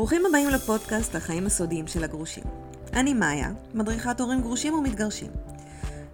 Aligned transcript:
ברוכים 0.00 0.26
הבאים 0.26 0.48
לפודקאסט 0.48 1.14
החיים 1.14 1.46
הסודיים 1.46 1.86
של 1.86 2.04
הגרושים. 2.04 2.44
אני 2.92 3.14
מאיה, 3.14 3.52
מדריכת 3.74 4.20
הורים 4.20 4.40
גרושים 4.40 4.74
ומתגרשים. 4.74 5.30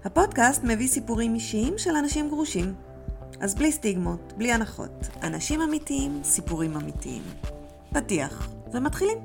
הפודקאסט 0.05 0.65
מביא 0.65 0.89
סיפורים 0.89 1.35
אישיים 1.35 1.79
של 1.79 1.91
אנשים 1.91 2.29
גרושים. 2.29 2.75
אז 3.41 3.55
בלי 3.55 3.73
סטיגמות, 3.73 4.33
בלי 4.37 4.53
הנחות. 4.53 4.91
אנשים 5.23 5.61
אמיתיים, 5.61 6.21
סיפורים 6.25 6.77
אמיתיים. 6.77 7.23
פתיח, 7.91 8.49
ומתחילים. 8.73 9.19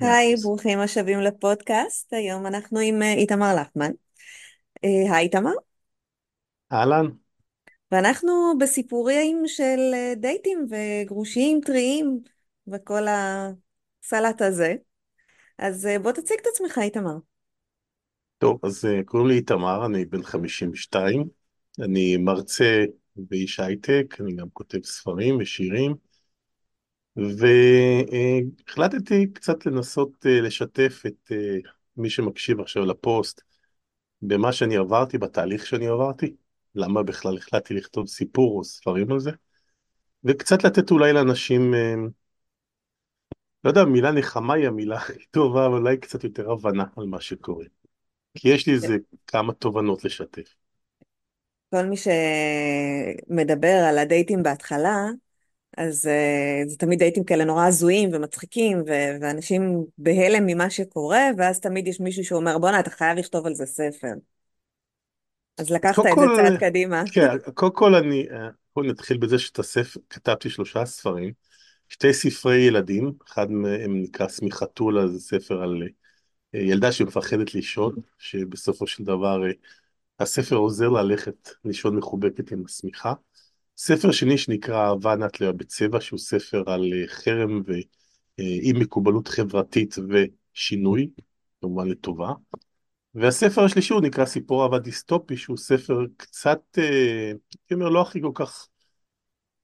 היי, 0.00 0.36
ברוכים 0.42 0.78
השבים 0.78 1.20
לפודקאסט. 1.20 2.12
היום 2.12 2.46
אנחנו 2.46 2.78
עם 2.78 3.02
אה, 3.02 3.12
איתמר 3.12 3.54
לחמן. 3.54 3.90
אה, 4.84 5.14
היי, 5.16 5.24
איתמר. 5.24 5.52
אהלן, 6.72 7.06
ואנחנו 7.92 8.54
בסיפורים 8.60 9.42
של 9.46 9.78
אה, 9.94 10.12
דייטים 10.16 10.66
וגרושים 10.70 11.60
טריים 11.66 12.20
וכל 12.72 13.02
הסלט 13.08 14.42
הזה. 14.42 14.74
אז 15.58 15.86
אה, 15.86 15.98
בוא 15.98 16.12
תציג 16.12 16.38
את 16.42 16.46
עצמך, 16.46 16.78
איתמר. 16.82 17.16
טוב, 18.38 18.58
אז 18.62 18.84
אה, 18.84 19.00
קוראים 19.04 19.28
לי 19.28 19.34
איתמר, 19.34 19.86
אני 19.86 20.04
בן 20.04 20.22
52, 20.22 21.28
אני 21.80 22.16
מרצה 22.16 22.84
ואיש 23.30 23.60
הייטק, 23.60 24.14
אני 24.20 24.36
גם 24.36 24.46
כותב 24.52 24.78
ספרים 24.84 25.38
ושירים, 25.40 25.94
והחלטתי 27.16 29.26
קצת 29.32 29.66
לנסות 29.66 30.26
לשתף 30.26 31.02
את 31.06 31.32
מי 31.96 32.10
שמקשיב 32.10 32.60
עכשיו 32.60 32.84
לפוסט 32.84 33.42
במה 34.22 34.52
שאני 34.52 34.76
עברתי, 34.76 35.18
בתהליך 35.18 35.66
שאני 35.66 35.86
עברתי, 35.86 36.34
למה 36.74 37.02
בכלל 37.02 37.36
החלטתי 37.36 37.74
לכתוב 37.74 38.06
סיפור 38.06 38.58
או 38.58 38.64
ספרים 38.64 39.12
על 39.12 39.18
זה, 39.20 39.30
וקצת 40.24 40.64
לתת 40.64 40.90
אולי 40.90 41.12
לאנשים, 41.12 41.74
אה, 41.74 41.94
לא 43.64 43.70
יודע, 43.70 43.84
מילה 43.84 44.12
נחמה 44.12 44.54
היא 44.54 44.66
המילה 44.66 44.96
הכי 44.96 45.26
טובה, 45.30 45.66
אבל 45.66 45.78
אולי 45.78 45.96
קצת 45.96 46.24
יותר 46.24 46.50
הבנה 46.50 46.84
על 46.96 47.06
מה 47.06 47.20
שקורה. 47.20 47.64
כי 48.34 48.48
יש 48.48 48.66
לי 48.66 48.72
איזה 48.72 48.96
כמה 49.26 49.52
תובנות 49.52 50.04
לשתף. 50.04 50.54
כל 51.70 51.84
מי 51.84 51.96
שמדבר 51.96 53.84
על 53.88 53.98
הדייטים 53.98 54.42
בהתחלה, 54.42 55.06
אז 55.78 56.06
uh, 56.06 56.68
זה 56.68 56.76
תמיד 56.76 56.98
דייטים 56.98 57.24
כאלה 57.24 57.44
נורא 57.44 57.66
הזויים 57.66 58.10
ומצחיקים, 58.12 58.78
ו- 58.86 59.16
ואנשים 59.20 59.84
בהלם 59.98 60.46
ממה 60.46 60.70
שקורה, 60.70 61.22
ואז 61.36 61.60
תמיד 61.60 61.88
יש 61.88 62.00
מישהו 62.00 62.24
שאומר, 62.24 62.58
בואנה, 62.58 62.80
אתה 62.80 62.90
חייב 62.90 63.18
לכתוב 63.18 63.46
על 63.46 63.54
זה 63.54 63.66
ספר. 63.66 64.12
אז 65.58 65.70
לקחת 65.70 65.98
את 65.98 66.14
כל, 66.14 66.36
זה 66.36 66.42
צעד 66.42 66.58
קדימה. 66.60 67.02
כן, 67.12 67.28
קודם 67.54 67.72
כל 67.72 67.94
אני, 67.94 68.26
אה, 68.30 68.48
בוא 68.76 68.84
נתחיל 68.84 69.16
בזה 69.16 69.38
שאת 69.38 69.58
הספר, 69.58 70.00
כתבתי 70.10 70.50
שלושה 70.50 70.84
ספרים, 70.84 71.32
שתי 71.88 72.12
ספרי 72.12 72.56
ילדים, 72.56 73.12
אחד 73.28 73.50
מהם 73.50 74.02
נקרא 74.02 74.28
סמיכתולה, 74.28 75.06
זה 75.06 75.20
ספר 75.20 75.62
על 75.62 75.82
אה, 76.54 76.60
ילדה 76.60 76.92
שמפחדת 76.92 77.54
לישון, 77.54 77.94
שבסופו 78.18 78.86
של 78.86 79.04
דבר 79.04 79.40
הספר 80.20 80.56
עוזר 80.56 80.88
לה 80.88 81.02
ללכת 81.02 81.48
לישון 81.64 81.96
מחובקת 81.96 82.52
עם 82.52 82.62
השמיכה. 82.66 83.12
ספר 83.80 84.12
שני 84.12 84.38
שנקרא 84.38 84.88
אהבה 84.88 85.16
נתליה 85.16 85.52
בצבע, 85.52 86.00
שהוא 86.00 86.18
ספר 86.18 86.62
על 86.66 86.92
חרם 87.06 87.62
ואי 87.66 88.72
מקובלות 88.72 89.28
חברתית 89.28 89.94
ושינוי, 89.98 91.10
כמובן 91.60 91.88
לטובה. 91.88 92.32
והספר 93.14 93.64
השלישי 93.64 93.92
הוא 93.92 94.02
נקרא 94.02 94.24
סיפור 94.24 94.62
אהבה 94.62 94.78
דיסטופי, 94.78 95.36
שהוא 95.36 95.56
ספר 95.56 96.04
קצת, 96.16 96.60
אה, 96.78 97.26
הייתי 97.26 97.74
אומר, 97.74 97.88
לא 97.88 98.02
הכי 98.02 98.22
כל 98.22 98.30
כך... 98.34 98.68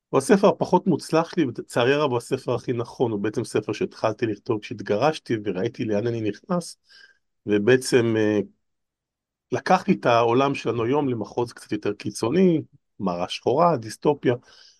הוא 0.08 0.18
הספר 0.18 0.48
הפחות 0.48 0.86
מוצלח 0.86 1.30
שלי, 1.30 1.44
ולצערי 1.44 1.94
הרב 1.94 2.10
הוא 2.10 2.18
הספר 2.18 2.54
הכי 2.54 2.72
נכון, 2.72 3.12
הוא 3.12 3.20
בעצם 3.20 3.44
ספר 3.44 3.72
שהתחלתי 3.72 4.26
לכתוב 4.26 4.60
כשהתגרשתי 4.60 5.34
וראיתי 5.44 5.84
לאן 5.84 6.06
אני 6.06 6.20
נכנס, 6.20 6.76
ובעצם 7.46 8.14
אה, 8.16 8.38
לקחתי 9.52 9.92
את 9.92 10.06
העולם 10.06 10.54
שלנו 10.54 10.84
היום 10.84 11.08
למחוז 11.08 11.52
קצת 11.52 11.72
יותר 11.72 11.92
קיצוני, 11.92 12.62
מראה 13.00 13.28
שחורה, 13.28 13.76
דיסטופיה. 13.76 14.34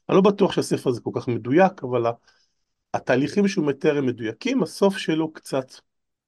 אני 0.09 0.17
לא 0.17 0.23
בטוח 0.23 0.53
שהספר 0.53 0.91
הזה 0.91 1.01
כל 1.01 1.11
כך 1.15 1.29
מדויק, 1.29 1.85
אבל 1.85 2.05
התהליכים 2.95 3.49
שהוא 3.49 3.67
מתאר 3.67 3.99
הם 3.99 4.07
מדויקים, 4.07 4.63
הסוף 4.63 4.97
שלו 4.97 5.33
קצת 5.33 5.67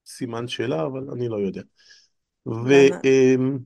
סימן 0.07 0.49
שאלה, 0.49 0.83
אבל 0.83 1.11
אני 1.13 1.29
לא 1.29 1.37
יודע. 1.37 1.63
ו... 2.47 2.69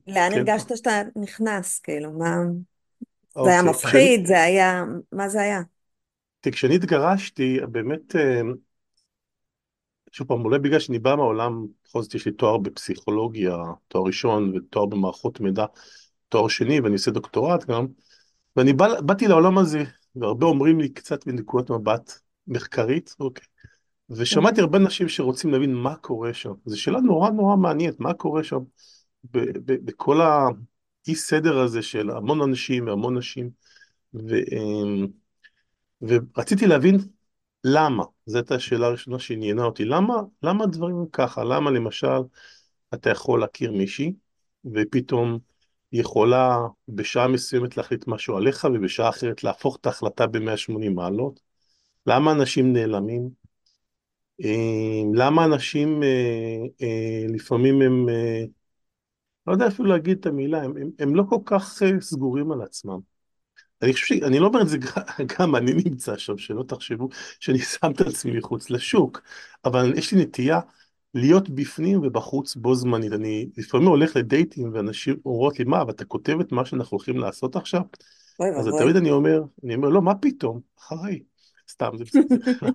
לאן 0.07 0.31
כן. 0.31 0.37
הרגשת 0.37 0.77
שאתה 0.77 1.01
נכנס, 1.15 1.79
כאילו, 1.79 2.11
מה... 2.11 2.35
זה 3.35 3.49
היה 3.49 3.59
אוקיי, 3.59 3.71
מפחיד, 3.71 4.25
זה 4.25 4.41
היה... 4.43 4.83
מה 5.11 5.29
זה 5.29 5.41
היה? 5.41 5.61
כשאני 6.51 6.75
התגרשתי, 6.75 7.59
באמת, 7.71 8.15
אה, 8.15 8.41
שוב 10.11 10.27
פעם, 10.27 10.45
אולי 10.45 10.59
בגלל 10.59 10.79
שאני 10.79 10.99
בא 10.99 11.15
מהעולם, 11.15 11.65
בכל 11.85 12.01
זאת 12.01 12.15
יש 12.15 12.25
לי 12.25 12.31
תואר 12.31 12.57
בפסיכולוגיה, 12.57 13.55
תואר 13.87 14.03
ראשון 14.05 14.57
ותואר 14.57 14.85
במערכות 14.85 15.39
מידע, 15.39 15.65
תואר 16.29 16.47
שני, 16.47 16.79
ואני 16.79 16.93
עושה 16.93 17.11
דוקטורט 17.11 17.65
גם, 17.65 17.87
ואני 18.55 18.73
בא, 18.73 19.01
באתי 19.01 19.27
לעולם 19.27 19.57
הזה, 19.57 19.83
והרבה 20.15 20.45
אומרים 20.45 20.79
לי 20.79 20.89
קצת 20.89 21.27
מנקודת 21.27 21.69
מבט 21.69 22.19
מחקרית, 22.47 23.15
אוקיי, 23.19 23.45
ושמעתי 24.09 24.61
הרבה 24.61 24.77
אנשים 24.77 25.09
שרוצים 25.09 25.51
להבין 25.51 25.73
מה 25.73 25.95
קורה 25.95 26.33
שם. 26.33 26.53
זו 26.65 26.81
שאלה 26.81 26.99
נורא 26.99 27.29
נורא 27.29 27.55
מעניינת, 27.55 27.99
מה 27.99 28.13
קורה 28.13 28.43
שם 28.43 28.59
בכל 29.23 30.21
האי 30.21 31.15
סדר 31.15 31.59
הזה 31.59 31.81
של 31.81 32.09
המון 32.09 32.41
אנשים 32.41 32.87
והמון 32.87 33.17
נשים. 33.17 33.49
ו, 34.13 34.35
ורציתי 36.01 36.67
להבין 36.67 36.97
למה, 37.63 38.03
זו 38.25 38.37
הייתה 38.37 38.55
השאלה 38.55 38.87
הראשונה 38.87 39.19
שעניינה 39.19 39.63
אותי, 39.63 39.85
למה, 39.85 40.15
למה 40.43 40.63
הדברים 40.63 41.05
ככה, 41.11 41.43
למה 41.43 41.71
למשל 41.71 42.21
אתה 42.93 43.09
יכול 43.09 43.39
להכיר 43.39 43.71
מישהי 43.71 44.13
ופתאום 44.65 45.39
יכולה 45.91 46.57
בשעה 46.87 47.27
מסוימת 47.27 47.77
להחליט 47.77 48.07
משהו 48.07 48.37
עליך 48.37 48.67
ובשעה 48.73 49.09
אחרת 49.09 49.43
להפוך 49.43 49.77
את 49.81 49.85
ההחלטה 49.85 50.27
ב-180 50.27 50.89
מעלות, 50.95 51.39
למה 52.07 52.31
אנשים 52.31 52.73
נעלמים, 52.73 53.29
אה, 54.43 55.01
למה 55.13 55.45
אנשים 55.45 56.03
אה, 56.03 56.57
אה, 56.81 57.25
לפעמים 57.29 57.81
הם, 57.81 58.05
לא 59.47 59.53
יודע 59.53 59.67
אפילו 59.67 59.89
להגיד 59.89 60.17
את 60.19 60.25
המילה, 60.25 60.61
הם, 60.63 60.77
הם, 60.77 60.89
הם 60.99 61.15
לא 61.15 61.23
כל 61.29 61.39
כך 61.45 61.81
סגורים 61.99 62.51
על 62.51 62.61
עצמם. 62.61 62.99
אני 63.81 63.93
חושב 63.93 64.05
שאני 64.05 64.39
לא 64.39 64.47
אומר 64.47 64.61
את 64.61 64.69
זה 64.69 64.77
גם 65.39 65.55
אני 65.55 65.73
נמצא 65.73 66.17
שם, 66.17 66.37
שלא 66.37 66.63
תחשבו 66.63 67.09
שאני 67.39 67.59
שם 67.59 67.91
את 67.91 68.01
עצמי 68.01 68.37
מחוץ 68.37 68.69
לשוק, 68.69 69.21
אבל 69.65 69.93
יש 69.97 70.13
לי 70.13 70.21
נטייה 70.21 70.59
להיות 71.13 71.49
בפנים 71.49 71.99
ובחוץ 72.03 72.55
בו 72.55 72.75
זמנית. 72.75 73.13
אני 73.13 73.49
לפעמים 73.57 73.87
הולך 73.87 74.15
לדייטים 74.15 74.71
ואנשים 74.73 75.15
אומרות 75.25 75.59
לי, 75.59 75.65
מה, 75.65 75.83
ואתה 75.87 76.05
כותב 76.05 76.39
את 76.39 76.51
מה 76.51 76.65
שאנחנו 76.65 76.97
הולכים 76.97 77.17
לעשות 77.17 77.55
עכשיו? 77.55 77.81
אז 78.57 78.69
תמיד 78.79 78.95
אני 78.95 79.11
אומר, 79.11 79.41
אני 79.63 79.75
אומר, 79.75 79.89
לא, 79.89 80.01
מה 80.01 80.15
פתאום, 80.15 80.59
אחריי. 80.79 81.19
סתם, 81.69 81.89
זה 81.97 82.03
בסדר. 82.03 82.35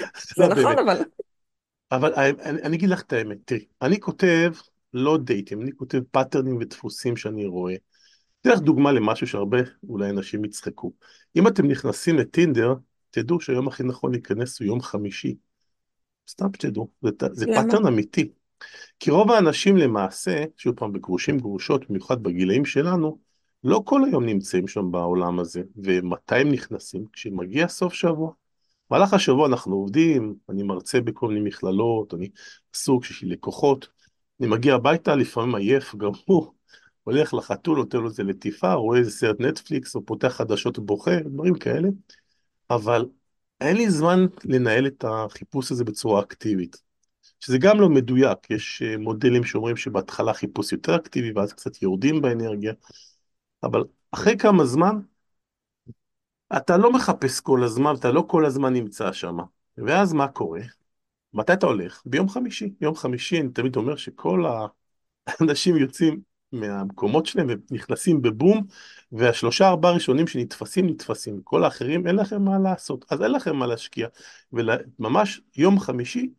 זה 0.36 0.46
נכון 0.48 0.78
אבל. 0.78 1.02
אבל 1.92 2.14
אני, 2.14 2.62
אני 2.62 2.76
אגיד 2.76 2.88
לך 2.88 3.02
את 3.02 3.12
האמת, 3.12 3.38
תראי, 3.44 3.64
אני 3.82 4.00
כותב 4.00 4.52
לא 4.92 5.18
דייטים, 5.18 5.62
אני 5.62 5.72
כותב 5.72 6.00
פאטרנים 6.10 6.56
ודפוסים 6.60 7.16
שאני 7.16 7.46
רואה. 7.46 7.74
אתן 8.40 8.50
לך 8.50 8.58
דוגמה 8.58 8.92
למשהו 8.92 9.26
שהרבה 9.26 9.58
אולי 9.88 10.10
אנשים 10.10 10.44
יצחקו. 10.44 10.92
אם 11.36 11.48
אתם 11.48 11.66
נכנסים 11.66 12.16
לטינדר, 12.16 12.74
תדעו 13.10 13.40
שהיום 13.40 13.68
הכי 13.68 13.82
נכון 13.82 14.12
להיכנס 14.12 14.60
הוא 14.60 14.66
יום 14.66 14.80
חמישי. 14.80 15.34
סתם 16.28 16.46
שתדעו, 16.56 16.88
זה, 17.02 17.10
זה 17.32 17.46
pattern 17.46 17.86
אמיתי. 17.86 18.28
כי 19.00 19.10
רוב 19.10 19.30
האנשים 19.30 19.76
למעשה, 19.76 20.44
שוב 20.56 20.74
פעם 20.76 20.92
בגרושים 20.92 21.38
גרושות, 21.38 21.88
במיוחד 21.90 22.22
בגילאים 22.22 22.64
שלנו, 22.64 23.18
לא 23.64 23.82
כל 23.84 24.04
היום 24.04 24.26
נמצאים 24.26 24.68
שם 24.68 24.90
בעולם 24.90 25.38
הזה, 25.38 25.62
ומתי 25.76 26.36
הם 26.36 26.48
נכנסים? 26.48 27.04
כשמגיע 27.12 27.68
סוף 27.68 27.92
שבוע. 27.92 28.32
במהלך 28.90 29.14
השבוע 29.14 29.46
אנחנו 29.46 29.76
עובדים, 29.76 30.34
אני 30.48 30.62
מרצה 30.62 31.00
בכל 31.00 31.28
מיני 31.28 31.40
מכללות, 31.40 32.14
אני 32.14 32.28
עסוק, 32.74 33.10
יש 33.10 33.22
לי 33.22 33.28
לקוחות, 33.28 33.88
אני 34.40 34.48
מגיע 34.48 34.74
הביתה, 34.74 35.14
לפעמים 35.14 35.54
עייף, 35.54 35.94
גמור, 35.94 36.54
הולך 37.04 37.34
לחתול, 37.34 37.78
נותן 37.78 37.98
לו 37.98 38.08
איזה 38.08 38.22
לטיפה, 38.22 38.72
רואה 38.72 38.98
איזה 38.98 39.10
סרט 39.10 39.40
נטפליקס, 39.40 39.94
או 39.94 40.06
פותח 40.06 40.28
חדשות 40.28 40.78
ובוכה, 40.78 41.20
דברים 41.20 41.54
כאלה, 41.54 41.88
אבל 42.70 43.06
אין 43.60 43.76
לי 43.76 43.90
זמן 43.90 44.26
לנהל 44.44 44.86
את 44.86 45.04
החיפוש 45.08 45.72
הזה 45.72 45.84
בצורה 45.84 46.22
אקטיבית. 46.22 46.76
שזה 47.40 47.58
גם 47.58 47.80
לא 47.80 47.88
מדויק, 47.88 48.50
יש 48.50 48.82
אה, 48.82 48.98
מודלים 48.98 49.44
שאומרים 49.44 49.76
שבהתחלה 49.76 50.34
חיפוש 50.34 50.72
יותר 50.72 50.96
אקטיבי 50.96 51.32
ואז 51.32 51.52
קצת 51.52 51.82
יורדים 51.82 52.22
באנרגיה, 52.22 52.72
אבל 53.62 53.84
אחרי 54.10 54.36
כמה 54.38 54.64
זמן, 54.64 55.00
אתה 56.56 56.76
לא 56.76 56.92
מחפש 56.92 57.40
כל 57.40 57.64
הזמן, 57.64 57.94
אתה 57.94 58.12
לא 58.12 58.24
כל 58.28 58.46
הזמן 58.46 58.72
נמצא 58.72 59.12
שם. 59.12 59.36
ואז 59.78 60.12
מה 60.12 60.28
קורה? 60.28 60.60
מתי 61.34 61.52
אתה 61.52 61.66
הולך? 61.66 62.02
ביום 62.06 62.28
חמישי. 62.28 62.74
יום 62.80 62.94
חמישי, 62.94 63.40
אני 63.40 63.48
תמיד 63.48 63.76
אומר 63.76 63.96
שכל 63.96 64.44
האנשים 65.26 65.76
יוצאים 65.82 66.20
מהמקומות 66.52 67.26
שלהם 67.26 67.46
ונכנסים 67.70 68.22
בבום, 68.22 68.66
והשלושה 69.12 69.68
ארבעה 69.68 69.92
ראשונים 69.92 70.26
שנתפסים, 70.26 70.86
נתפסים. 70.86 71.40
כל 71.44 71.64
האחרים, 71.64 72.06
אין 72.06 72.16
לכם 72.16 72.42
מה 72.42 72.58
לעשות. 72.58 73.04
אז 73.10 73.22
אין 73.22 73.32
לכם 73.32 73.56
מה 73.56 73.66
להשקיע. 73.66 74.08
וממש 74.52 75.40
יום 75.56 75.80
חמישי, 75.80 76.30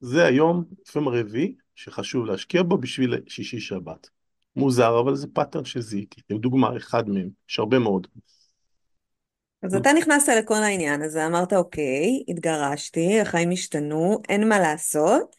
זה 0.00 0.24
היום, 0.24 0.64
לפעמים 0.88 1.08
הרביעי, 1.08 1.54
שחשוב 1.74 2.26
להשקיע 2.26 2.62
בו 2.62 2.78
בשביל 2.78 3.14
שישי 3.28 3.60
שבת. 3.60 4.08
מוזר, 4.56 5.00
אבל 5.00 5.14
זה 5.14 5.26
pattern 5.32 5.64
שזיהיתי. 5.64 6.20
עם 6.28 6.38
דוגמה, 6.38 6.76
אחד 6.76 7.08
מהם, 7.08 7.28
יש 7.50 7.58
הרבה 7.58 7.78
מאוד. 7.78 8.06
אז 9.62 9.74
אתה 9.74 9.92
נכנסת 9.92 10.32
לכל 10.38 10.54
העניין 10.54 11.02
הזה, 11.02 11.26
אמרת, 11.26 11.52
אוקיי, 11.52 12.24
התגרשתי, 12.28 13.20
החיים 13.20 13.50
השתנו, 13.50 14.22
אין 14.28 14.48
מה 14.48 14.60
לעשות, 14.60 15.36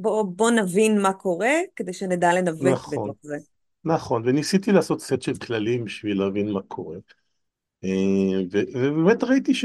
בוא, 0.00 0.22
בוא 0.22 0.50
נבין 0.50 1.02
מה 1.02 1.12
קורה 1.12 1.54
כדי 1.76 1.92
שנדע 1.92 2.34
לנווט 2.34 2.72
נכון, 2.72 3.08
בתוך 3.08 3.16
זה. 3.22 3.36
נכון, 3.84 4.22
וניסיתי 4.24 4.72
לעשות 4.72 5.00
סט 5.00 5.22
של 5.22 5.34
כללים 5.34 5.84
בשביל 5.84 6.18
להבין 6.18 6.50
מה 6.50 6.62
קורה. 6.62 6.96
אה, 7.84 7.90
ובאמת 8.50 9.24
ראיתי 9.24 9.54
ש... 9.54 9.64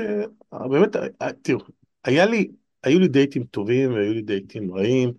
באמת, 0.52 0.96
אה, 0.96 1.34
תראו, 1.42 1.60
היה 2.04 2.26
לי, 2.26 2.52
היו 2.84 3.00
לי 3.00 3.08
דייטים 3.08 3.44
טובים 3.44 3.94
והיו 3.94 4.14
לי 4.14 4.22
דייטים 4.22 4.76
רעים. 4.76 5.14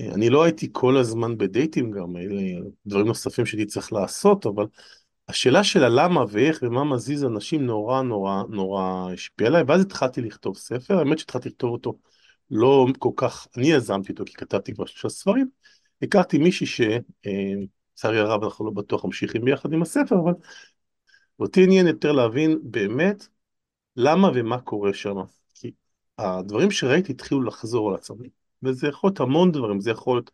אה, 0.00 0.14
אני 0.14 0.30
לא 0.30 0.44
הייתי 0.44 0.68
כל 0.72 0.96
הזמן 0.96 1.38
בדייטים 1.38 1.90
גם, 1.90 2.16
לי 2.16 2.60
דברים 2.86 3.06
נוספים 3.06 3.46
שהייתי 3.46 3.66
צריך 3.66 3.92
לעשות, 3.92 4.46
אבל 4.46 4.66
השאלה 5.28 5.64
של 5.64 5.84
הלמה 5.84 6.24
ואיך 6.30 6.58
ומה 6.62 6.84
מזיז 6.84 7.24
אנשים 7.24 7.66
נורא 7.66 8.02
נורא 8.02 8.42
נורא 8.48 9.10
השפיע 9.12 9.46
עליי, 9.46 9.62
ואז 9.68 9.80
התחלתי 9.80 10.20
לכתוב 10.20 10.56
ספר, 10.56 10.98
האמת 10.98 11.18
שהתחלתי 11.18 11.48
לכתוב 11.48 11.72
אותו 11.72 11.98
לא 12.50 12.86
כל 12.98 13.10
כך, 13.16 13.46
אני 13.56 13.66
יזמתי 13.66 14.12
אותו 14.12 14.24
כי 14.26 14.32
כתבתי 14.32 14.74
כבר 14.74 14.86
שלושה 14.86 15.08
ספרים, 15.08 15.48
הכרתי 16.02 16.38
מישהי 16.38 16.66
שלצערי 16.66 18.18
הרב 18.18 18.44
אנחנו 18.44 18.64
לא 18.64 18.70
בטוח 18.70 19.04
ממשיכים 19.04 19.44
ביחד 19.44 19.72
עם 19.72 19.82
הספר, 19.82 20.14
אבל 20.24 20.32
אותי 21.40 21.64
עניין 21.64 21.86
יותר 21.86 22.12
להבין 22.12 22.58
באמת 22.62 23.28
למה 23.96 24.30
ומה 24.34 24.60
קורה 24.60 24.94
שם, 24.94 25.16
כי 25.54 25.72
הדברים 26.18 26.70
שראיתי 26.70 27.12
התחילו 27.12 27.42
לחזור 27.42 27.88
על 27.88 27.94
עצמם, 27.94 28.26
וזה 28.62 28.88
יכול 28.88 29.08
להיות 29.08 29.20
המון 29.20 29.52
דברים, 29.52 29.80
זה 29.80 29.90
יכול 29.90 30.16
להיות 30.16 30.30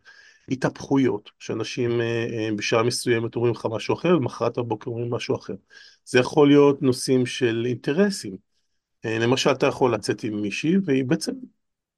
התהפכויות, 0.49 1.31
שאנשים 1.39 2.01
אה, 2.01 2.27
אה, 2.33 2.49
בשעה 2.55 2.83
מסוימת 2.83 3.35
אומרים 3.35 3.53
לך 3.53 3.67
משהו 3.71 3.95
אחר, 3.95 4.17
ומחרת 4.17 4.57
הבוקר 4.57 4.89
אומרים 4.89 5.13
משהו 5.13 5.35
אחר. 5.35 5.53
זה 6.05 6.19
יכול 6.19 6.47
להיות 6.47 6.81
נושאים 6.81 7.25
של 7.25 7.63
אינטרסים. 7.67 8.37
אה, 9.05 9.19
למשל, 9.19 9.51
אתה 9.51 9.67
יכול 9.67 9.93
לצאת 9.93 10.23
עם 10.23 10.41
מישהי, 10.41 10.75
והיא 10.85 11.05
בעצם, 11.05 11.31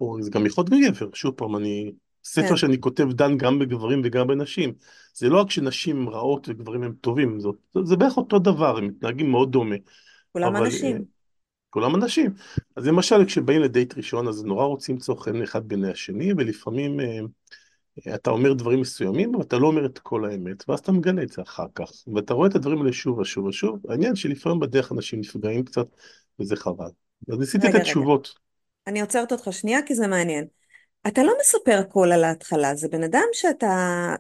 או 0.01 0.21
זה 0.21 0.31
גם 0.31 0.45
יכול 0.45 0.63
להיות 0.71 0.95
גבר, 0.95 1.09
שוב 1.13 1.33
פעם, 1.35 1.55
אני, 1.55 1.91
ספר 2.23 2.49
כן, 2.49 2.57
שאני 2.57 2.79
כותב 2.79 3.07
דן 3.11 3.37
גם 3.37 3.59
בגברים 3.59 4.01
וגם 4.03 4.27
בנשים. 4.27 4.73
זה 5.13 5.29
לא 5.29 5.41
רק 5.41 5.51
שנשים 5.51 6.09
רעות 6.09 6.49
וגברים 6.49 6.83
הם 6.83 6.93
טובים, 7.01 7.39
זאת, 7.39 7.55
זה 7.83 7.95
בערך 7.95 8.17
אותו 8.17 8.39
דבר, 8.39 8.77
הם 8.77 8.87
מתנהגים 8.87 9.31
מאוד 9.31 9.51
דומה. 9.51 9.75
כולם 10.31 10.55
אבל 10.55 10.65
אנשים. 10.65 11.05
כולם 11.69 11.95
אנשים. 11.95 12.33
אז 12.75 12.87
למשל, 12.87 13.25
כשבאים 13.25 13.61
לדייט 13.61 13.97
ראשון, 13.97 14.27
אז 14.27 14.43
נורא 14.43 14.65
רוצים 14.65 14.95
למצוא 14.95 15.15
חן 15.15 15.41
אחד 15.41 15.67
בעיני 15.67 15.91
השני, 15.91 16.33
ולפעמים 16.37 16.99
אתה 18.15 18.29
אומר 18.29 18.53
דברים 18.53 18.81
מסוימים, 18.81 19.35
אבל 19.35 19.43
אתה 19.43 19.57
לא 19.57 19.67
אומר 19.67 19.85
את 19.85 19.99
כל 19.99 20.25
האמת, 20.25 20.69
ואז 20.69 20.79
אתה 20.79 20.91
מגלה 20.91 21.23
את 21.23 21.29
זה 21.29 21.41
אחר 21.41 21.65
כך. 21.75 21.91
ואתה 22.15 22.33
רואה 22.33 22.49
את 22.49 22.55
הדברים 22.55 22.81
האלה 22.81 22.93
שוב 22.93 23.17
ושוב 23.19 23.45
ושוב. 23.45 23.79
העניין 23.89 24.15
שלפעמים 24.15 24.59
בדרך 24.59 24.91
אנשים 24.91 25.19
נפגעים 25.19 25.63
קצת, 25.63 25.87
וזה 26.39 26.55
חבל. 26.55 26.89
אז 27.31 27.39
ניסיתי 27.39 27.57
לתת 27.57 27.75
רגע, 27.75 27.77
רגע, 27.83 27.91
תשובות. 27.91 28.44
אני 28.87 29.01
עוצרת 29.01 29.31
אותך 29.31 29.47
שנייה 29.51 29.79
כי 29.85 29.95
זה 29.95 30.07
מעניין. 30.07 30.45
אתה 31.07 31.23
לא 31.23 31.33
מספר 31.41 31.77
הכל 31.79 32.11
על 32.11 32.23
ההתחלה, 32.23 32.75
זה 32.75 32.87
בן 32.87 33.03
אדם 33.03 33.27
שאתה 33.33 34.15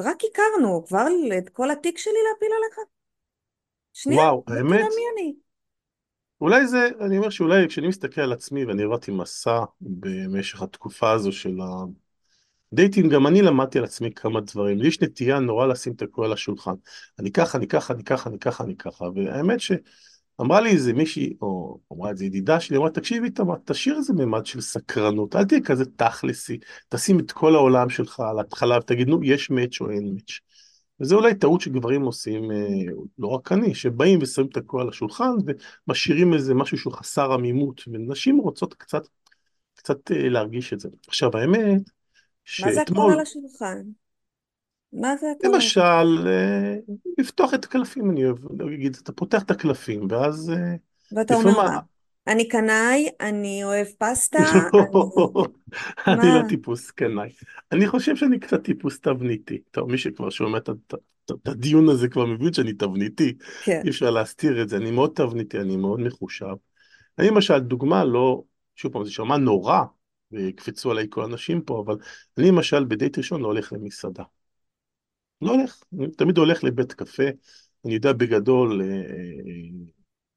רק 0.00 0.16
הכרנו, 0.30 0.84
כבר 0.86 1.06
את 1.38 1.48
כל 1.48 1.70
התיק 1.70 1.98
שלי 1.98 2.18
להפיל 2.32 2.48
עליך? 2.56 2.78
שנייה, 3.92 4.22
וואו, 4.22 4.36
בוא 4.36 4.44
תראה 4.46 4.58
האמת, 4.58 4.80
מי 4.80 5.02
אני. 5.14 5.34
אולי 6.40 6.66
זה, 6.66 6.88
אני 7.00 7.18
אומר 7.18 7.30
שאולי 7.30 7.68
כשאני 7.68 7.88
מסתכל 7.88 8.20
על 8.20 8.32
עצמי 8.32 8.64
ואני 8.64 8.82
עברתי 8.82 9.10
מסע 9.10 9.64
במשך 9.80 10.62
התקופה 10.62 11.10
הזו 11.12 11.32
של 11.32 11.58
ה 12.72 12.77
dating, 12.77 13.12
גם 13.12 13.26
אני 13.26 13.42
למדתי 13.42 13.78
על 13.78 13.84
עצמי 13.84 14.14
כמה 14.14 14.40
דברים. 14.40 14.78
לי 14.78 14.88
יש 14.88 15.00
נטייה 15.00 15.38
נורא 15.38 15.66
לשים 15.66 15.92
את 15.92 16.02
הכל 16.02 16.24
על 16.24 16.32
השולחן. 16.32 16.74
אני 17.18 17.32
ככה, 17.32 17.58
אני 17.58 17.68
ככה, 17.68 17.94
אני 17.94 18.04
ככה, 18.04 18.30
אני 18.30 18.38
ככה, 18.38 18.64
אני 18.64 18.76
ככה. 18.76 19.04
והאמת 19.14 19.60
ש... 19.60 19.72
אמרה 20.40 20.60
לי 20.60 20.70
איזה 20.70 20.92
מישהי, 20.92 21.34
או 21.42 21.78
אמרה 21.92 22.10
את 22.10 22.16
זה 22.16 22.24
ידידה 22.24 22.60
שלי, 22.60 22.76
אמרה, 22.76 22.90
תקשיבי, 22.90 23.30
תמר, 23.30 23.54
תשאיר 23.64 23.96
איזה 23.96 24.12
ממד 24.12 24.46
של 24.46 24.60
סקרנות, 24.60 25.36
אל 25.36 25.44
תהיה 25.44 25.60
כזה 25.60 25.84
תכלסי, 25.96 26.58
תשים 26.88 27.20
את 27.20 27.32
כל 27.32 27.54
העולם 27.54 27.90
שלך 27.90 28.20
על 28.20 28.38
ההתחלה 28.38 28.78
ותגיד, 28.78 29.08
נו, 29.08 29.24
יש 29.24 29.50
מאץ' 29.50 29.80
או 29.80 29.90
אין 29.90 30.14
מאץ'. 30.14 30.38
וזה 31.00 31.14
אולי 31.14 31.34
טעות 31.34 31.60
שגברים 31.60 32.02
עושים, 32.02 32.50
אה, 32.50 32.92
לא 33.18 33.26
רק 33.26 33.52
אני, 33.52 33.74
שבאים 33.74 34.18
ושמים 34.22 34.48
את 34.52 34.56
הכל 34.56 34.80
על 34.80 34.88
השולחן 34.88 35.30
ומשאירים 35.86 36.34
איזה 36.34 36.54
משהו 36.54 36.78
שהוא 36.78 36.92
חסר 36.92 37.32
עמימות, 37.32 37.82
ונשים 37.92 38.38
רוצות 38.38 38.74
קצת, 38.74 39.02
קצת 39.74 40.10
אה, 40.10 40.28
להרגיש 40.28 40.72
את 40.72 40.80
זה. 40.80 40.88
עכשיו, 41.08 41.36
האמת, 41.36 41.80
מה 42.62 42.72
זה 42.72 42.72
הכל 42.72 42.72
על 42.72 42.74
שאתמול, 42.74 43.20
השולחן? 43.20 43.82
מה 44.92 45.16
זה 45.16 45.26
הכל? 45.38 45.48
למשל, 45.48 46.28
אה, 46.28 46.76
לפתוח 47.18 47.54
את 47.54 47.64
הקלפים, 47.64 48.10
אני 48.10 48.22
להגיד, 48.58 48.96
אתה 49.02 49.12
פותח 49.12 49.42
את 49.42 49.50
הקלפים, 49.50 50.06
ואז 50.10 50.50
אה, 50.50 50.74
ואתה 51.12 51.34
אומר 51.34 51.56
מה? 51.56 51.78
אני 52.26 52.48
קנאי, 52.48 53.08
אני 53.20 53.64
אוהב 53.64 53.86
פסטה, 53.98 54.38
אני... 56.06 56.28
לא? 56.28 56.48
טיפוס 56.48 56.90
קנאי. 56.90 57.28
אני 57.72 57.86
חושב 57.86 58.16
שאני 58.16 58.38
קצת 58.38 58.64
טיפוס 58.64 59.00
תבניתי. 59.00 59.58
טוב, 59.70 59.90
מי 59.90 59.98
שכבר 59.98 60.30
שומע 60.30 60.58
את 60.58 60.70
הדיון 61.46 61.88
הזה 61.88 62.08
כבר 62.08 62.26
מבין 62.26 62.52
שאני 62.52 62.72
תבניתי, 62.72 63.34
כן. 63.64 63.80
אי 63.84 63.90
אפשר 63.90 64.10
להסתיר 64.10 64.62
את 64.62 64.68
זה. 64.68 64.76
אני 64.76 64.90
מאוד 64.90 65.12
תבניתי, 65.14 65.58
אני 65.60 65.76
מאוד 65.76 66.00
מחושב. 66.00 66.54
אני 67.18 67.28
למשל, 67.28 67.58
דוגמה 67.58 68.04
לא, 68.04 68.42
שוב 68.76 68.92
פעם, 68.92 69.04
זה 69.04 69.10
שמע 69.10 69.36
נורא, 69.36 69.80
ויקפצו 70.32 70.90
עליי 70.90 71.06
כל 71.10 71.22
האנשים 71.22 71.60
פה, 71.60 71.82
אבל 71.86 71.96
אני 72.38 72.48
למשל 72.48 72.84
בדייט 72.84 73.18
ראשון 73.18 73.40
לא 73.40 73.46
הולך 73.46 73.72
למסעדה. 73.72 74.22
לא 75.42 75.50
הולך, 75.50 75.82
אני 75.98 76.10
תמיד 76.10 76.38
הולך 76.38 76.64
לבית 76.64 76.92
קפה, 76.92 77.22
אני 77.84 77.94
יודע 77.94 78.12
בגדול 78.12 78.82
אה, 78.82 78.86
אה, 78.86 79.02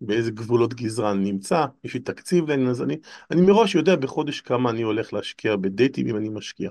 באיזה 0.01 0.31
גבולות 0.31 0.73
גזרה 0.73 1.11
אני 1.11 1.31
נמצא, 1.31 1.65
יש 1.83 1.93
לי 1.93 1.99
תקציב 1.99 2.49
לעניין 2.49 2.69
הזה, 2.69 2.83
אני, 2.83 2.97
אני 3.31 3.41
מראש 3.41 3.75
יודע 3.75 3.95
בחודש 3.95 4.41
כמה 4.41 4.69
אני 4.69 4.81
הולך 4.81 5.13
להשקיע 5.13 5.55
בדייטים 5.55 6.07
אם 6.07 6.17
אני 6.17 6.29
משקיע. 6.29 6.69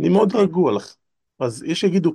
אני 0.00 0.08
מאוד 0.08 0.28
אוקיי. 0.28 0.40
רגוע 0.40 0.72
לך. 0.72 0.94
אז 1.38 1.62
יש 1.62 1.80
שיגידו, 1.80 2.12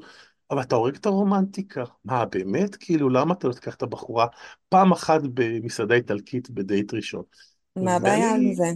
אבל 0.51 0.61
אתה 0.61 0.75
הורג 0.75 0.95
את 0.95 1.05
הרומנטיקה. 1.05 1.83
מה, 2.05 2.25
באמת? 2.25 2.75
כאילו, 2.75 3.09
למה 3.09 3.33
אתה 3.33 3.47
לא 3.47 3.53
תיקח 3.53 3.75
את 3.75 3.81
הבחורה 3.81 4.27
פעם 4.69 4.91
אחת 4.91 5.21
במסעדה 5.33 5.95
איטלקית 5.95 6.49
בדייט 6.49 6.93
ראשון? 6.93 7.23
מה 7.75 7.95
הבעיה 7.95 8.35
עם 8.35 8.53
זה? 8.53 8.71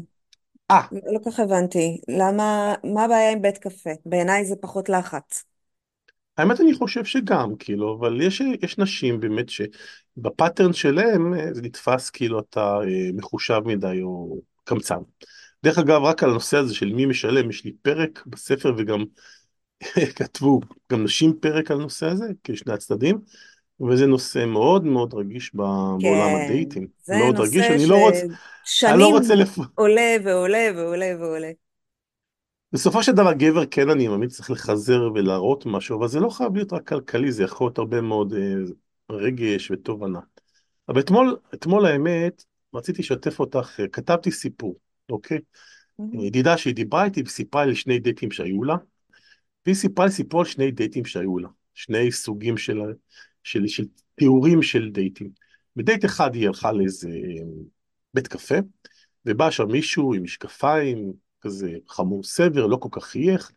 אה, 0.71 0.81
לא 0.91 1.19
כל 1.23 1.31
כך 1.31 1.39
הבנתי. 1.39 2.01
למה, 2.07 2.73
מה 2.83 3.03
הבעיה 3.03 3.31
עם 3.31 3.41
בית 3.41 3.57
קפה? 3.57 3.89
בעיניי 4.05 4.45
זה 4.45 4.55
פחות 4.61 4.89
לחץ. 4.89 5.43
האמת 6.37 6.61
אני 6.61 6.73
חושב 6.73 7.05
שגם, 7.05 7.55
כאילו, 7.59 7.97
אבל 7.99 8.21
יש, 8.21 8.41
יש 8.61 8.77
נשים 8.77 9.19
באמת 9.19 9.45
שבפאטרן 9.49 10.73
שלהם 10.73 11.33
אה, 11.33 11.53
זה 11.53 11.61
נתפס 11.61 12.09
כאילו 12.09 12.39
אתה 12.39 12.77
אה, 12.83 13.09
מחושב 13.13 13.61
מדי 13.65 14.01
או 14.01 14.41
קמצן. 14.63 14.99
דרך 15.63 15.77
אגב, 15.77 16.01
רק 16.01 16.23
על 16.23 16.29
הנושא 16.29 16.57
הזה 16.57 16.75
של 16.75 16.93
מי 16.93 17.05
משלם, 17.05 17.49
יש 17.49 17.65
לי 17.65 17.71
פרק 17.81 18.23
בספר 18.27 18.73
וגם 18.77 19.03
כתבו 20.15 20.59
גם 20.91 21.03
נשים 21.03 21.33
פרק 21.39 21.71
על 21.71 21.79
הנושא 21.79 22.05
הזה, 22.05 22.25
כשני 22.43 22.73
הצדדים, 22.73 23.17
וזה 23.89 24.05
נושא 24.05 24.45
מאוד 24.45 24.85
מאוד 24.85 25.13
רגיש 25.13 25.51
ב- 25.55 25.61
בעולם 26.01 26.29
כן, 26.29 26.45
הדייטים. 26.45 26.87
זה 27.03 27.17
מאוד 27.17 27.39
רגיש, 27.39 27.55
נושא 27.55 27.73
אני 27.73 27.85
לא 27.85 27.95
רוצה, 27.95 28.25
אני 28.87 28.99
לא 28.99 29.07
רוצה 29.07 29.35
לפ... 29.35 29.57
עולה 29.75 30.15
ועולה 30.23 30.69
ועולה 30.75 31.13
ועולה. 31.19 31.51
בסופו 32.73 33.03
של 33.03 33.11
דבר 33.11 33.33
גבר 33.33 33.65
כן 33.65 33.89
אני 33.89 34.07
מאמין 34.07 34.29
צריך 34.29 34.51
לחזר 34.51 35.01
ולהראות 35.15 35.65
משהו, 35.65 35.99
אבל 35.99 36.07
זה 36.07 36.19
לא 36.19 36.29
חייב 36.29 36.55
להיות 36.55 36.73
רק 36.73 36.87
כלכלי, 36.87 37.31
זה 37.31 37.43
יכול 37.43 37.67
להיות 37.67 37.77
הרבה 37.77 38.01
מאוד 38.01 38.33
אה, 38.33 38.53
רגש 39.11 39.71
ותובנה. 39.71 40.19
אבל 40.89 40.99
אתמול, 40.99 41.37
אתמול 41.53 41.85
האמת, 41.85 42.43
רציתי 42.73 43.01
לשתף 43.01 43.39
אותך, 43.39 43.79
אה, 43.79 43.87
כתבתי 43.87 44.31
סיפור, 44.31 44.75
אוקיי? 45.09 45.39
מהמם. 45.99 46.19
ידידה 46.19 46.57
שהיא 46.57 46.75
דיברה 46.75 47.05
איתי 47.05 47.21
וסיפרה 47.25 47.65
לי 47.65 47.75
שני 47.75 47.99
דייטים 47.99 48.31
שהיו 48.31 48.63
לה, 48.63 48.75
והיא 49.65 49.75
סיפרה 49.75 50.05
לי 50.05 50.11
סיפור 50.11 50.39
על 50.39 50.45
שני 50.45 50.71
דייטים 50.71 51.05
שהיו 51.05 51.37
לה, 51.37 51.49
שני 51.73 52.11
סוגים 52.11 52.57
של, 52.57 52.79
של, 53.43 53.67
של 53.67 53.83
תיאורים 54.15 54.61
של 54.61 54.89
דייטים. 54.91 55.29
בדייט 55.75 56.05
אחד 56.05 56.35
היא 56.35 56.47
הלכה 56.47 56.71
לאיזה 56.71 57.09
אה, 57.09 57.45
בית 58.13 58.27
קפה, 58.27 58.55
ובא 59.25 59.51
שם 59.51 59.67
מישהו 59.67 60.13
עם 60.13 60.23
משקפיים, 60.23 61.13
כזה 61.43 61.71
חמור 61.87 62.23
סבר, 62.23 62.67
לא 62.67 62.77
כל 62.77 62.89
כך 62.91 63.03
חייך. 63.05 63.51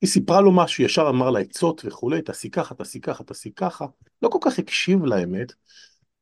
היא 0.00 0.10
סיפרה 0.10 0.40
לו 0.40 0.52
משהו, 0.52 0.84
ישר 0.84 1.08
אמר 1.08 1.30
לה 1.30 1.40
עצות 1.40 1.82
וכולי, 1.84 2.22
תעשי 2.22 2.50
ככה, 2.50 2.74
תעשי 2.74 3.00
ככה, 3.00 3.24
תעשי 3.24 3.50
ככה. 3.56 3.86
לא 4.22 4.28
כל 4.28 4.38
כך 4.42 4.58
הקשיב 4.58 5.04
לאמת. 5.04 5.52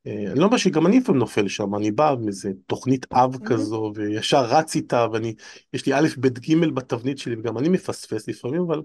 אה, 0.06 0.30
אני 0.32 0.40
לא 0.40 0.44
אומר 0.44 0.56
שגם 0.56 0.86
אני 0.86 0.98
לפעמים 0.98 1.18
נופל 1.18 1.48
שם, 1.48 1.74
אני 1.74 1.90
בא 1.90 2.10
עם 2.10 2.28
איזה 2.28 2.50
תוכנית 2.66 3.06
אב. 3.12 3.36
כזו, 3.46 3.92
וישר 3.94 4.44
רץ 4.44 4.76
איתה, 4.76 5.06
ואני, 5.12 5.34
יש 5.72 5.86
לי 5.86 5.94
א', 5.94 6.08
ב', 6.20 6.26
ג' 6.26 6.74
בתבנית 6.74 7.18
שלי, 7.18 7.36
וגם 7.38 7.58
אני 7.58 7.68
מפספס 7.68 8.28
לפעמים, 8.28 8.62
אבל 8.62 8.82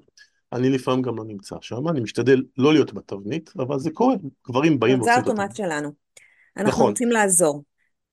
אני 0.53 0.69
לפעמים 0.69 1.01
גם 1.01 1.17
לא 1.17 1.23
נמצא 1.25 1.55
שם, 1.61 1.87
אני 1.87 1.99
משתדל 1.99 2.43
לא 2.57 2.73
להיות 2.73 2.93
בתבנית, 2.93 3.53
אבל 3.59 3.79
זה 3.79 3.91
קורה, 3.91 4.15
גברים 4.47 4.79
באים 4.79 5.03
זה 5.03 5.13
האוטומט. 5.13 5.55
שלנו. 5.55 5.91
אנחנו 6.57 6.71
נכון, 6.71 6.89
רוצים 6.89 7.09
לעזור. 7.09 7.63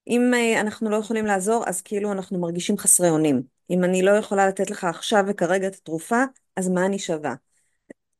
אם 0.08 0.34
אה, 0.34 0.60
אנחנו 0.60 0.90
לא 0.90 0.96
יכולים 0.96 1.26
לעזור, 1.26 1.64
אז 1.66 1.82
כאילו 1.82 2.12
אנחנו 2.12 2.40
מרגישים 2.40 2.78
חסרי 2.78 3.10
אונים. 3.10 3.57
אם 3.70 3.84
אני 3.84 4.02
לא 4.02 4.10
יכולה 4.10 4.48
לתת 4.48 4.70
לך 4.70 4.84
עכשיו 4.84 5.24
וכרגע 5.28 5.66
את 5.66 5.74
התרופה, 5.74 6.22
אז 6.56 6.68
מה 6.68 6.86
אני 6.86 6.98
שווה? 6.98 7.34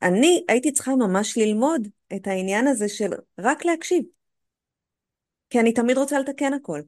אני 0.03 0.45
הייתי 0.49 0.73
צריכה 0.73 0.97
ממש 0.97 1.39
ללמוד 1.39 1.89
את 2.17 2.27
העניין 2.27 2.67
הזה 2.67 2.89
של 2.89 3.11
רק 3.39 3.65
להקשיב, 3.65 4.05
כי 5.51 5.61
אני 5.61 5.73
תמיד 5.73 5.99
רוצה 5.99 6.19
לתקן 6.19 6.53
הכל. 6.53 6.81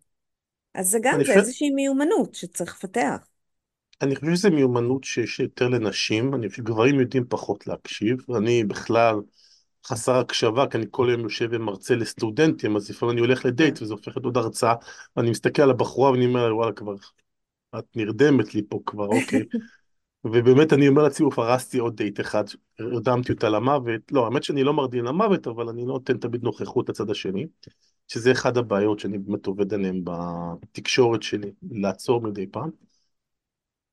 אז 0.74 0.88
זה 0.88 0.98
גם, 1.02 1.14
זה 1.18 1.24
חושב, 1.24 1.38
איזושהי 1.38 1.70
מיומנות 1.70 2.34
שצריך 2.34 2.74
לפתח. 2.74 3.18
אני 4.02 4.16
חושב 4.16 4.34
שזו 4.34 4.50
מיומנות 4.50 5.04
שיש 5.04 5.40
יותר 5.40 5.68
לנשים, 5.68 6.34
אני 6.34 6.48
חושב 6.48 6.62
שגברים 6.62 7.00
יודעים 7.00 7.24
פחות 7.28 7.66
להקשיב, 7.66 8.18
אני 8.36 8.64
בכלל 8.64 9.14
חסר 9.86 10.14
הקשבה, 10.16 10.66
כי 10.70 10.78
אני 10.78 10.86
כל 10.90 11.08
יום 11.12 11.20
יושב 11.20 11.48
ומרצה 11.50 11.94
לסטודנטים, 11.94 12.76
אז 12.76 12.90
לפעמים 12.90 13.12
אני 13.12 13.20
הולך 13.20 13.42
כן. 13.42 13.48
לדייט 13.48 13.82
וזה 13.82 13.92
הופך 13.94 14.08
להיות 14.08 14.24
עוד 14.24 14.36
הרצאה, 14.36 14.74
ואני 15.16 15.30
מסתכל 15.30 15.62
על 15.62 15.70
הבחורה 15.70 16.10
ואני 16.10 16.26
אומר 16.26 16.48
לה, 16.48 16.54
וואלה, 16.54 16.72
כבר, 16.72 16.94
את 17.78 17.84
נרדמת 17.96 18.54
לי 18.54 18.62
פה 18.68 18.80
כבר, 18.86 19.06
אוקיי. 19.06 19.42
ובאמת 20.24 20.72
אני 20.72 20.88
אומר 20.88 21.02
לעצמי, 21.02 21.30
פרסתי 21.34 21.78
עוד 21.78 21.96
דייט 21.96 22.20
אחד, 22.20 22.44
הרדמתי 22.78 23.32
אותה 23.32 23.48
למוות, 23.48 24.00
לא, 24.12 24.24
האמת 24.24 24.42
שאני 24.42 24.64
לא 24.64 24.72
מרדים 24.72 25.04
למוות, 25.04 25.46
אבל 25.46 25.68
אני 25.68 25.80
לא 25.80 25.92
נותן 25.92 26.18
תמיד 26.18 26.42
נוכחות 26.42 26.88
לצד 26.88 27.10
השני, 27.10 27.46
שזה 28.08 28.32
אחד 28.32 28.56
הבעיות 28.56 28.98
שאני 28.98 29.18
באמת 29.18 29.46
עובד 29.46 29.74
עליהן 29.74 30.02
בתקשורת 30.04 31.22
שלי, 31.22 31.52
לעצור 31.70 32.20
מדי 32.22 32.46
פעם. 32.46 32.70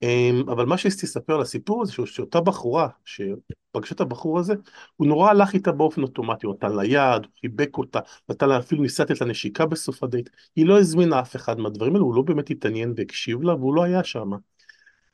אמ, 0.01 0.43
אבל 0.49 0.65
מה 0.65 0.77
שרציתי 0.77 1.05
לספר 1.05 1.35
על 1.35 1.41
הסיפור 1.41 1.81
הזה, 1.81 1.93
שאותה 2.05 2.41
בחורה, 2.41 2.87
שפגשה 3.05 3.95
את 3.95 4.01
הבחור 4.01 4.39
הזה, 4.39 4.53
הוא 4.95 5.07
נורא 5.07 5.29
הלך 5.29 5.53
איתה 5.53 5.71
באופן 5.71 6.01
אוטומטי, 6.03 6.45
הוא 6.45 6.55
נתן 6.55 6.71
לה 6.71 6.85
יד, 6.85 7.25
הוא 7.25 7.31
חיבק 7.41 7.77
אותה, 7.77 7.99
נתן 8.29 8.49
לה 8.49 8.59
אפילו 8.59 8.81
ניסה 8.81 9.03
לתת 9.03 9.21
לה 9.21 9.27
נשיקה 9.27 9.65
בסוף 9.65 10.03
הדייט, 10.03 10.29
היא 10.55 10.65
לא 10.65 10.79
הזמינה 10.79 11.19
אף 11.19 11.35
אחד 11.35 11.59
מהדברים 11.59 11.95
האלו, 11.95 12.05
הוא 12.05 12.15
לא 12.15 12.21
באמת 12.21 12.49
התעניין 12.49 12.93
והקשיב 12.97 13.41
לה, 13.41 13.55
והוא 13.55 13.75
לא 13.75 13.83
היה 13.83 14.03
שם. 14.03 14.31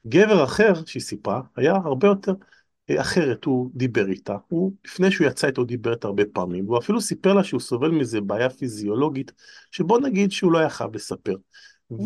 גבר 0.07 0.43
אחר 0.43 0.73
שהיא 0.85 1.01
סיפרה, 1.03 1.41
היה 1.55 1.75
הרבה 1.75 2.07
יותר 2.07 2.33
אה, 2.89 3.01
אחרת, 3.01 3.45
הוא 3.45 3.71
דיבר 3.75 4.07
איתה, 4.07 4.37
הוא 4.47 4.73
לפני 4.85 5.11
שהוא 5.11 5.27
יצא 5.27 5.47
איתו 5.47 5.63
דיבר 5.63 5.93
איתה 5.93 6.07
הרבה 6.07 6.23
פעמים, 6.33 6.65
והוא 6.65 6.77
אפילו 6.77 7.01
סיפר 7.01 7.33
לה 7.33 7.43
שהוא 7.43 7.59
סובל 7.59 7.91
מזה 7.91 8.21
בעיה 8.21 8.49
פיזיולוגית, 8.49 9.31
שבוא 9.71 9.99
נגיד 9.99 10.31
שהוא 10.31 10.51
לא 10.51 10.57
היה 10.57 10.69
חייב 10.69 10.95
לספר. 10.95 11.35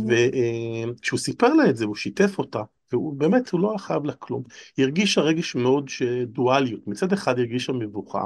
וכשהוא 0.08 1.20
סיפר 1.20 1.53
לה 1.53 1.70
את 1.70 1.77
זה, 1.77 1.86
הוא 1.86 1.96
שיתף 1.96 2.39
אותה, 2.39 2.62
והוא 2.91 3.13
באמת, 3.17 3.50
הוא 3.50 3.62
לא 3.62 3.70
היה 3.70 3.79
חייב 3.79 4.06
לה 4.06 4.13
כלום. 4.13 4.44
היא 4.77 4.86
הרגישה 4.86 5.22
רגש 5.22 5.56
מאוד 5.56 5.89
דואליות, 6.25 6.88
מצד 6.88 7.13
אחד 7.13 7.38
היא 7.38 7.46
הרגישה 7.46 7.74
מבוכה, 7.74 8.25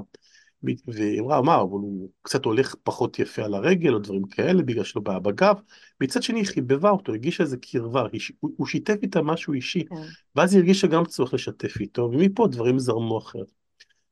והיא 0.87 1.21
אמרה, 1.21 1.41
מה, 1.41 1.55
אבל 1.55 1.71
הוא 1.71 2.09
קצת 2.21 2.45
הולך 2.45 2.75
פחות 2.83 3.19
יפה 3.19 3.43
על 3.43 3.53
הרגל 3.53 3.93
או 3.93 3.99
דברים 3.99 4.23
כאלה, 4.23 4.63
בגלל 4.63 4.83
שלא 4.83 5.01
בעיה 5.01 5.19
בגב. 5.19 5.55
מצד 6.01 6.23
שני 6.23 6.39
היא 6.39 6.47
חיבבה 6.47 6.89
אותו, 6.89 7.11
הרגישה 7.11 7.43
איזה 7.43 7.57
קרבה, 7.57 8.03
הוא, 8.39 8.51
הוא 8.57 8.67
שיתף 8.67 8.95
איתה 9.01 9.21
משהו 9.21 9.53
אישי, 9.53 9.85
כן. 9.85 9.95
ואז 10.35 10.53
היא 10.53 10.59
הרגישה 10.59 10.87
גם 10.87 11.05
צורך 11.05 11.33
לשתף 11.33 11.79
איתו, 11.79 12.01
ומפה 12.01 12.47
דברים 12.47 12.79
זרמו 12.79 13.17
אחרת. 13.17 13.60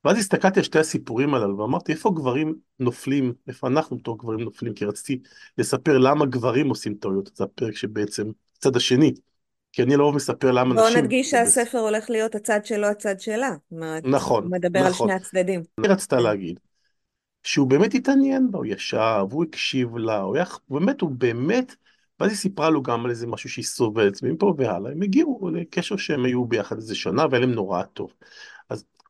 ואז 0.06 0.18
הסתכלתי 0.18 0.60
על 0.60 0.64
שתי 0.66 0.80
הסיפורים 0.80 1.34
הללו 1.34 1.58
ואמרתי 1.58 1.92
איפה 1.92 2.12
גברים 2.16 2.56
נופלים, 2.80 3.34
איפה 3.48 3.68
אנחנו 3.68 3.98
בתור 3.98 4.18
גברים 4.18 4.40
נופלים, 4.40 4.74
כי 4.74 4.86
רציתי 4.86 5.22
לספר 5.58 5.98
למה 5.98 6.26
גברים 6.26 6.70
עושים 6.70 6.94
טעויות, 6.94 7.32
זה 7.36 7.44
הפרק 7.44 7.76
שבעצם 7.76 8.32
צד 8.60 8.76
השני, 8.76 9.14
כי 9.72 9.84
אני 9.84 9.96
לרוב 9.96 10.16
מספר 10.16 10.52
למה 10.52 10.76
בואו 10.76 10.90
נשים, 10.90 11.00
נדגיש 11.00 11.32
זה 11.32 11.44
בס... 11.44 11.56
שהספר 11.56 11.80
הולך 11.80 12.10
להיות 12.10 12.36
הצד 12.36 12.60
שלו, 12.66 12.88
הצד 12.88 13.20
שלה. 13.20 13.52
אומרת, 13.72 14.04
הוא 14.04 14.12
נכון, 14.12 14.48
מדבר 14.52 14.80
על 14.80 14.90
נכון, 14.90 15.08
שני 15.08 15.16
הצדדים. 15.16 15.64
היא 15.84 15.92
רצתה. 15.92 16.20
להגיד, 16.20 16.60
שהוא 17.44 17.68
באמת 17.68 17.94
התעניין 17.94 18.52
בה, 18.52 18.58
הוא 18.58 18.66
ישב, 18.66 19.26
הוא 19.32 19.44
הקשיב 19.44 19.98
לה, 19.98 20.20
הוא 20.20 20.36
היה, 20.36 20.46
באמת, 20.70 21.02
הוא 21.02 21.12
באמת, 21.12 21.76
ואז 22.20 22.30
היא 22.32 22.38
סיפרה 22.38 22.70
לו 22.70 22.84
גם 22.84 23.06
על 23.06 23.12
איזה 23.12 23.28
משהו 23.28 23.50
שהיא 23.50 23.66
סובלת, 23.66 24.20
ומפה 24.24 24.54
והלאה, 24.58 24.92
הם 24.92 25.02
הגיעו 25.02 25.50
לקשר 25.54 25.98
שהם 25.98 26.26
היו 26.26 26.46
ביחד 26.46 26.76
איזה 26.76 26.96
שנה, 26.96 27.26
והיה 27.32 27.40
להם 27.42 27.52
נורא 27.52 27.84
טוב. 27.84 28.14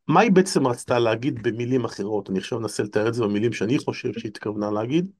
מה 0.10 0.20
היא 0.20 0.32
בעצם 0.32 0.68
רצתה 0.68 1.00
להגיד 1.00 1.44
במילים 1.44 1.86
אחרות? 1.86 2.30
אני 2.30 2.40
עכשיו 2.40 2.60
אנסה 2.60 2.84
לתאר 2.84 3.08
את 3.08 3.14
זה 3.14 3.24
במילים 3.24 3.54
שאני 3.54 3.78
חושב 3.78 4.14
שהיא 4.14 4.30
התכוונה 4.30 4.72
להגיד. 4.72 5.12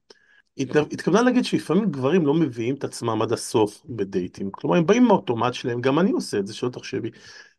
היא 0.56 0.66
התכוונה 0.92 1.22
להגיד 1.22 1.44
שלפעמים 1.44 1.90
גברים 1.90 2.26
לא 2.26 2.34
מביאים 2.34 2.74
את 2.74 2.84
עצמם 2.84 3.22
עד 3.22 3.32
הסוף 3.32 3.82
בדייטים. 3.88 4.50
כלומר, 4.50 4.76
הם 4.76 4.86
באים 4.86 5.04
מהאוטומט 5.04 5.54
שלהם, 5.54 5.80
גם 5.80 5.98
אני 5.98 6.10
עושה 6.10 6.38
את 6.38 6.46
זה, 6.46 6.54
שלא 6.54 6.68
תחשבי. 6.68 7.10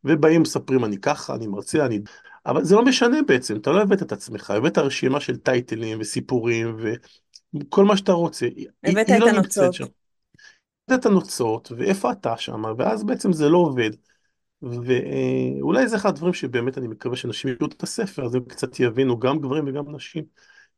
ובאים, 0.03 0.41
מספרים, 0.41 0.85
אני 0.85 0.97
ככה, 0.97 1.35
אני 1.35 1.47
מרצה, 1.47 1.85
אני... 1.85 2.00
אבל 2.45 2.63
זה 2.63 2.75
לא 2.75 2.85
משנה 2.85 3.17
בעצם, 3.27 3.57
אתה 3.57 3.71
לא 3.71 3.81
הבאת 3.81 4.01
את 4.01 4.11
עצמך, 4.11 4.51
הבאת 4.51 4.77
רשימה 4.77 5.19
של 5.19 5.38
טייטלים 5.38 5.97
וסיפורים 6.01 6.77
וכל 7.53 7.85
מה 7.85 7.97
שאתה 7.97 8.11
רוצה. 8.11 8.47
הבאת 8.83 9.07
היא 9.07 9.17
את 9.17 9.21
לא. 9.21 9.29
הנוצות. 9.29 9.75
הבאת 10.89 11.00
את 11.00 11.05
הנוצות, 11.05 11.71
ואיפה 11.77 12.11
אתה 12.11 12.38
שם, 12.38 12.63
ואז 12.77 13.03
בעצם 13.03 13.33
זה 13.33 13.50
לא 13.50 13.57
עובד. 13.57 13.91
ואולי 14.61 15.87
זה 15.87 15.95
אחד 15.95 16.09
הדברים 16.09 16.33
שבאמת 16.33 16.77
אני 16.77 16.87
מקווה 16.87 17.15
שאנשים 17.15 17.51
יקראו 17.51 17.69
את 17.69 17.83
הספר, 17.83 18.25
אז 18.25 18.35
הם 18.35 18.45
קצת 18.45 18.79
יבינו, 18.79 19.19
גם 19.19 19.39
גברים 19.39 19.67
וגם 19.67 19.95
נשים, 19.95 20.23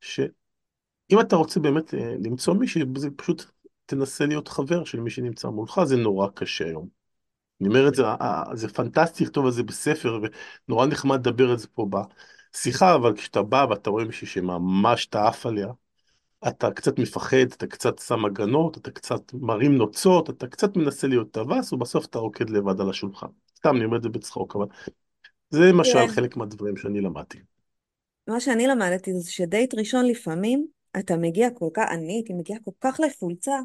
שאם 0.02 1.20
אתה 1.20 1.36
רוצה 1.36 1.60
באמת 1.60 1.94
אה, 1.94 2.16
למצוא 2.20 2.54
מישהי, 2.54 2.82
זה 2.98 3.10
פשוט 3.16 3.44
תנסה 3.86 4.26
להיות 4.26 4.48
חבר 4.48 4.84
של 4.84 5.00
מי 5.00 5.10
שנמצא 5.10 5.48
מולך, 5.48 5.82
זה 5.84 5.96
נורא 5.98 6.28
קשה 6.36 6.66
היום. 6.66 6.88
אני 7.62 7.70
אומר 7.70 7.88
את 7.88 7.96
זה, 7.96 8.06
אה, 8.06 8.16
אה, 8.22 8.56
זה 8.56 8.68
פנטסטי 8.68 9.24
לכתוב 9.24 9.46
על 9.46 9.52
זה 9.52 9.64
בספר, 9.64 10.20
ונורא 10.68 10.86
נחמד 10.86 11.28
לדבר 11.28 11.52
על 11.52 11.58
זה 11.58 11.68
פה 11.68 11.88
בשיחה, 12.54 12.96
אבל 12.96 13.16
כשאתה 13.18 13.42
בא 13.44 13.66
ואתה 13.70 13.90
רואה 13.90 14.06
מישהי 14.06 14.28
שממש 14.28 15.06
אתה 15.06 15.28
עף 15.28 15.46
עליה, 15.46 15.68
אתה 16.48 16.72
קצת 16.72 17.00
מפחד, 17.00 17.38
אתה 17.38 17.68
קצת 17.68 18.00
שם 18.00 18.26
הגנות, 18.26 18.78
אתה 18.78 18.92
קצת 18.92 19.34
מרים 19.34 19.78
נוצות, 19.78 20.30
אתה 20.30 20.48
קצת 20.48 20.78
מנסה 20.78 21.08
להיות 21.08 21.32
טווס, 21.32 21.74
ובסוף 21.74 22.06
אתה 22.06 22.20
רוקד 22.20 22.50
לבד 22.50 22.82
על 22.82 22.90
השולחן. 22.90 23.28
סתם, 23.64 23.76
אני 23.76 23.86
אומר 23.86 23.98
את 23.98 24.04
זה 24.04 24.10
בצחוק, 24.10 24.56
אבל 24.56 24.66
זה 25.50 25.60
למשל 25.60 25.94
תראה, 25.94 26.08
חלק 26.08 26.38
מהדברים 26.38 26.78
שאני 26.78 27.02
למדתי. 27.02 27.38
מה 28.28 28.40
שאני 28.40 28.68
למדתי 28.68 29.14
זה 29.14 29.32
שדייט 29.32 29.76
ראשון 29.76 30.06
לפעמים, 30.06 30.68
אתה 31.00 31.18
מגיע 31.18 31.50
כל 31.50 31.70
כך, 31.74 31.86
אני 31.92 32.14
הייתי 32.14 32.34
מגיעה 32.34 32.60
כל 32.66 32.72
כך 32.82 33.00
לחולצה, 33.00 33.56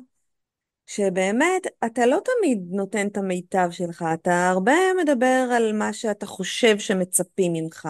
שבאמת 0.87 1.67
אתה 1.87 2.07
לא 2.07 2.19
תמיד 2.25 2.59
נותן 2.71 3.07
את 3.07 3.17
המיטב 3.17 3.69
שלך, 3.71 4.05
אתה 4.15 4.49
הרבה 4.49 4.75
מדבר 5.03 5.49
על 5.57 5.73
מה 5.73 5.93
שאתה 5.93 6.27
חושב 6.27 6.79
שמצפים 6.79 7.53
ממך, 7.53 7.89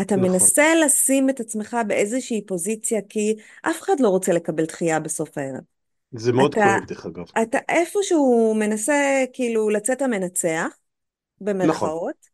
אתה 0.00 0.16
נכון. 0.16 0.28
מנסה 0.28 0.74
לשים 0.84 1.30
את 1.30 1.40
עצמך 1.40 1.76
באיזושהי 1.86 2.46
פוזיציה, 2.46 3.00
כי 3.08 3.34
אף 3.62 3.82
אחד 3.82 4.00
לא 4.00 4.08
רוצה 4.08 4.32
לקבל 4.32 4.64
דחייה 4.64 5.00
בסוף 5.00 5.38
הערב. 5.38 5.60
זה 6.12 6.32
מאוד 6.32 6.54
כואב, 6.54 6.84
דרך 6.86 7.06
אגב. 7.06 7.24
אתה 7.42 7.58
איפשהו 7.68 8.54
מנסה 8.58 9.24
כאילו 9.32 9.70
לצאת 9.70 10.02
המנצח, 10.02 10.76
נכון, 11.42 11.58
במרכאות, 11.58 12.32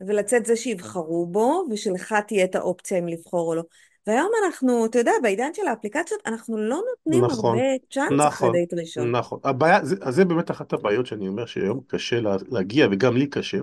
ולצאת 0.00 0.46
זה 0.46 0.56
שיבחרו 0.56 1.26
בו, 1.26 1.66
ושלך 1.70 2.14
תהיה 2.26 2.44
את 2.44 2.54
האופציה 2.54 2.98
אם 2.98 3.08
לבחור 3.08 3.48
או 3.48 3.54
לא. 3.54 3.62
והיום 4.06 4.30
אנחנו, 4.44 4.86
אתה 4.86 4.98
יודע, 4.98 5.12
בעידן 5.22 5.54
של 5.54 5.66
האפליקציות, 5.66 6.20
אנחנו 6.26 6.56
לא 6.56 6.80
נותנים 6.90 7.24
הרבה 7.24 7.34
נכון, 7.34 7.58
צ'אנס 7.90 8.10
אחרי 8.10 8.26
נכון, 8.26 8.52
דייט 8.52 8.74
ראשון. 8.74 9.10
נכון. 9.10 9.40
הבעיה, 9.44 9.84
זה, 9.84 9.96
זה 10.10 10.24
באמת 10.24 10.50
אחת 10.50 10.72
הבעיות 10.72 11.06
שאני 11.06 11.28
אומר 11.28 11.46
שהיום 11.46 11.80
קשה 11.86 12.20
לה, 12.20 12.36
להגיע, 12.48 12.86
וגם 12.92 13.16
לי 13.16 13.26
קשה. 13.26 13.58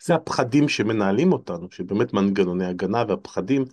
זה 0.00 0.14
הפחדים 0.14 0.68
שמנהלים 0.68 1.32
אותנו, 1.32 1.70
שבאמת 1.70 2.12
מנגנוני 2.12 2.66
הגנה 2.66 3.04
והפחדים 3.08 3.64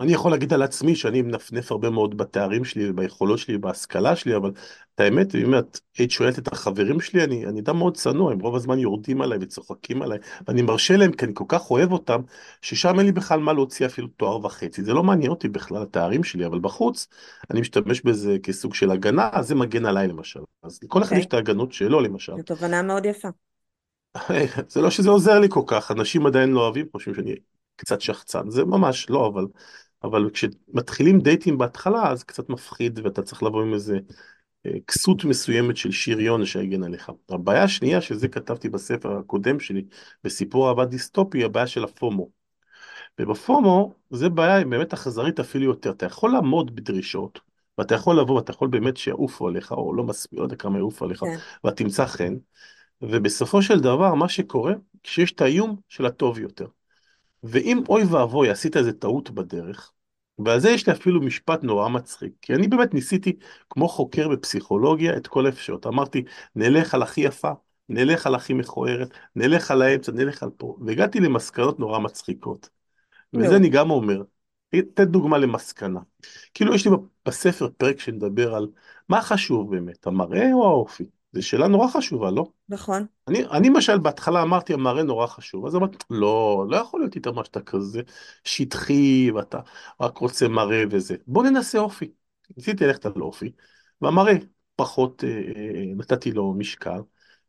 אני 0.00 0.12
יכול 0.12 0.30
להגיד 0.30 0.52
על 0.52 0.62
עצמי 0.62 0.96
שאני 0.96 1.22
מנפנף 1.22 1.72
הרבה 1.72 1.90
מאוד 1.90 2.16
בתארים 2.16 2.64
שלי 2.64 2.90
וביכולות 2.90 3.38
שלי 3.38 3.56
ובהשכלה 3.56 4.16
שלי, 4.16 4.36
אבל 4.36 4.50
את 4.94 5.00
האמת, 5.00 5.34
אם 5.34 5.58
את 5.58 5.80
היית 5.98 6.10
שואלת 6.10 6.38
את 6.38 6.52
החברים 6.52 7.00
שלי, 7.00 7.24
אני, 7.24 7.46
אני 7.46 7.60
אדם 7.60 7.78
מאוד 7.78 7.96
צנוע, 7.96 8.32
הם 8.32 8.40
רוב 8.40 8.56
הזמן 8.56 8.78
יורדים 8.78 9.20
עליי 9.20 9.38
וצוחקים 9.40 10.02
עליי, 10.02 10.18
ואני 10.46 10.62
מרשה 10.62 10.96
להם 10.96 11.12
כי 11.12 11.24
אני 11.24 11.32
כל 11.34 11.44
כך 11.48 11.70
אוהב 11.70 11.92
אותם, 11.92 12.20
ששם 12.62 12.98
אין 12.98 13.06
לי 13.06 13.12
בכלל 13.12 13.40
מה 13.40 13.52
להוציא 13.52 13.86
אפילו 13.86 14.08
תואר 14.08 14.46
וחצי. 14.46 14.82
זה 14.82 14.92
לא 14.94 15.02
מעניין 15.02 15.30
אותי 15.30 15.48
בכלל 15.48 15.82
התארים 15.82 16.24
שלי, 16.24 16.46
אבל 16.46 16.58
בחוץ 16.58 17.06
אני 17.50 17.60
משתמש 17.60 18.00
בזה 18.00 18.36
כסוג 18.42 18.74
של 18.74 18.90
הגנה, 18.90 19.28
אז 19.32 19.48
זה 19.48 19.54
מגן 19.54 19.86
עליי 19.86 20.08
למשל. 20.08 20.40
אז 20.62 20.78
לכל 20.82 21.02
אחד 21.02 21.16
יש 21.16 21.24
אוקיי? 21.24 21.28
את 21.28 21.34
ההגנות 21.34 21.72
שלו 21.72 22.00
למשל. 22.00 22.32
זו 22.36 22.42
תובנה 22.42 22.82
מאוד 22.82 23.06
יפה. 23.06 23.28
זה 24.68 24.80
לא 24.80 24.90
שזה 24.90 25.10
עוזר 25.10 25.40
לי 25.40 25.48
כל 25.50 25.62
כך, 25.66 25.90
אנשים 25.90 26.26
עדיין 26.26 26.50
לא 26.50 26.60
אוהבים, 26.60 26.86
חושבים 26.92 27.14
שאני 27.14 27.34
קצת 27.76 28.00
שחצן, 28.00 28.50
זה 28.50 28.64
ממש 28.64 29.10
לא, 29.10 29.26
אבל, 29.26 29.46
אבל 30.04 30.30
כשמתחילים 30.30 31.20
דייטים 31.20 31.58
בהתחלה, 31.58 32.10
אז 32.10 32.24
קצת 32.24 32.48
מפחיד 32.48 33.00
ואתה 33.04 33.22
צריך 33.22 33.42
לבוא 33.42 33.62
עם 33.62 33.74
איזה 33.74 33.98
אה, 34.66 34.72
כסות 34.86 35.24
מסוימת 35.24 35.76
של 35.76 35.90
שריון 35.90 36.46
שיגן 36.46 36.84
עליך. 36.84 37.10
הבעיה 37.28 37.62
השנייה, 37.62 38.00
שזה 38.00 38.28
כתבתי 38.28 38.68
בספר 38.68 39.18
הקודם 39.18 39.60
שלי, 39.60 39.84
בסיפור 40.24 40.68
אהבה 40.68 40.84
דיסטופי, 40.84 41.44
הבעיה 41.44 41.66
של 41.66 41.84
הפומו. 41.84 42.28
ובפומו, 43.18 43.94
זה 44.10 44.28
בעיה 44.28 44.64
באמת 44.64 44.92
אכזרית 44.92 45.40
אפילו 45.40 45.64
יותר, 45.64 45.90
אתה 45.90 46.06
יכול 46.06 46.32
לעמוד 46.32 46.76
בדרישות, 46.76 47.40
ואתה 47.78 47.94
יכול 47.94 48.20
לבוא, 48.20 48.36
ואתה 48.36 48.50
יכול 48.50 48.68
באמת 48.68 48.96
שיעופו 48.96 49.48
עליך, 49.48 49.72
או 49.72 49.94
לא 49.94 50.04
מספיק, 50.04 50.38
לא 50.38 50.42
יודע 50.42 50.56
כמה 50.56 50.78
יעופו 50.78 51.04
עליך, 51.04 51.20
כן. 51.20 51.36
ואתה 51.64 51.76
תמצא 51.76 52.06
חן, 52.06 52.34
ובסופו 53.02 53.62
של 53.62 53.80
דבר, 53.80 54.14
מה 54.14 54.28
שקורה, 54.28 54.74
כשיש 55.02 55.32
את 55.32 55.40
האיום 55.40 55.76
של 55.88 56.06
הטוב 56.06 56.38
יותר. 56.38 56.66
ואם 57.42 57.82
אוי 57.88 58.04
ואבוי 58.04 58.50
עשית 58.50 58.76
איזה 58.76 58.92
טעות 58.92 59.30
בדרך, 59.30 59.92
ועל 60.38 60.60
זה 60.60 60.70
יש 60.70 60.86
לי 60.86 60.92
אפילו 60.92 61.20
משפט 61.20 61.62
נורא 61.62 61.88
מצחיק, 61.88 62.32
כי 62.42 62.54
אני 62.54 62.68
באמת 62.68 62.94
ניסיתי, 62.94 63.36
כמו 63.70 63.88
חוקר 63.88 64.28
בפסיכולוגיה, 64.28 65.16
את 65.16 65.26
כל 65.26 65.46
האפשרויות. 65.46 65.86
אמרתי, 65.86 66.24
נלך 66.56 66.94
על 66.94 67.02
הכי 67.02 67.20
יפה, 67.20 67.52
נלך 67.88 68.26
על 68.26 68.34
הכי 68.34 68.54
מכוערת, 68.54 69.10
נלך 69.36 69.70
על 69.70 69.82
האמצע, 69.82 70.12
נלך 70.12 70.42
על 70.42 70.50
פה, 70.56 70.76
והגעתי 70.80 71.20
למסקנות 71.20 71.80
נורא 71.80 71.98
מצחיקות. 71.98 72.68
וזה 73.34 73.56
אני 73.56 73.68
גם 73.68 73.90
אומר, 73.90 74.22
אתן 74.78 75.04
דוגמה 75.04 75.38
למסקנה. 75.38 76.00
כאילו 76.54 76.74
יש 76.74 76.86
לי 76.86 76.92
בספר 77.26 77.68
פרק 77.76 78.00
שמדבר 78.00 78.54
על 78.54 78.68
מה 79.08 79.22
חשוב 79.22 79.70
באמת, 79.70 80.06
המראה 80.06 80.52
או 80.52 80.64
האופי? 80.64 81.04
זו 81.32 81.46
שאלה 81.46 81.68
נורא 81.68 81.88
חשובה, 81.88 82.30
לא? 82.30 82.46
נכון. 82.68 83.06
אני, 83.28 83.44
אני 83.46 83.68
למשל 83.68 83.98
בהתחלה 83.98 84.42
אמרתי 84.42 84.74
המראה 84.74 85.02
נורא 85.02 85.26
חשוב, 85.26 85.66
אז 85.66 85.76
אמרתי 85.76 85.96
לא, 86.10 86.64
לא 86.70 86.76
יכול 86.76 87.00
להיות 87.00 87.16
איתמר 87.16 87.42
שאתה 87.44 87.60
כזה 87.60 88.00
שטחי 88.44 89.30
ואתה 89.34 89.58
רק 90.00 90.18
רוצה 90.18 90.48
מראה 90.48 90.84
וזה, 90.90 91.16
בוא 91.26 91.44
ננסה 91.44 91.78
אופי. 91.78 92.10
ניסיתי 92.56 92.86
ללכת 92.86 93.06
על 93.06 93.22
אופי, 93.22 93.52
והמראה 94.00 94.34
פחות 94.76 95.24
אה, 95.24 95.28
אה, 95.30 95.84
נתתי 95.96 96.32
לו 96.32 96.54
משקל, 96.54 97.00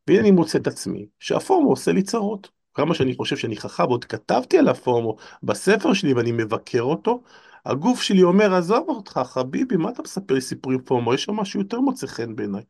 והנה 0.07 0.19
אני 0.19 0.31
מוצא 0.31 0.57
את 0.57 0.67
עצמי 0.67 1.07
שהפורמו 1.19 1.69
עושה 1.69 1.91
לי 1.91 2.03
צרות. 2.03 2.49
כמה 2.73 2.95
שאני 2.95 3.15
חושב 3.15 3.37
שאני 3.37 3.57
חכם, 3.57 3.83
עוד 3.83 4.05
כתבתי 4.05 4.57
על 4.57 4.67
הפורמו 4.67 5.15
בספר 5.43 5.93
שלי 5.93 6.13
ואני 6.13 6.31
מבקר 6.31 6.81
אותו, 6.81 7.23
הגוף 7.65 8.01
שלי 8.01 8.23
אומר 8.23 8.53
עזוב 8.55 8.89
אותך 8.89 9.21
חביבי, 9.25 9.77
מה 9.77 9.89
אתה 9.89 10.01
מספר 10.01 10.33
לי 10.33 10.41
סיפורים 10.41 10.81
פורמו, 10.83 11.13
יש 11.13 11.23
שם 11.23 11.33
משהו 11.33 11.59
יותר 11.59 11.79
מוצא 11.79 12.07
חן 12.07 12.35
בעיניי. 12.35 12.63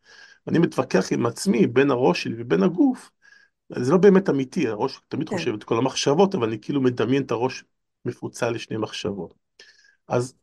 אני 0.47 0.59
מתווכח 0.59 1.11
עם 1.11 1.25
עצמי 1.25 1.67
בין 1.67 1.91
הראש 1.91 2.23
שלי 2.23 2.35
ובין 2.37 2.63
הגוף, 2.63 3.11
זה 3.69 3.91
לא 3.91 3.97
באמת 3.97 4.29
אמיתי, 4.29 4.67
הראש 4.67 5.01
תמיד 5.07 5.29
כן. 5.29 5.37
חושב 5.37 5.53
את 5.53 5.63
כל 5.63 5.77
המחשבות, 5.77 6.35
אבל 6.35 6.47
אני 6.47 6.59
כאילו 6.61 6.81
מדמיין 6.81 7.23
את 7.23 7.31
הראש 7.31 7.63
מפוצל 8.05 8.49
לשני 8.49 8.77
מחשבות. 8.77 9.33
אז 10.07 10.33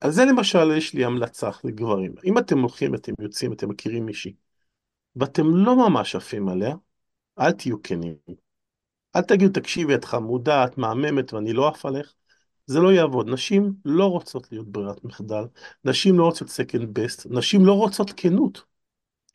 על 0.00 0.10
זה 0.10 0.24
למשל 0.24 0.72
יש 0.76 0.94
לי 0.94 1.04
המלצה 1.04 1.50
לגברים. 1.64 2.14
אם 2.24 2.38
אתם 2.38 2.58
הולכים, 2.58 2.94
אתם 2.94 3.12
יוצאים, 3.20 3.52
אתם 3.52 3.68
מכירים 3.68 4.06
מישהי, 4.06 4.34
ואתם 5.16 5.54
לא 5.54 5.88
ממש 5.88 6.16
עפים 6.16 6.48
עליה, 6.48 6.74
אל 7.38 7.52
תהיו 7.52 7.82
כנים. 7.82 8.14
אל 9.16 9.22
תגידו, 9.22 9.52
תקשיבי, 9.52 9.94
את 9.94 10.04
חמודה, 10.04 10.64
את 10.64 10.78
מהממת 10.78 11.32
ואני 11.32 11.52
לא 11.52 11.68
עף 11.68 11.86
עליך. 11.86 12.14
זה 12.66 12.80
לא 12.80 12.92
יעבוד. 12.92 13.28
נשים 13.30 13.72
לא 13.84 14.04
רוצות 14.04 14.52
להיות 14.52 14.68
ברירת 14.68 15.04
מחדל, 15.04 15.44
נשים 15.84 16.18
לא 16.18 16.24
רוצות 16.24 16.48
second 16.48 16.82
best, 16.82 17.26
נשים 17.30 17.66
לא 17.66 17.72
רוצות 17.72 18.10
כנות. 18.16 18.67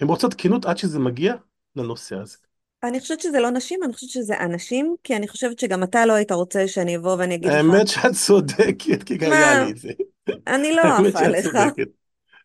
הן 0.04 0.10
רוצות 0.10 0.34
כנות 0.34 0.66
עד 0.66 0.78
שזה 0.78 1.00
מגיע 1.00 1.34
לנושא 1.76 2.16
הזה. 2.16 2.38
אני 2.84 3.00
חושבת 3.00 3.20
שזה 3.20 3.40
לא 3.40 3.50
נשים, 3.50 3.84
אני 3.84 3.94
חושבת 3.94 4.10
שזה 4.10 4.40
אנשים, 4.40 4.96
כי 5.04 5.16
אני 5.16 5.28
חושבת 5.28 5.60
שגם 5.60 5.84
אתה 5.84 6.06
לא 6.06 6.14
היית 6.14 6.32
רוצה 6.32 6.68
שאני 6.68 6.98
אבוא 6.98 7.16
ואני 7.20 7.36
אגיד 7.36 7.50
לך, 7.50 7.56
האמת 7.56 7.88
שאת 7.88 8.12
צודקת, 8.14 9.04
כי 9.06 9.18
היה 9.22 9.30
מה, 9.30 9.66
לי 9.66 9.72
את 9.72 9.78
זה. 9.78 9.90
אני 10.48 10.72
לא 10.76 10.82
עפה. 10.82 11.42
צודקת. 11.44 11.88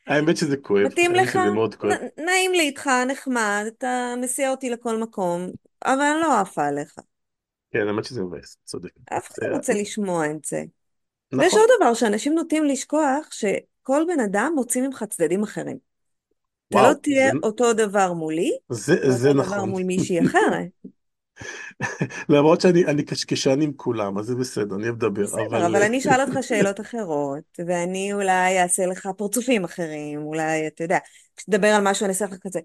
האמת 0.06 0.36
שזה 0.36 0.56
כואב, 0.56 0.86
מתאים 0.86 1.14
לך? 1.14 1.38
כואב. 1.78 1.92
נעים 2.18 2.52
לי 2.52 2.60
איתך, 2.60 2.90
נחמד, 3.08 3.64
אתה 3.78 4.14
מסיע 4.20 4.50
אותי 4.50 4.70
לכל 4.70 4.96
מקום, 4.98 5.46
אבל 5.84 6.00
אני 6.00 6.20
לא 6.20 6.40
עפה 6.40 6.66
עליך. 6.66 6.94
כן, 7.70 7.88
האמת 7.88 8.04
שזה 8.04 8.22
מבאס, 8.22 8.58
צודקת. 8.64 9.00
אף 9.12 9.30
אחד 9.30 9.46
לא 9.50 9.56
רוצה 9.56 9.72
לשמוע 9.74 10.30
את 10.30 10.44
זה. 10.44 10.64
ויש 11.32 11.46
נכון, 11.46 11.60
עוד 11.60 11.68
דבר 11.80 11.94
שאנשים 11.94 12.34
נוטים 12.34 12.64
לשכוח, 12.64 13.28
שכל 13.30 14.02
בן 14.08 14.20
אדם 14.20 14.52
מוציא 14.54 14.82
ממך 14.82 15.04
צדדים 15.10 15.42
אחרים. 15.42 15.87
אתה 16.68 16.78
לא 16.78 16.82
וואו, 16.82 16.92
זה, 16.94 16.98
תהיה 17.02 17.30
אותו 17.42 17.72
דבר 17.72 18.12
מולי, 18.12 18.50
זה, 18.70 19.10
זה 19.10 19.32
דבר 19.32 19.42
נכון. 19.42 19.68
מול 19.68 19.82
מישהי 19.82 20.20
אחרת. 20.26 20.68
למרות 22.28 22.60
שאני 22.60 22.84
אני 22.86 23.02
קשקשן 23.02 23.60
עם 23.60 23.72
כולם, 23.76 24.18
אז 24.18 24.26
זה 24.26 24.34
בסדר, 24.34 24.76
אני 24.76 24.88
אדבר, 24.88 25.08
בסדר, 25.22 25.46
אבל... 25.46 25.62
אבל 25.62 25.82
אני 25.82 25.98
אשאל 25.98 26.20
אותך 26.20 26.38
שאלות 26.42 26.80
אחרות, 26.80 27.44
ואני 27.66 28.12
אולי 28.12 28.62
אעשה 28.62 28.86
לך 28.86 29.08
פרצופים 29.16 29.64
אחרים, 29.64 30.22
אולי, 30.22 30.66
אתה 30.66 30.84
יודע, 30.84 30.98
כשתדבר 31.36 31.68
על 31.68 31.82
משהו 31.84 32.04
אני 32.04 32.12
אעשה 32.12 32.24
לך 32.24 32.34
כזה, 32.40 32.60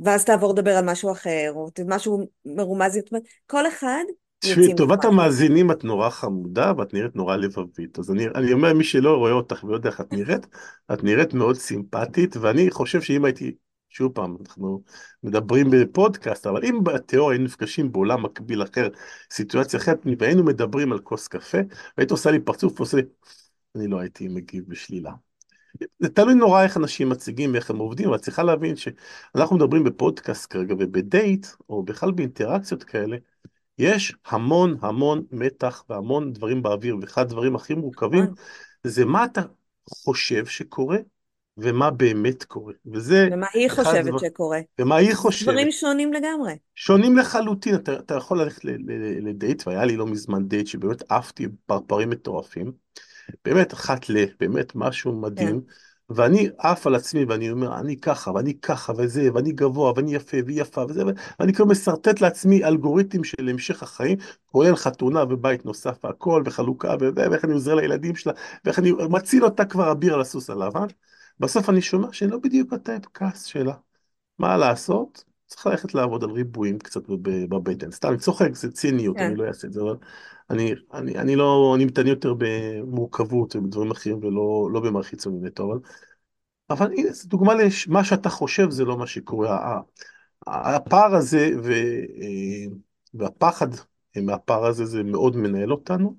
ואז 0.00 0.24
תעבור 0.24 0.52
לדבר 0.52 0.76
על 0.76 0.84
משהו 0.84 1.12
אחר, 1.12 1.52
או 1.54 1.68
משהו 1.86 2.26
מרומז 2.44 2.98
כל 3.46 3.68
אחד 3.68 4.04
תשמעי, 4.38 4.74
טובת. 4.76 5.04
המאזינים 5.04 5.70
את 5.70 5.84
נורא 5.84 6.10
חמודה 6.10 6.72
ואת 6.78 6.94
נראית 6.94 7.16
נורא 7.16 7.36
לבבית. 7.36 7.98
אז 7.98 8.10
אני, 8.10 8.26
אני 8.26 8.52
אומר, 8.52 8.74
מי 8.74 8.84
שלא 8.84 9.16
רואה 9.16 9.32
אותך 9.32 9.64
ולא 9.64 9.74
יודע 9.74 9.90
איך 9.90 10.00
את 10.00 10.12
נראית, 10.12 10.46
את 10.92 11.04
נראית 11.04 11.34
מאוד 11.34 11.56
סימפטית, 11.56 12.36
ואני 12.36 12.70
חושב 12.70 13.00
שאם 13.00 13.24
הייתי, 13.24 13.54
שוב 13.88 14.12
פעם, 14.12 14.36
אנחנו 14.40 14.82
מדברים 15.22 15.70
בפודקאסט, 15.70 16.46
אבל 16.46 16.64
אם 16.64 16.84
בתיאוריה 16.84 17.34
היינו 17.34 17.44
נפגשים 17.44 17.92
בעולם 17.92 18.22
מקביל 18.22 18.62
אחר, 18.62 18.88
סיטואציה 19.32 19.80
אחרת, 19.80 19.98
והיינו 20.18 20.44
מדברים 20.44 20.92
על 20.92 20.98
כוס 20.98 21.28
קפה, 21.28 21.58
והיית 21.96 22.10
עושה 22.10 22.30
לי 22.30 22.40
פרצוף 22.40 22.80
ועושה 22.80 22.96
לי, 22.96 23.02
אני 23.76 23.86
לא 23.88 24.00
הייתי 24.00 24.28
מגיב 24.28 24.64
בשלילה. 24.68 25.12
זה 25.98 26.08
תלוי 26.08 26.34
נורא 26.34 26.62
איך 26.62 26.76
אנשים 26.76 27.08
מציגים 27.08 27.52
ואיך 27.52 27.70
הם 27.70 27.78
עובדים, 27.78 28.08
אבל 28.08 28.18
צריכה 28.18 28.42
להבין 28.42 28.76
שאנחנו 28.76 29.56
מדברים 29.56 29.84
בפודקאסט 29.84 30.52
כרגע 30.52 30.74
ובדייט, 30.74 31.46
או 31.68 31.82
בכלל 31.82 32.12
באינטראקציות 32.12 32.84
כאלה, 32.84 33.16
יש 33.78 34.14
המון 34.26 34.76
המון 34.82 35.24
מתח 35.32 35.84
והמון 35.88 36.32
דברים 36.32 36.62
באוויר, 36.62 36.96
ואחד 37.00 37.22
הדברים 37.22 37.56
הכי 37.56 37.74
מורכבים 37.74 38.22
נכון. 38.24 38.34
זה 38.84 39.04
מה 39.04 39.24
אתה 39.24 39.40
חושב 39.90 40.46
שקורה 40.46 40.98
ומה 41.58 41.90
באמת 41.90 42.44
קורה. 42.44 42.72
וזה 42.86 43.28
ומה 43.32 43.46
היא 43.54 43.70
חושבת 43.70 43.94
הדברים, 43.94 44.18
שקורה. 44.18 44.60
ומה 44.80 44.96
היא 44.96 45.08
זה 45.08 45.14
דברים 45.14 45.22
חושבת. 45.22 45.72
שונים 45.72 46.12
לגמרי. 46.12 46.52
שונים 46.74 47.18
לחלוטין, 47.18 47.74
אתה, 47.74 47.98
אתה 47.98 48.14
יכול 48.14 48.40
ללכת 48.40 48.64
לדייט, 49.22 49.66
והיה 49.66 49.84
לי 49.84 49.96
לא 49.96 50.06
מזמן 50.06 50.48
דייט 50.48 50.66
שבאמת 50.66 51.02
עפתי 51.12 51.46
פרפרים 51.66 52.10
מטורפים. 52.10 52.72
באמת 53.44 53.74
אחת 53.74 54.08
ל, 54.10 54.16
באמת 54.40 54.72
משהו 54.74 55.12
כן, 55.12 55.18
מדהים. 55.20 55.60
ואני 56.10 56.48
עף 56.58 56.86
על 56.86 56.94
עצמי 56.94 57.24
ואני 57.24 57.50
אומר, 57.50 57.78
אני 57.78 57.96
ככה, 58.00 58.30
ואני 58.30 58.54
ככה, 58.60 58.92
וזה, 58.98 59.28
ואני 59.34 59.52
גבוה, 59.52 59.92
ואני 59.96 60.14
יפה, 60.14 60.36
והיא 60.46 60.60
יפה, 60.60 60.84
וזה, 60.88 61.02
ואני 61.38 61.52
כאילו 61.52 61.68
משרטט 61.68 62.20
לעצמי 62.20 62.64
אלגוריתם 62.64 63.24
של 63.24 63.48
המשך 63.48 63.82
החיים, 63.82 64.18
כולל 64.46 64.76
חתונה 64.76 65.22
ובית 65.22 65.64
נוסף 65.64 66.04
והכל, 66.04 66.42
וחלוקה, 66.46 66.94
וזה, 67.00 67.30
ואיך 67.30 67.44
אני 67.44 67.52
עוזר 67.52 67.74
לילדים 67.74 68.16
שלה, 68.16 68.32
ואיך 68.64 68.78
אני 68.78 68.92
מציל 69.10 69.44
אותה 69.44 69.64
כבר 69.64 69.92
אביר 69.92 70.14
על 70.14 70.20
הסוס 70.20 70.50
הלבן. 70.50 70.86
בסוף 71.40 71.68
אני 71.70 71.82
שומע 71.82 72.08
שלא 72.12 72.38
בדיוק 72.38 72.72
הטייפקאסט 72.72 73.46
שלה. 73.46 73.74
מה 74.38 74.56
לעשות? 74.56 75.24
צריך 75.46 75.66
ללכת 75.66 75.94
לעבוד 75.94 76.24
על 76.24 76.30
ריבועים 76.30 76.78
קצת 76.78 77.08
בב- 77.08 77.54
בבטן. 77.54 77.90
סתם, 77.90 78.08
אני 78.08 78.18
צוחק, 78.18 78.54
זה 78.54 78.72
ציניות, 78.72 79.16
אני 79.16 79.28
כן, 79.28 79.34
לא 79.36 79.44
אעשה 79.48 79.66
את 79.68 79.72
זה, 79.72 79.80
אבל 79.80 79.96
אני, 80.50 80.74
אני, 80.94 81.18
אני 81.18 81.36
לא, 81.36 81.72
אני 81.76 81.84
מתעניין 81.84 82.14
יותר 82.14 82.34
במורכבות 82.38 83.56
ובדברים 83.56 83.90
אחרים 83.90 84.18
ולא 84.18 84.68
לא 84.72 84.80
במערכת 84.80 85.10
חיצוני 85.10 85.46
נטו, 85.46 85.64
אבל, 85.64 85.78
אבל 86.70 86.92
הנה, 86.92 87.12
זו 87.12 87.28
דוגמה 87.28 87.52
למה 87.88 88.04
שאתה 88.04 88.28
חושב 88.28 88.70
זה 88.70 88.84
לא 88.84 88.96
מה 88.96 89.06
שקורה. 89.06 89.80
הפער 90.46 91.14
הזה 91.14 91.50
ו, 91.64 91.72
אה, 92.22 92.76
והפחד 93.14 93.68
מהפער 94.16 94.66
הזה 94.66 94.84
זה 94.84 95.02
מאוד 95.02 95.36
מנהל 95.36 95.72
אותנו. 95.72 96.16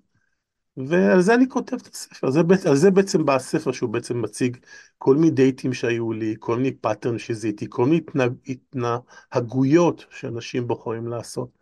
ועל 0.78 1.22
זה 1.22 1.36
אני 1.36 1.50
כותב 1.50 1.76
את 1.76 1.88
הספר, 1.94 2.30
זה, 2.30 2.42
על 2.66 2.76
זה 2.76 2.92
בעצם 2.92 3.26
בא 3.26 3.36
הספר 3.36 3.72
שהוא 3.72 3.90
בעצם 3.90 4.22
מציג 4.22 4.58
כל 4.98 5.16
מיני 5.16 5.30
דייטים 5.32 5.74
שהיו 5.74 6.14
לי, 6.14 6.36
כל 6.40 6.58
מיני 6.58 6.72
pattern 6.72 7.20
שזיהיתי, 7.20 7.66
כל 7.70 7.86
מיני 7.86 7.98
התנהג, 7.98 8.34
התנהגויות 8.48 10.06
שאנשים 10.10 10.68
בוחרים 10.68 11.08
לעשות. 11.08 11.57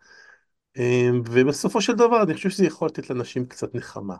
אמ, 0.76 1.22
ובסופו 1.30 1.80
של 1.80 1.92
דבר 1.92 2.22
אני 2.22 2.34
חושב 2.34 2.50
שזה 2.50 2.66
יכול 2.66 2.88
לתת 2.88 3.10
לאנשים 3.10 3.46
קצת 3.46 3.74
נחמה. 3.74 4.16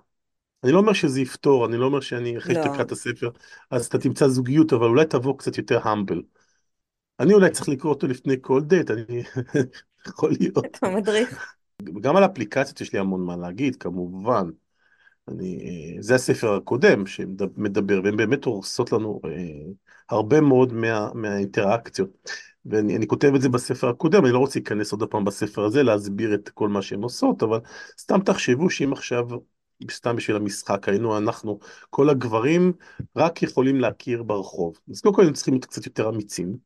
אני 0.65 0.73
לא 0.73 0.79
אומר 0.79 0.93
שזה 0.93 1.21
יפתור, 1.21 1.67
אני 1.67 1.77
לא 1.77 1.87
אומר 1.87 2.01
שאני, 2.01 2.39
אחרי 2.39 2.55
שתקרא 2.55 2.77
לא, 2.77 2.83
את 2.83 2.93
הספר, 2.93 3.31
אז 3.71 3.87
אתה 3.87 3.99
תמצא 3.99 4.29
זוגיות, 4.29 4.73
אבל 4.73 4.87
אולי 4.87 5.07
תבוא 5.07 5.39
קצת 5.39 5.59
יותר 5.59 5.89
humble. 5.89 6.23
אני 7.21 7.35
אולי 7.35 7.51
צריך 7.51 7.69
לקרוא 7.69 7.93
אותו 7.93 8.07
לפני 8.07 8.37
כל 8.41 8.61
דייט, 8.61 8.91
אני 8.91 9.23
יכול 10.09 10.31
להיות. 10.41 10.65
אתה 10.65 10.89
מדריך. 10.89 11.57
גם 12.01 12.17
על 12.17 12.25
אפליקציות 12.25 12.81
יש 12.81 12.93
לי 12.93 12.99
המון 12.99 13.25
מה 13.25 13.37
להגיד, 13.37 13.77
כמובן. 13.77 14.51
אני, 15.29 15.61
אה, 15.61 16.03
זה 16.03 16.15
הספר 16.15 16.55
הקודם 16.55 17.07
שמדבר, 17.07 18.01
והן 18.05 18.17
באמת 18.17 18.45
הורסות 18.45 18.93
לנו 18.93 19.21
אה, 19.25 19.73
הרבה 20.11 20.41
מאוד 20.41 20.73
מה, 20.73 21.09
מהאינטראקציות. 21.15 22.31
ואני 22.71 22.97
אני 22.97 23.07
כותב 23.07 23.35
את 23.35 23.41
זה 23.41 23.49
בספר 23.49 23.89
הקודם, 23.89 24.25
אני 24.25 24.33
לא 24.33 24.39
רוצה 24.39 24.59
להיכנס 24.59 24.93
עוד 24.93 25.05
פעם 25.05 25.25
בספר 25.25 25.65
הזה, 25.65 25.83
להסביר 25.83 26.35
את 26.35 26.49
כל 26.49 26.69
מה 26.69 26.83
שהן 26.83 27.03
עושות, 27.03 27.43
אבל 27.43 27.59
סתם 28.01 28.21
תחשבו 28.21 28.71
שאם 28.71 28.93
עכשיו, 28.93 29.29
סתם 29.91 30.17
בשביל 30.17 30.37
המשחק, 30.37 30.89
היינו 30.89 31.19
אנחנו, 31.19 31.59
כל 31.91 32.11
הגברים 32.11 32.73
רק 33.17 33.43
יכולים 33.43 33.81
להכיר 33.81 34.23
ברחוב. 34.23 34.79
אז 34.91 35.01
קודם 35.01 35.15
כל 35.15 35.27
הם 35.27 35.33
צריכים 35.33 35.55
להיות 35.55 35.65
קצת 35.65 35.87
יותר 35.87 36.09
אמיצים. 36.09 36.57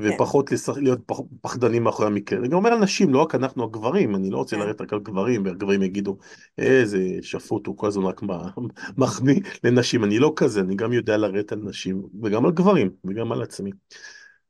כן, 0.00 0.10
ופחות 0.14 0.52
לשח... 0.52 0.76
להיות 0.76 1.00
פח... 1.06 1.16
פחדנים 1.40 1.84
מאחורי 1.84 2.08
המקרה. 2.08 2.38
אני 2.38 2.54
אומר 2.54 2.72
על 2.72 2.78
נשים, 2.78 3.14
לא 3.14 3.22
רק 3.22 3.34
אנחנו 3.34 3.64
הגברים, 3.64 4.14
אני 4.14 4.30
לא 4.30 4.38
רוצה 4.38 4.56
כן, 4.56 4.62
לרדת 4.62 4.80
רק 4.80 4.92
על 4.92 4.98
גברים, 4.98 5.44
והגברים 5.44 5.82
יגידו, 5.82 6.16
איזה 6.58 6.98
שפוט, 7.22 7.66
הוא 7.66 7.76
כל 7.76 7.86
הזמן 7.86 8.04
רק 8.04 8.20
מחמיא 8.98 9.40
לנשים. 9.64 10.04
אני 10.04 10.18
לא 10.18 10.32
כזה, 10.36 10.60
אני 10.60 10.74
גם 10.74 10.92
יודע 10.92 11.16
לרדת 11.16 11.52
על 11.52 11.58
נשים, 11.58 12.02
וגם 12.22 12.44
על 12.44 12.52
גברים, 12.52 12.90
וגם 13.04 13.32
על 13.32 13.42
עצמי. 13.42 13.70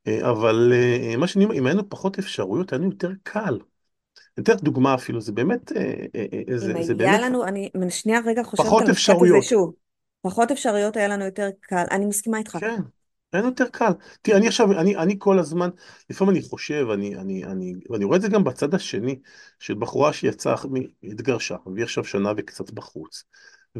אה, 0.06 0.30
אבל 0.30 0.72
אה, 0.74 1.16
מה 1.16 1.26
שאני 1.26 1.44
אומר, 1.44 1.54
אם 1.58 1.66
היה 1.66 1.74
לנו 1.74 1.88
פחות 1.88 2.18
אפשרויות, 2.18 2.72
היה 2.72 2.78
לנו 2.78 2.90
יותר 2.90 3.10
קל. 3.22 3.58
אני 4.38 4.44
אתן 4.44 4.52
לך 4.52 4.60
דוגמה 4.60 4.94
אפילו, 4.94 5.20
זה 5.20 5.32
באמת, 5.32 5.72
אה, 5.72 5.82
אה, 6.14 6.26
אה, 6.32 6.42
אם 6.48 6.58
זה, 6.58 6.66
זה 6.66 6.72
היה 6.72 6.82
באמת 6.96 7.20
לנו, 7.20 7.44
אני 7.44 7.70
שנייה 7.90 8.20
רגע 8.26 8.42
חושבת 8.42 8.66
פחות 8.66 8.88
אפשרויות. 8.88 9.44
שוב. 9.44 9.74
פחות 10.22 10.50
אפשרויות 10.50 10.96
היה 10.96 11.08
לנו 11.08 11.24
יותר 11.24 11.48
קל. 11.60 11.84
אני 11.90 12.06
מסכימה 12.06 12.38
איתך. 12.38 12.56
כן, 12.60 12.82
אין 13.32 13.44
יותר 13.44 13.68
קל. 13.68 13.92
תראה, 14.22 14.38
אני 14.38 14.46
עכשיו, 14.46 14.72
אני, 14.80 14.96
אני 14.96 15.14
כל 15.18 15.38
הזמן, 15.38 15.70
לפעמים 16.10 16.34
אני 16.34 16.42
חושב, 16.42 16.86
אני, 16.94 17.16
אני, 17.16 17.44
אני, 17.44 17.74
ואני 17.90 18.04
רואה 18.04 18.16
את 18.16 18.22
זה 18.22 18.28
גם 18.28 18.44
בצד 18.44 18.74
השני, 18.74 19.18
של 19.58 19.74
בחורה 19.74 20.12
שיצאה, 20.12 20.54
התגרשה, 21.02 21.56
והיא 21.74 21.84
עכשיו 21.84 22.04
שנה 22.04 22.32
וקצת 22.36 22.70
בחוץ, 22.70 23.24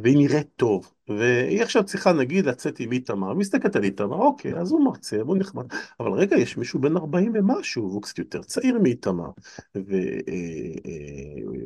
והיא 0.03 0.17
נראית 0.17 0.47
טוב, 0.57 0.93
והיא 1.09 1.63
עכשיו 1.63 1.85
צריכה 1.85 2.13
נגיד 2.13 2.47
לצאת 2.47 2.81
עם 2.81 2.93
איתמר, 2.93 3.35
מסתכלת 3.35 3.77
על 3.77 3.85
איתמר, 3.85 4.17
אוקיי, 4.17 4.55
אז 4.55 4.73
הוא 4.73 4.85
מרצה, 4.85 5.21
הוא 5.21 5.37
נחמד, 5.37 5.65
אבל 6.01 6.13
רגע, 6.13 6.37
יש 6.37 6.57
מישהו 6.57 6.81
בן 6.81 6.97
40 6.97 7.33
ומשהו, 7.35 7.83
והוא 7.83 8.03
קצת 8.03 8.19
יותר 8.19 8.43
צעיר 8.43 8.79
מאיתמר, 8.79 9.31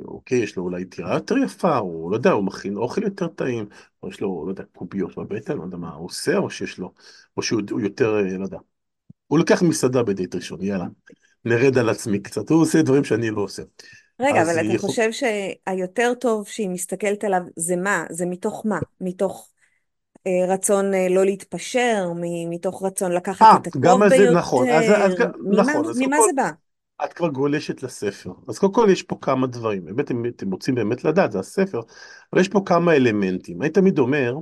ואוקיי, 0.05 0.39
יש 0.39 0.57
לו 0.57 0.63
אולי 0.63 0.85
טירה 0.85 1.15
יותר 1.15 1.39
יפה, 1.39 1.77
הוא 1.77 2.11
לא 2.11 2.17
יודע, 2.17 2.31
הוא 2.31 2.45
מכין 2.45 2.77
אוכל 2.77 3.03
יותר 3.03 3.29
טעים, 3.29 3.67
או 4.03 4.09
יש 4.09 4.21
לו, 4.21 4.45
לא 4.47 4.51
יודע, 4.51 4.65
קוביות 4.77 5.17
בבטן, 5.17 5.57
לא 5.57 5.63
יודע 5.63 5.77
מה 5.77 5.91
הוא 5.95 6.07
עושה, 6.07 6.37
או 6.37 6.51
שיש 6.51 6.79
לו, 6.79 6.93
או 7.37 7.43
שהוא 7.43 7.63
הוא 7.71 7.81
יותר, 7.81 8.17
אה, 8.17 8.39
לא 8.39 8.45
יודע, 8.45 8.59
הוא 9.27 9.39
לוקח 9.39 9.63
מסעדה 9.63 10.03
בדייט 10.03 10.35
ראשון, 10.35 10.63
יאללה, 10.63 10.87
נרד 11.45 11.79
על 11.79 11.89
עצמי 11.89 12.21
קצת, 12.21 12.51
הוא 12.51 12.63
עושה 12.63 12.83
דברים 12.83 13.05
שאני 13.05 13.31
לא 13.31 13.41
עושה. 13.41 13.63
רגע, 14.21 14.43
אבל 14.43 14.61
אתה 14.61 14.75
יכול... 14.75 14.89
חושב 14.91 15.11
שהיותר 15.13 16.13
טוב 16.21 16.49
שהיא 16.49 16.69
מסתכלת 16.69 17.25
עליו 17.25 17.41
זה 17.57 17.77
מה? 17.77 18.05
זה 18.11 18.27
מתוך 18.27 18.63
מה? 18.67 18.79
מתוך 19.01 19.49
אה, 20.27 20.55
רצון 20.55 20.95
אה, 20.95 21.09
לא 21.11 21.25
להתפשר, 21.25 22.13
מתוך 22.51 22.83
רצון 22.83 23.13
לקחת 23.13 23.47
אה, 23.47 23.57
את 23.57 23.77
גם 23.77 24.03
הטוב 24.03 24.03
על 24.03 24.09
זה, 24.09 24.31
נכון, 24.31 24.69
אז, 24.69 24.85
אז 24.85 25.09
ביותר? 25.09 25.25
גם- 25.25 25.31
ממה, 25.41 25.63
נכון, 25.63 25.91
אז 25.91 25.99
ממה 25.99 26.17
כל, 26.17 26.27
זה 26.27 26.33
בא? 26.37 26.51
את 27.05 27.13
כבר 27.13 27.29
גולשת 27.29 27.83
לספר. 27.83 28.31
אז 28.49 28.59
קודם 28.59 28.73
כל 28.73 28.89
יש 28.93 29.03
פה 29.03 29.19
כמה 29.21 29.47
דברים, 29.47 29.85
באמת, 29.85 30.11
אם 30.11 30.27
אתם 30.27 30.51
רוצים 30.51 30.75
באמת 30.75 31.05
לדעת, 31.05 31.33
זה 31.33 31.39
הספר, 31.39 31.81
אבל 32.33 32.41
יש 32.41 32.49
פה 32.49 32.63
כמה 32.67 32.93
אלמנטים. 32.93 33.63
אני 33.63 33.71
תמיד 33.71 33.99
אומר, 33.99 34.35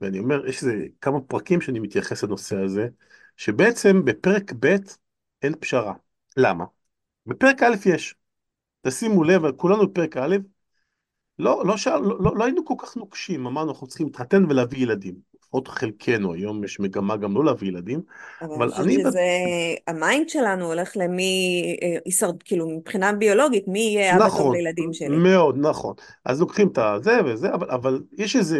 ואני 0.00 0.18
אומר, 0.18 0.46
יש 0.46 0.62
איזה 0.62 0.74
כמה 1.00 1.20
פרקים 1.20 1.60
שאני 1.60 1.80
מתייחס 1.80 2.22
לנושא 2.22 2.56
הזה, 2.56 2.88
שבעצם 3.36 4.04
בפרק 4.04 4.52
ב' 4.60 4.76
אין 5.42 5.54
פשרה. 5.60 5.94
למה? 6.36 6.64
בפרק 7.26 7.62
א' 7.62 7.74
יש. 7.86 8.14
תשימו 8.86 9.24
לב, 9.24 9.50
כולנו 9.50 9.86
בפרק 9.88 10.16
א', 10.16 10.36
לא, 11.38 11.62
לא, 11.66 11.76
שאל, 11.76 12.00
לא, 12.00 12.22
לא, 12.22 12.36
לא 12.36 12.44
היינו 12.44 12.64
כל 12.64 12.74
כך 12.78 12.96
נוקשים, 12.96 13.46
אמרנו 13.46 13.70
אנחנו 13.72 13.86
צריכים 13.86 14.06
להתחתן 14.06 14.44
ולהביא 14.44 14.82
ילדים. 14.82 15.14
לפחות 15.52 15.68
חלקנו, 15.68 16.34
היום 16.34 16.64
יש 16.64 16.80
מגמה 16.80 17.16
גם 17.16 17.34
לא 17.34 17.44
להביא 17.44 17.68
ילדים, 17.68 18.00
אבל 18.42 18.52
אני 18.52 18.72
אבל 18.72 18.82
אני, 18.82 18.94
שזה, 18.94 19.20
ה 19.86 19.94
mind 19.94 20.28
שלנו 20.28 20.66
הולך 20.66 20.92
למי, 20.96 21.62
אה, 21.82 21.96
הישרד, 22.04 22.42
כאילו 22.42 22.68
מבחינה 22.68 23.12
ביולוגית, 23.12 23.68
מי 23.68 23.78
יהיה 23.78 24.16
אבא 24.16 24.28
טוב 24.28 24.38
נכון, 24.38 24.56
לילדים 24.56 24.92
שלי. 24.92 25.08
מאוד 25.16 25.58
נכון. 25.58 25.94
אז 26.24 26.40
לוקחים 26.40 26.68
את 26.68 26.78
הזה 26.78 27.24
וזה, 27.24 27.54
אבל, 27.54 27.70
אבל 27.70 28.02
יש 28.18 28.36
איזה, 28.36 28.58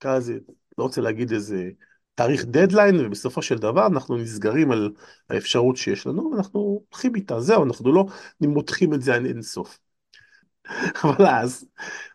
כזה, 0.00 0.34
לא 0.78 0.84
רוצה 0.84 1.00
להגיד 1.00 1.32
איזה 1.32 1.70
תאריך 2.14 2.44
דדליין, 2.44 3.06
ובסופו 3.06 3.42
של 3.42 3.58
דבר 3.58 3.86
אנחנו 3.86 4.16
נסגרים 4.16 4.70
על 4.70 4.92
האפשרות 5.30 5.76
שיש 5.76 6.06
לנו, 6.06 6.30
ואנחנו 6.32 6.60
הולכים 6.90 7.14
איתה, 7.14 7.40
זהו, 7.40 7.64
אנחנו 7.64 7.92
לא 7.92 8.06
מותחים 8.40 8.94
את 8.94 9.02
זה 9.02 9.14
עד 9.14 9.24
אינסוף. 9.24 9.78
אבל 11.04 11.26
אז, 11.26 11.66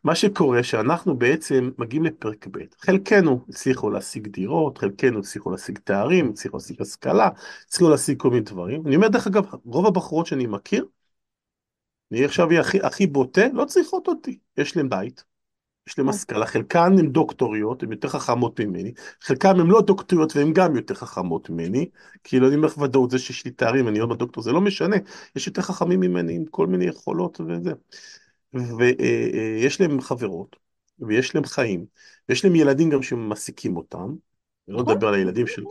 מה 0.04 0.16
שקורה 0.16 0.64
שאנחנו 0.64 1.18
בעצם 1.18 1.72
מגיעים 1.78 2.04
לפרק 2.04 2.48
ב', 2.52 2.60
חלקנו 2.80 3.46
הצליחו 3.50 3.90
להשיג 3.90 4.28
דירות, 4.28 4.78
חלקנו 4.78 5.20
הצליחו 5.20 5.52
להשיג 5.52 5.80
תארים, 5.84 6.30
הצליחו 6.30 6.58
להשיג 6.58 6.82
השכלה, 6.82 7.30
הצליחו 7.68 7.90
להשיג 7.90 8.18
כל 8.20 8.30
מיני 8.30 8.42
דברים. 8.42 8.88
אני 8.88 8.96
אומר, 8.96 9.08
דרך 9.08 9.28
אגב, 9.28 9.46
רוב 9.66 9.86
הבחורות 9.86 10.26
שאני 10.26 10.48
מכיר, 10.48 10.86
אני 12.12 12.26
עכשיו 12.26 12.54
הכי, 12.60 12.80
הכי 12.82 13.08
בוטה, 13.08 13.48
לא 13.54 13.66
צריכות 13.66 14.08
אותי. 14.08 14.40
יש 14.58 14.78
להן 14.78 14.90
בית, 14.90 15.24
יש 15.88 16.00
אה, 16.00 16.10
השכלה, 16.10 16.46
חלקן 16.46 16.96
הן 17.00 17.12
דוקטוריות, 17.12 17.84
הן 17.84 17.92
יותר 17.92 18.08
חכמות 18.08 18.60
ממני, 18.60 18.94
חלקן 19.22 19.60
הן 19.60 19.68
לא 19.68 19.82
דוקטוריות 19.82 20.36
והן 20.36 20.54
גם 20.54 20.76
יותר 20.76 20.94
חכמות 20.94 21.50
ממני, 21.50 21.90
כאילו 22.24 22.48
אני 22.48 22.56
אומר 22.56 22.68
לך 22.68 22.78
ודאות, 22.78 23.12
זה 23.12 23.20
שיש 23.20 23.46
לי 23.46 23.52
תארים, 23.52 23.88
אני 23.88 24.00
עוד 24.00 24.10
בדוקטור, 24.10 24.44
זה 24.44 24.52
לא 24.52 24.62
משנה, 24.62 24.96
יש 25.36 25.48
יותר 25.48 25.62
חכמים 25.62 26.00
ממני 26.00 26.36
עם 26.36 26.46
כל 26.46 26.68
מיני 26.68 26.86
יכולות 26.86 27.42
וזה. 27.42 27.72
ויש 28.54 29.82
להם 29.82 30.02
חברות, 30.02 30.56
ויש 31.00 31.36
להם 31.36 31.44
חיים, 31.44 31.86
ויש 32.30 32.46
להם 32.46 32.56
ילדים 32.56 32.90
גם 32.90 33.02
שמעסיקים 33.02 33.78
אותם, 33.78 34.16
אני 34.68 34.78
לא 34.78 34.82
נכון. 34.82 34.94
מדבר 34.94 35.08
על 35.08 35.14
הילדים 35.14 35.48
של... 35.48 35.64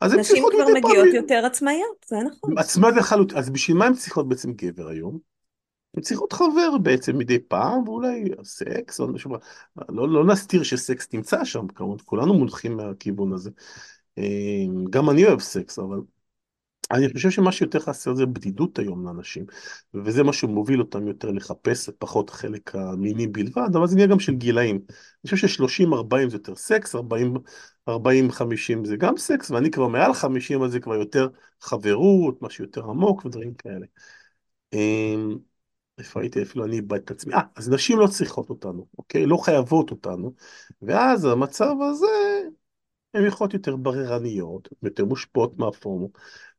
אז 0.00 0.12
הן 0.12 0.20
נשים 0.20 0.36
צריכות 0.36 0.52
כבר 0.52 0.64
מדי 0.70 0.80
פעם... 0.82 0.90
מגיעות 0.90 1.14
יותר 1.14 1.46
עצמאיות, 1.46 2.06
זה 2.06 2.16
נכון. 2.26 2.58
עצמאיות 2.58 2.96
לחלוטין, 2.96 3.38
אז 3.38 3.50
בשביל 3.50 3.76
מה 3.76 3.86
הן 3.86 3.94
צריכות 3.94 4.28
בעצם 4.28 4.52
גבר 4.52 4.88
היום? 4.88 5.33
הן 5.96 6.02
צריכות 6.02 6.32
חבר 6.32 6.78
בעצם 6.82 7.18
מדי 7.18 7.38
פעם, 7.38 7.88
ואולי 7.88 8.24
סקס, 8.44 9.00
או 9.00 9.08
משהו, 9.08 9.30
לא, 9.88 10.08
לא 10.08 10.24
נסתיר 10.26 10.62
שסקס 10.62 11.08
נמצא 11.12 11.44
שם, 11.44 11.66
כמובן, 11.68 11.96
כולנו 12.04 12.34
מונחים 12.34 12.76
מהכיוון 12.76 13.32
הזה. 13.32 13.50
אה, 14.18 14.24
גם 14.90 15.10
אני 15.10 15.24
אוהב 15.24 15.40
סקס, 15.40 15.78
אבל 15.78 16.00
אני 16.90 17.12
חושב 17.12 17.30
שמה 17.30 17.52
שיותר 17.52 17.80
חסר 17.80 18.14
זה 18.14 18.26
בדידות 18.26 18.78
היום 18.78 19.06
לאנשים, 19.06 19.44
וזה 19.94 20.22
מה 20.22 20.32
שמוביל 20.32 20.80
אותם 20.80 21.08
יותר 21.08 21.30
לחפש 21.30 21.90
פחות 21.98 22.30
החלק 22.30 22.74
המיני 22.74 23.26
בלבד, 23.26 23.68
אבל 23.76 23.86
זה 23.86 23.94
נהיה 23.94 24.06
גם 24.06 24.20
של 24.20 24.34
גילאים. 24.34 24.76
אני 24.76 25.30
חושב 25.30 25.48
ש-30-40 25.48 26.28
זה 26.30 26.36
יותר 26.36 26.54
סקס, 26.54 26.94
40-50 27.88 28.84
זה 28.84 28.96
גם 28.96 29.16
סקס, 29.16 29.50
ואני 29.50 29.70
כבר 29.70 29.88
מעל 29.88 30.14
50 30.14 30.62
אז 30.62 30.72
זה 30.72 30.80
כבר 30.80 30.94
יותר 30.94 31.28
חברות, 31.60 32.42
משהו 32.42 32.64
יותר 32.64 32.84
עמוק 32.90 33.24
ודברים 33.24 33.54
כאלה. 33.54 33.86
איפה 35.98 36.20
הייתי? 36.20 36.42
אפילו 36.42 36.64
אני 36.64 36.76
איבדתי 36.76 37.04
את 37.04 37.10
עצמי. 37.10 37.34
אה, 37.34 37.40
אז 37.56 37.70
נשים 37.70 37.98
לא 37.98 38.06
צריכות 38.06 38.50
אותנו, 38.50 38.86
אוקיי? 38.98 39.26
לא 39.26 39.36
חייבות 39.36 39.90
אותנו, 39.90 40.32
ואז 40.82 41.24
המצב 41.24 41.74
הזה, 41.90 42.06
הן 43.14 43.26
יכולות 43.26 43.54
יותר 43.54 43.76
בררניות, 43.76 44.68
יותר 44.82 45.04
מושפעות 45.04 45.58
מהפורמו. 45.58 46.08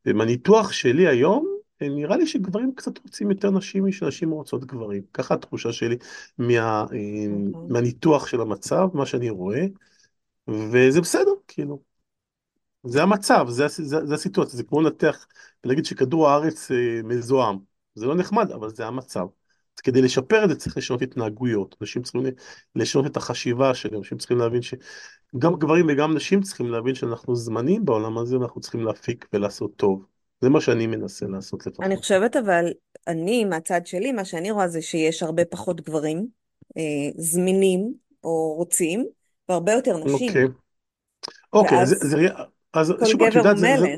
ומהניתוח 0.06 0.72
שלי 0.72 1.06
היום, 1.08 1.56
נראה 1.80 2.16
לי 2.16 2.26
שגברים 2.26 2.74
קצת 2.74 2.98
רוצים 2.98 3.30
יותר 3.30 3.50
נשים 3.50 3.86
משנשים 3.86 4.30
רוצות 4.30 4.64
גברים. 4.64 5.02
ככה 5.12 5.34
התחושה 5.34 5.72
שלי 5.72 5.96
מה, 6.38 6.84
נכון. 7.50 7.72
מהניתוח 7.72 8.26
של 8.26 8.40
המצב, 8.40 8.88
מה 8.94 9.06
שאני 9.06 9.30
רואה, 9.30 9.66
וזה 10.48 11.00
בסדר, 11.00 11.30
כאילו. 11.48 11.82
זה 12.84 13.02
המצב, 13.02 13.46
זה, 13.48 13.68
זה, 13.68 14.06
זה 14.06 14.14
הסיטואציה, 14.14 14.56
זה 14.56 14.62
כמו 14.62 14.80
לנתח 14.80 15.26
ולהגיד 15.64 15.84
שכדור 15.84 16.28
הארץ 16.28 16.70
אה, 16.70 17.00
מזוהם. 17.04 17.75
זה 17.96 18.06
לא 18.06 18.14
נחמד, 18.14 18.50
אבל 18.50 18.68
זה 18.70 18.86
המצב. 18.86 19.26
אז 19.76 19.80
כדי 19.80 20.02
לשפר 20.02 20.44
את 20.44 20.48
זה 20.48 20.56
צריך 20.56 20.76
לשנות 20.76 21.02
התנהגויות. 21.02 21.76
אנשים 21.80 22.02
צריכים 22.02 22.22
לשנות 22.76 23.06
את 23.06 23.16
החשיבה 23.16 23.74
שלהם, 23.74 23.98
אנשים 23.98 24.18
צריכים 24.18 24.38
להבין 24.38 24.62
שגם 24.62 25.54
גברים 25.58 25.86
וגם 25.88 26.14
נשים 26.14 26.40
צריכים 26.40 26.70
להבין 26.70 26.94
שאנחנו 26.94 27.36
זמנים 27.36 27.84
בעולם 27.84 28.18
הזה 28.18 28.38
ואנחנו 28.38 28.60
צריכים 28.60 28.80
להפיק 28.80 29.26
ולעשות 29.32 29.76
טוב. 29.76 30.04
זה 30.40 30.48
מה 30.48 30.60
שאני 30.60 30.86
מנסה 30.86 31.26
לעשות 31.26 31.66
אני 31.66 31.72
לפחות. 31.72 31.98
חושבת 31.98 32.36
אבל, 32.36 32.72
אני 33.06 33.44
מהצד 33.44 33.86
שלי, 33.86 34.12
מה 34.12 34.24
שאני 34.24 34.50
רואה 34.50 34.68
זה 34.68 34.82
שיש 34.82 35.22
הרבה 35.22 35.44
פחות 35.44 35.80
גברים 35.80 36.26
אה, 36.76 36.82
זמינים 37.16 37.94
או 38.24 38.54
רוצים, 38.56 39.06
והרבה 39.48 39.72
יותר 39.72 39.96
נשים. 39.96 40.28
אוקיי, 40.28 40.44
אוקיי, 41.52 41.82
אז, 41.82 41.92
ואז 41.92 42.10
זה, 42.10 42.28
אז 42.72 42.92
כל 42.98 43.06
שוב, 43.06 43.20
גבר 43.20 43.48
הוא 43.50 43.56
זה, 43.56 43.96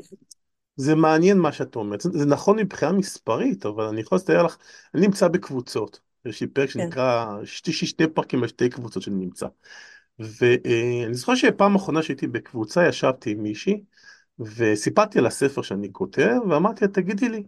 זה, 0.79 0.95
מעניין 0.95 1.38
מה 1.38 1.53
שאת 1.53 1.77
אומרת, 1.77 2.01
זה, 2.01 2.11
זה 2.12 2.27
נכון 2.27 2.59
מבחינה 2.59 2.93
מספרית, 2.93 3.67
אבל 3.67 3.85
אני 3.85 4.01
יכול 4.01 4.19
לתאר 4.19 4.43
לך, 4.43 4.57
אני 4.95 5.07
נמצא 5.07 5.29
בקבוצות, 5.29 6.01
יש 6.25 6.41
לי 6.41 6.47
פרק 6.47 6.71
כן. 6.71 6.81
שנקרא, 6.81 7.43
יש 7.43 7.67
לי 7.67 7.73
שני 7.73 8.07
פרקים 8.07 8.43
על 8.43 8.49
שתי 8.49 8.69
קבוצות 8.69 9.03
שאני 9.03 9.17
נמצא, 9.17 9.47
ואני 10.19 11.14
זוכר 11.14 11.35
שפעם 11.35 11.75
אחרונה 11.75 12.03
שהייתי 12.03 12.27
בקבוצה 12.27 12.88
ישבתי 12.88 13.31
עם 13.31 13.43
מישהי, 13.43 13.83
וסיפרתי 14.38 15.19
על 15.19 15.27
הספר 15.27 15.62
שאני 15.62 15.88
כותב, 15.93 16.35
ואמרתי 16.51 16.85
לה, 16.85 16.91
תגידי 16.91 17.29
לי, 17.29 17.43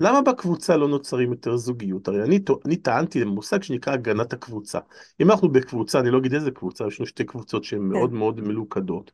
למה 0.00 0.22
בקבוצה 0.22 0.76
לא 0.76 0.88
נוצרים 0.88 1.30
יותר 1.30 1.56
זוגיות? 1.56 2.08
הרי 2.08 2.22
אני, 2.22 2.40
אני 2.66 2.76
טענתי 2.76 3.20
למושג 3.20 3.62
שנקרא 3.62 3.92
הגנת 3.92 4.32
הקבוצה. 4.32 4.78
אם 5.20 5.30
אנחנו 5.30 5.48
בקבוצה, 5.48 6.00
אני 6.00 6.10
לא 6.10 6.18
אגיד 6.18 6.34
איזה 6.34 6.50
קבוצה, 6.50 6.86
יש 6.86 7.00
לנו 7.00 7.06
שתי 7.06 7.24
קבוצות 7.24 7.64
שהן 7.64 7.78
כן. 7.78 7.84
מאוד 7.84 8.12
מאוד 8.12 8.40
מלוכדות. 8.40 9.12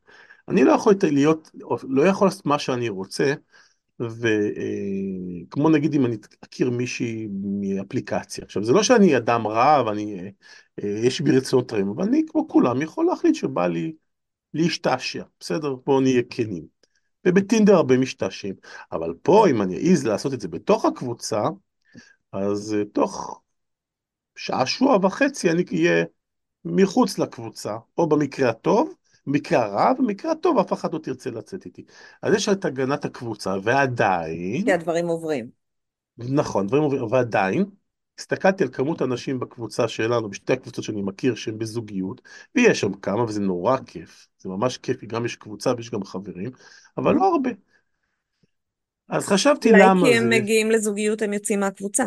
אני 0.51 0.65
לא 0.65 0.73
יכול 0.73 0.95
להיות, 1.03 1.51
לא 1.89 2.03
יכול 2.03 2.27
לעשות 2.27 2.47
מה 2.47 2.59
שאני 2.59 2.89
רוצה, 2.89 3.35
וכמו 4.01 5.69
נגיד 5.71 5.95
אם 5.95 6.07
אני 6.07 6.17
אכיר 6.45 6.71
מישהי 6.71 7.29
מאפליקציה. 7.43 8.45
עכשיו, 8.45 8.65
זה 8.65 8.73
לא 8.73 8.83
שאני 8.83 9.17
אדם 9.17 9.47
רע 9.47 9.83
ואני, 9.87 10.21
אה, 10.21 10.29
אה, 10.83 10.89
יש 10.89 11.21
בי 11.21 11.37
רצונות 11.37 11.73
רעים, 11.73 11.89
אבל 11.89 12.05
אני 12.05 12.23
כמו 12.29 12.49
כולם 12.49 12.83
יכול 12.83 13.07
להחליט 13.07 13.35
שבא 13.35 13.67
לי 13.67 13.93
להשתעשע, 14.55 15.23
בסדר? 15.41 15.75
בואו 15.87 16.01
נהיה 16.01 16.23
כנים. 16.31 16.81
ובטינדר 17.27 17.75
הרבה 17.75 17.99
משתעשעים. 17.99 18.55
אבל 18.93 19.15
פה, 19.23 19.49
אם 19.51 19.63
אני 19.63 19.91
אעז 19.91 20.07
לעשות 20.07 20.35
את 20.35 20.41
זה 20.41 20.49
בתוך 20.49 20.85
הקבוצה, 20.85 21.43
אז 22.33 22.75
אה, 22.79 22.85
תוך 22.85 23.41
שעשוע 24.37 24.99
וחצי 25.03 25.51
אני 25.51 25.65
אהיה 25.73 26.05
מחוץ 26.65 27.19
לקבוצה, 27.19 27.77
או 27.99 28.09
במקרה 28.09 28.51
הטוב, 28.51 28.95
במקרה 29.27 29.65
הרע, 29.65 29.93
במקרה 29.93 30.33
הטוב 30.33 30.59
אף 30.59 30.73
אחד 30.73 30.93
לא 30.93 30.99
תרצה 30.99 31.31
לצאת 31.31 31.65
איתי. 31.65 31.85
אז 32.23 32.35
יש 32.35 32.49
את 32.49 32.65
הגנת 32.65 33.05
הקבוצה, 33.05 33.55
ועדיין, 33.63 34.65
כי 34.65 34.73
הדברים 34.73 35.07
עוברים. 35.09 35.51
נכון, 36.19 36.67
דברים 36.67 36.83
עוברים, 36.83 37.03
ועדיין, 37.03 37.65
הסתכלתי 38.19 38.65
על 38.65 38.71
כמות 38.73 39.01
הנשים 39.01 39.41
בקבוצה 39.41 39.89
שלנו, 39.89 40.31
בשתי 40.31 40.53
הקבוצות 40.53 40.85
שאני 40.85 41.03
מכיר 41.03 41.35
שהן 41.35 41.59
בזוגיות, 41.59 42.21
ויש 42.55 42.81
שם 42.81 42.93
כמה 42.93 43.25
וזה 43.25 43.41
נורא 43.41 43.77
כיף, 43.87 44.29
זה 44.39 44.49
ממש 44.49 44.79
כיף, 44.79 45.05
גם 45.05 45.25
יש 45.25 45.37
קבוצה 45.37 45.73
ויש 45.77 45.91
גם 45.91 46.05
חברים, 46.05 46.51
אבל 46.97 47.15
לא 47.15 47.33
הרבה. 47.33 47.51
אז 49.09 49.27
חשבתי 49.27 49.71
אולי 49.71 49.83
למה 49.83 50.07
כי 50.07 50.17
הם 50.17 50.23
זה, 50.23 50.29
מגיעים 50.29 50.71
לזוגיות, 50.71 51.23
הם 51.23 51.33
יוצאים 51.33 51.61
מהקבוצה. 51.61 52.05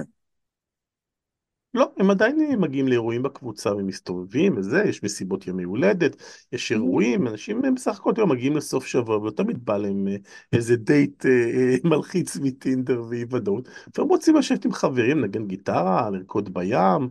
לא, 1.74 1.92
הם 1.98 2.10
עדיין 2.10 2.60
מגיעים 2.60 2.88
לאירועים 2.88 3.24
בקבוצה 3.24 3.76
ומסתובבים 3.76 4.58
וזה, 4.58 4.84
יש 4.88 5.04
מסיבות 5.04 5.48
ימי 5.48 5.64
הולדת, 5.64 6.16
יש 6.52 6.72
אירועים, 6.72 7.28
אנשים 7.28 7.66
הם 7.66 7.76
בסך 7.76 8.00
הכל 8.00 8.14
יום 8.18 8.32
מגיעים 8.32 8.58
לסוף 8.58 8.86
שבוע 8.86 9.18
ולא 9.18 9.32
תמיד 9.32 9.66
בא 9.66 9.78
להם 9.78 10.08
אה, 10.08 10.16
איזה 10.54 10.76
דייט 10.76 11.26
אה, 11.26 11.32
אה, 11.32 11.76
מלחיץ 11.84 12.38
מטינדר 12.38 13.04
ואי 13.10 13.26
ודאות, 13.30 13.70
והם 13.98 14.08
רוצים 14.08 14.36
לשבת 14.36 14.66
עם 14.66 14.72
חברים, 14.72 15.20
לנגן 15.20 15.48
גיטרה, 15.48 16.10
לרקוד 16.10 16.54
בים, 16.54 17.10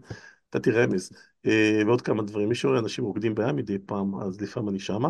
תראה 0.50 0.86
מזה, 0.86 1.14
אה, 1.46 1.82
ועוד 1.86 2.00
כמה 2.02 2.22
דברים, 2.22 2.48
מי 2.48 2.54
שרואה 2.54 2.78
אנשים 2.78 3.04
רוקדים 3.04 3.34
בים 3.34 3.56
מדי 3.56 3.78
פעם, 3.78 4.14
אז 4.22 4.40
לפעמים 4.40 4.68
אני 4.68 4.78
שמה. 4.80 5.08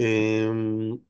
אה, 0.00 0.46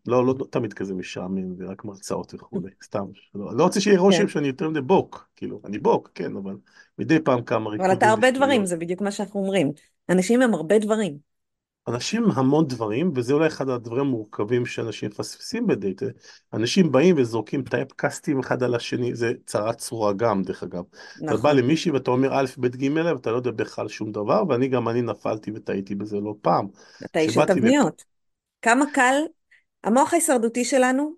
לא, 0.06 0.26
לא 0.26 0.34
תמיד 0.50 0.72
כזה 0.72 0.94
משעמם 0.94 1.54
ורק 1.58 1.84
מרצאות 1.84 2.34
וכולי, 2.34 2.70
סתם, 2.84 3.04
לא, 3.34 3.56
לא 3.56 3.64
רוצה 3.64 3.80
שיהיה 3.80 4.00
רושם 4.00 4.18
כן. 4.18 4.28
שאני 4.28 4.46
יותר 4.46 4.68
מדי 4.68 4.80
בוק, 4.80 5.28
כאילו, 5.36 5.60
אני 5.64 5.78
בוק, 5.78 6.10
כן, 6.14 6.36
אבל 6.36 6.56
מדי 6.98 7.20
פעם 7.20 7.42
כמה 7.42 7.70
אבל 7.70 7.74
אתה 7.74 7.90
ריקודים 7.90 8.08
הרבה 8.08 8.30
דברים. 8.30 8.66
זה 8.66 8.76
בדיוק 8.76 9.00
מה 9.00 9.10
שאנחנו 9.10 9.40
אומרים. 9.40 9.72
אנשים 10.08 10.42
הם 10.42 10.54
הרבה 10.54 10.78
דברים. 10.78 11.34
אנשים 11.88 12.30
המון 12.30 12.66
דברים, 12.66 13.12
וזה 13.14 13.32
אולי 13.32 13.46
אחד 13.46 13.68
הדברים 13.68 14.00
המורכבים 14.00 14.66
שאנשים 14.66 15.08
מפספסים 15.08 15.66
בדייט. 15.66 16.02
אנשים 16.52 16.92
באים 16.92 17.14
וזורקים 17.18 17.62
טייפקאסטים 17.62 18.38
אחד 18.38 18.62
על 18.62 18.74
השני, 18.74 19.14
זה 19.14 19.32
צרת 19.46 19.78
צרורה 19.78 20.12
גם, 20.12 20.42
דרך 20.42 20.62
אגב. 20.62 20.82
אתה 21.16 21.24
בא 21.26 21.32
נכון. 21.32 21.56
למישהי 21.56 21.90
ואתה 21.90 22.10
אומר 22.10 22.34
א', 22.34 22.46
ב', 22.58 22.66
ג', 22.66 22.92
ואתה 23.14 23.30
לא 23.30 23.36
יודע 23.36 23.50
בכלל 23.50 23.88
שום 23.88 24.12
דבר, 24.12 24.42
ואני 24.48 24.68
גם 24.68 24.88
אני 24.88 25.02
נפלתי 25.02 25.50
וטעיתי 25.54 25.94
בזה 25.94 26.16
לא 26.20 26.34
פעם. 26.42 26.66
אתה 27.04 27.18
איש 27.18 27.34
שבאתי 27.34 27.60
ו... 27.60 27.64
כמה 28.64 28.84
קל, 28.94 29.14
המוח 29.84 30.12
ההישרדותי 30.12 30.64
שלנו 30.64 31.12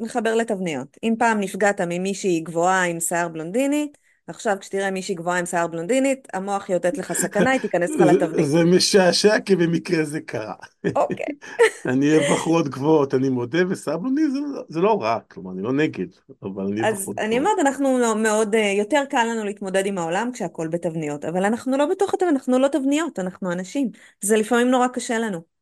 מחבר 0.00 0.34
לתבניות. 0.34 0.96
אם 1.02 1.14
פעם 1.18 1.40
נפגעת 1.40 1.80
ממישהי 1.80 2.40
גבוהה 2.40 2.84
עם 2.84 3.00
שיער 3.00 3.28
בלונדיני, 3.28 3.90
עכשיו 4.28 4.56
כשתראה 4.60 4.90
מישהי 4.90 5.14
גבוהה 5.14 5.38
עם 5.38 5.46
שיער 5.46 5.66
בלונדינית, 5.66 6.28
המוח 6.34 6.70
יאותת 6.70 6.98
לך 6.98 7.12
סכנה, 7.12 7.50
היא 7.50 7.60
תיכנס 7.60 7.90
לך 7.90 8.00
לתבנית. 8.00 8.46
זה 8.46 8.64
משעשע 8.64 9.40
כי 9.40 9.56
במקרה 9.56 10.04
זה 10.04 10.20
קרה. 10.20 10.54
אוקיי. 10.96 11.26
אני 11.86 12.16
אוהב 12.16 12.32
בחורות 12.32 12.68
גבוהות, 12.68 13.14
אני 13.14 13.28
מודה, 13.28 13.58
וסבלוני 13.68 14.30
זה, 14.30 14.38
לא- 14.38 14.62
זה 14.68 14.80
לא 14.80 15.02
רע, 15.02 15.18
כלומר, 15.30 15.52
אני 15.52 15.62
לא 15.62 15.72
נגד, 15.72 16.06
אבל 16.42 16.64
אני 16.64 16.80
אוהב 16.80 16.92
אז 16.94 17.00
בחורות 17.00 17.18
אני 17.18 17.38
גבוהות. 17.38 17.58
אומרת, 17.58 17.66
אנחנו 17.66 18.14
מאוד, 18.22 18.54
אה, 18.54 18.72
יותר 18.78 19.02
קל 19.10 19.24
לנו 19.30 19.44
להתמודד 19.44 19.86
עם 19.86 19.98
העולם 19.98 20.30
כשהכול 20.32 20.68
בתבניות, 20.68 21.24
אבל 21.24 21.44
אנחנו 21.44 21.76
לא 21.76 21.86
בתוך 21.86 22.14
התבניות, 22.14 22.36
אנחנו 22.36 22.58
לא 22.58 22.68
תבניות, 22.68 23.18
אנחנו 23.18 23.52
אנשים. 23.52 23.90
זה 24.20 24.36
לפעמים 24.36 24.68
נורא 24.70 24.88
קשה 24.88 25.18
לנו. 25.18 25.55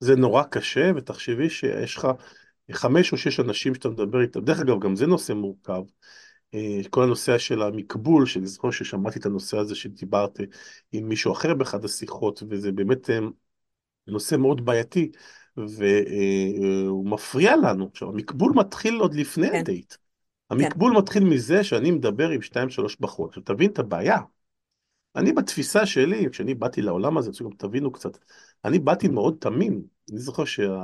זה 0.00 0.16
נורא 0.16 0.42
קשה, 0.42 0.90
ותחשבי 0.96 1.50
שיש 1.50 1.96
לך 1.96 2.08
חמש 2.72 3.12
או 3.12 3.16
שש 3.16 3.40
אנשים 3.40 3.74
שאתה 3.74 3.88
מדבר 3.88 4.20
איתם. 4.20 4.40
דרך 4.40 4.60
אגב, 4.60 4.80
גם 4.80 4.96
זה 4.96 5.06
נושא 5.06 5.32
מורכב. 5.32 5.82
אה, 6.54 6.80
כל 6.90 7.02
הנושא 7.02 7.38
של 7.38 7.62
המקבול, 7.62 8.26
שאני 8.26 8.46
זוכר 8.46 8.70
ששמעתי 8.70 9.18
את 9.18 9.26
הנושא 9.26 9.56
הזה 9.56 9.74
שדיברת 9.74 10.40
אה, 10.40 10.44
עם 10.92 11.08
מישהו 11.08 11.32
אחר 11.32 11.54
באחד 11.54 11.84
השיחות, 11.84 12.42
וזה 12.50 12.72
באמת 12.72 13.10
אה, 13.10 13.18
נושא 14.06 14.36
מאוד 14.36 14.64
בעייתי, 14.64 15.10
והוא 15.56 17.06
מפריע 17.10 17.56
לנו. 17.56 17.88
עכשיו, 17.92 18.08
המקבול 18.08 18.52
מתחיל 18.56 18.94
עוד 18.94 19.14
לפני 19.14 19.50
כן, 19.50 19.58
הדייט. 19.58 19.92
כן, 19.92 19.96
המקבול 20.50 20.92
מתחיל 20.92 21.24
מזה 21.24 21.64
שאני 21.64 21.90
מדבר 21.90 22.28
עם 22.28 22.42
שתיים 22.42 22.70
שלוש 22.70 22.96
בחורות. 23.00 23.30
עכשיו, 23.30 23.42
תבין 23.42 23.70
את 23.70 23.78
הבעיה. 23.78 24.18
אני 25.18 25.32
בתפיסה 25.32 25.86
שלי, 25.86 26.30
כשאני 26.30 26.54
באתי 26.54 26.82
לעולם 26.82 27.18
הזה, 27.18 27.32
שגם 27.32 27.50
תבינו 27.58 27.92
קצת, 27.92 28.18
אני 28.64 28.78
באתי 28.78 29.08
מאוד 29.08 29.36
תמים. 29.40 29.82
אני 30.10 30.18
זוכר 30.18 30.44
שה... 30.44 30.78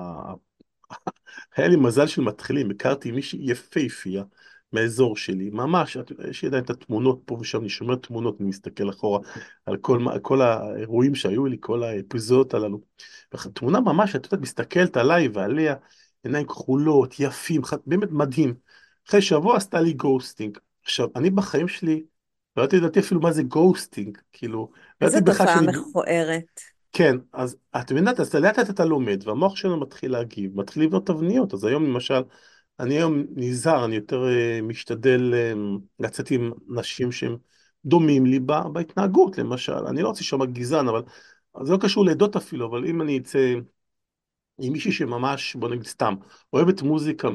היה 1.57 1.68
לי 1.68 1.77
מזל 1.77 2.07
של 2.07 2.23
מתחילים, 2.23 2.70
הכרתי 2.70 3.11
מישהי 3.11 3.51
יפהפייה 3.51 4.25
מהאזור 4.73 5.16
שלי, 5.16 5.51
ממש, 5.51 5.97
יש 6.31 6.42
לי 6.42 6.49
עדיין 6.49 6.64
את 6.64 6.70
התמונות 6.70 7.23
פה 7.25 7.37
ושם, 7.40 7.61
אני 7.61 7.68
שומר 7.68 7.97
תמונות, 7.97 8.37
אני 8.40 8.49
מסתכל 8.49 8.90
אחורה 8.90 9.20
על 9.66 9.77
כל, 9.77 9.99
כל 10.23 10.42
האירועים 10.42 11.14
שהיו 11.14 11.47
לי, 11.47 11.57
כל 11.61 11.83
האפיזודות 11.83 12.55
הללו. 12.55 12.81
תמונה 13.55 13.81
ממש, 13.81 14.16
את 14.16 14.25
יודעת, 14.25 14.40
מסתכלת 14.40 14.97
עליי 14.97 15.29
ועליה, 15.29 15.75
עיניים 16.25 16.47
כחולות, 16.47 17.20
יפים, 17.20 17.61
באמת 17.87 18.11
מדהים. 18.11 18.55
אחרי 19.09 19.23
שבוע 19.23 19.57
עשתה 19.57 19.81
לי 19.81 19.92
ghosting. 19.92 20.59
עכשיו, 20.83 21.09
אני 21.16 21.31
בחיים 21.31 21.68
שלי, 21.68 22.05
לא 22.56 22.62
ידעתי 22.62 22.76
לדעתי 22.76 23.00
אפילו 23.00 23.20
מה 23.20 23.32
זה 23.32 23.42
ghosting, 23.42 24.18
כאילו, 24.32 24.70
לא 25.00 25.06
ידעתי 25.06 25.24
בכלל 25.24 25.46
תופעה 25.46 25.58
שאני... 25.58 25.78
מכוערת. 25.78 26.60
כן, 26.92 27.16
אז 27.32 27.56
את 27.76 27.92
מבינה, 27.92 28.10
אז 28.18 28.34
לאט 28.34 28.58
לאט 28.58 28.70
אתה 28.70 28.84
לומד, 28.84 29.22
והמוח 29.28 29.56
שלנו 29.56 29.80
מתחיל 29.80 30.12
להגיב, 30.12 30.60
מתחיל 30.60 30.82
לבנות 30.82 31.06
תבניות. 31.06 31.54
אז 31.54 31.64
היום 31.64 31.84
למשל, 31.84 32.22
אני 32.80 32.94
היום 32.94 33.24
נזהר, 33.36 33.84
אני 33.84 33.94
יותר 33.94 34.28
אה, 34.28 34.62
משתדל 34.62 35.34
אה, 35.34 35.52
לצאת 36.00 36.30
עם 36.30 36.52
נשים 36.68 37.12
שהם 37.12 37.36
דומים 37.84 38.26
לי 38.26 38.40
ב- 38.40 38.68
בהתנהגות, 38.72 39.38
למשל. 39.38 39.72
אני 39.86 40.02
לא 40.02 40.08
רוצה 40.08 40.20
להישמע 40.20 40.46
גזען, 40.46 40.88
אבל 40.88 41.02
זה 41.62 41.72
לא 41.72 41.78
קשור 41.80 42.04
לעדות 42.04 42.36
אפילו, 42.36 42.66
אבל 42.66 42.86
אם 42.86 43.02
אני 43.02 43.18
אצא 43.18 43.54
עם 44.58 44.72
מישהי 44.72 44.92
שממש, 44.92 45.56
בוא 45.56 45.68
נגיד 45.68 45.86
סתם, 45.86 46.14
אוהבת 46.52 46.82
מוזיקה, 46.82 47.28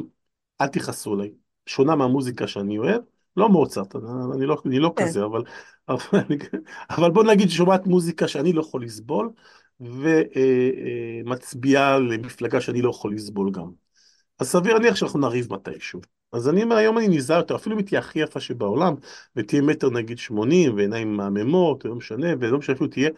אל 0.62 0.68
תכעסו 0.68 1.14
עליי, 1.14 1.32
שונה 1.66 1.96
מהמוזיקה 1.96 2.48
שאני 2.48 2.78
אוהב, 2.78 3.02
לא 3.38 3.50
מוצרט, 3.50 3.96
אני, 3.96 4.46
לא, 4.46 4.58
אני 4.66 4.80
לא 4.80 4.94
כן, 4.96 5.06
כזה, 5.06 5.26
אבל, 5.26 5.44
אבל, 5.90 6.20
אבל 6.90 7.12
בוא 7.12 7.24
נגיד 7.24 7.50
שומעת 7.50 7.88
מוזיקה 7.88 8.28
שאני 8.28 8.54
לא 8.54 8.62
יכול 8.62 8.84
לסבול, 8.84 9.30
ומצביעה 11.26 12.00
למפלגה 12.00 12.62
שאני 12.62 12.82
לא 12.82 12.90
יכול 12.90 13.14
לסבול 13.14 13.52
גם. 13.52 13.72
אז 14.40 14.50
סביר 14.50 14.74
להניח 14.74 14.96
שאנחנו 14.96 15.20
נריב 15.20 15.54
מתישהו. 15.54 16.02
אז 16.34 16.50
אני 16.50 16.64
אומר, 16.64 16.76
היום 16.76 16.98
אני 16.98 17.08
נזהר 17.08 17.38
יותר, 17.38 17.56
אפילו 17.56 17.76
אם 17.76 17.80
היא 17.80 17.88
תהיה 17.88 18.00
הכי 18.00 18.20
יפה 18.20 18.40
שבעולם, 18.40 18.94
ותהיה 19.36 19.62
מטר 19.62 19.90
נגיד 19.90 20.18
שמונים, 20.18 20.76
ועיניים 20.76 21.18
מהממות, 21.18 21.86
לא 21.86 21.96
משנה, 21.96 22.28
ולא 22.40 22.58
משנה 22.58 22.76
אפילו 22.76 22.90
תהיה 22.90 23.10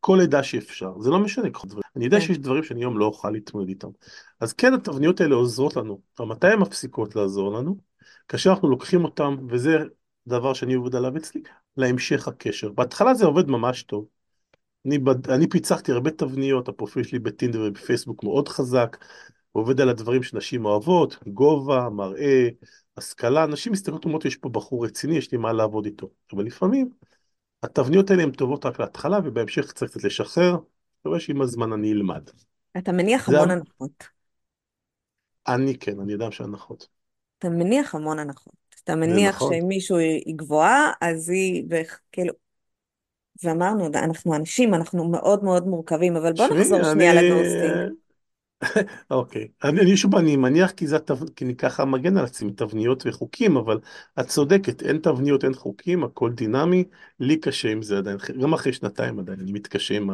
כל 0.00 0.20
עדה 0.20 0.42
שאפשר. 0.42 0.92
זה 1.00 1.10
לא 1.10 1.18
משנה, 1.18 1.50
ככל 1.50 1.68
דברים. 1.68 1.82
אני 1.96 2.04
יודע 2.04 2.20
כן. 2.20 2.26
שיש 2.26 2.38
דברים 2.38 2.62
שאני 2.62 2.80
היום 2.80 2.98
לא 2.98 3.04
אוכל 3.04 3.30
להתמודד 3.30 3.68
איתם. 3.68 3.88
אז 4.40 4.52
כן, 4.52 4.74
התבניות 4.74 5.20
האלה 5.20 5.34
עוזרות 5.34 5.76
לנו. 5.76 6.00
אבל 6.18 6.28
מתי 6.28 6.46
הן 6.46 6.58
מפסיקות 6.58 7.16
לעזור 7.16 7.52
לנו? 7.52 7.76
כאשר 8.28 8.50
אנחנו 8.50 8.68
לוקחים 8.68 9.04
אותם, 9.04 9.36
וזה 9.48 9.78
דבר 10.26 10.54
שאני 10.54 10.74
עובד 10.74 10.94
עליו 10.94 11.16
אצלי, 11.16 11.42
להמשך 11.76 12.28
הקשר. 12.28 12.72
בהתחלה 12.72 13.14
זה 13.14 13.26
עובד 13.26 13.48
ממש 13.48 13.82
טוב. 13.82 14.06
אני, 14.86 14.98
בד... 14.98 15.30
אני 15.30 15.48
פיצחתי 15.48 15.92
הרבה 15.92 16.10
תבניות, 16.10 16.68
הפרופיל 16.68 17.02
שלי 17.02 17.18
בטינדר 17.18 17.60
ובפייסבוק 17.68 18.24
מאוד 18.24 18.48
חזק, 18.48 18.96
עובד 19.52 19.80
על 19.80 19.88
הדברים 19.88 20.22
שנשים 20.22 20.64
אוהבות, 20.64 21.16
גובה, 21.26 21.88
מראה, 21.88 22.48
השכלה, 22.96 23.46
נשים 23.46 23.72
מסתכלות 23.72 24.04
ואומרות, 24.04 24.24
יש 24.24 24.36
פה 24.36 24.48
בחור 24.48 24.84
רציני, 24.84 25.16
יש 25.16 25.32
לי 25.32 25.38
מה 25.38 25.52
לעבוד 25.52 25.86
איתו. 25.86 26.10
אבל 26.32 26.44
לפעמים 26.44 26.90
התבניות 27.62 28.10
האלה 28.10 28.22
הן 28.22 28.30
טובות 28.30 28.66
רק 28.66 28.80
להתחלה, 28.80 29.18
ובהמשך 29.24 29.72
צריך 29.72 29.90
קצת 29.90 30.04
לשחרר, 30.04 30.50
אני 30.50 30.60
מקווה 31.00 31.20
שעם 31.20 31.42
הזמן 31.42 31.72
אני 31.72 31.92
אלמד. 31.92 32.30
אתה 32.78 32.92
מניח 32.92 33.30
זה, 33.30 33.36
המון 33.36 33.50
הנחות. 33.50 34.08
אני 35.48 35.78
כן, 35.78 36.00
אני 36.00 36.14
אדם 36.14 36.30
של 36.30 36.44
הנחות. 36.44 36.97
אתה 37.38 37.48
מניח 37.48 37.94
המון 37.94 38.18
הנחות. 38.18 38.54
אתה 38.84 38.96
מניח 38.96 39.36
נכון. 39.36 39.54
שאם 39.54 39.68
מישהו 39.68 39.96
היא 39.96 40.34
גבוהה, 40.36 40.92
אז 41.00 41.30
היא, 41.30 41.64
וכאילו, 41.70 42.32
ואמרנו, 43.44 43.86
אנחנו 43.86 44.34
אנשים, 44.34 44.74
אנחנו 44.74 45.08
מאוד 45.08 45.44
מאוד 45.44 45.66
מורכבים, 45.66 46.16
אבל 46.16 46.32
בוא 46.32 46.46
נחזור 46.46 46.80
אני... 46.80 46.90
שנייה 46.90 47.14
לגוסטינג. 47.14 47.92
אוקיי. 49.10 49.48
אני, 49.64 49.80
אני 49.80 49.96
שוב, 49.96 50.16
אני 50.16 50.36
מניח 50.36 50.70
כי 50.70 50.86
זה, 50.86 50.96
כי 51.36 51.44
אני 51.44 51.56
ככה 51.56 51.84
מגן 51.84 52.16
על 52.16 52.24
עצמי, 52.24 52.52
תבניות 52.52 53.06
וחוקים, 53.06 53.56
אבל 53.56 53.78
את 54.20 54.26
צודקת, 54.26 54.82
אין 54.82 54.98
תבניות, 54.98 55.44
אין 55.44 55.54
חוקים, 55.54 56.04
הכל 56.04 56.32
דינמי, 56.32 56.84
לי 57.20 57.36
קשה 57.36 57.68
עם 57.68 57.82
זה 57.82 57.98
עדיין, 57.98 58.16
גם 58.42 58.54
אחרי 58.54 58.72
שנתיים 58.72 59.18
עדיין, 59.18 59.40
אני 59.40 59.52
מתקשה 59.52 59.94
עם 59.94 60.10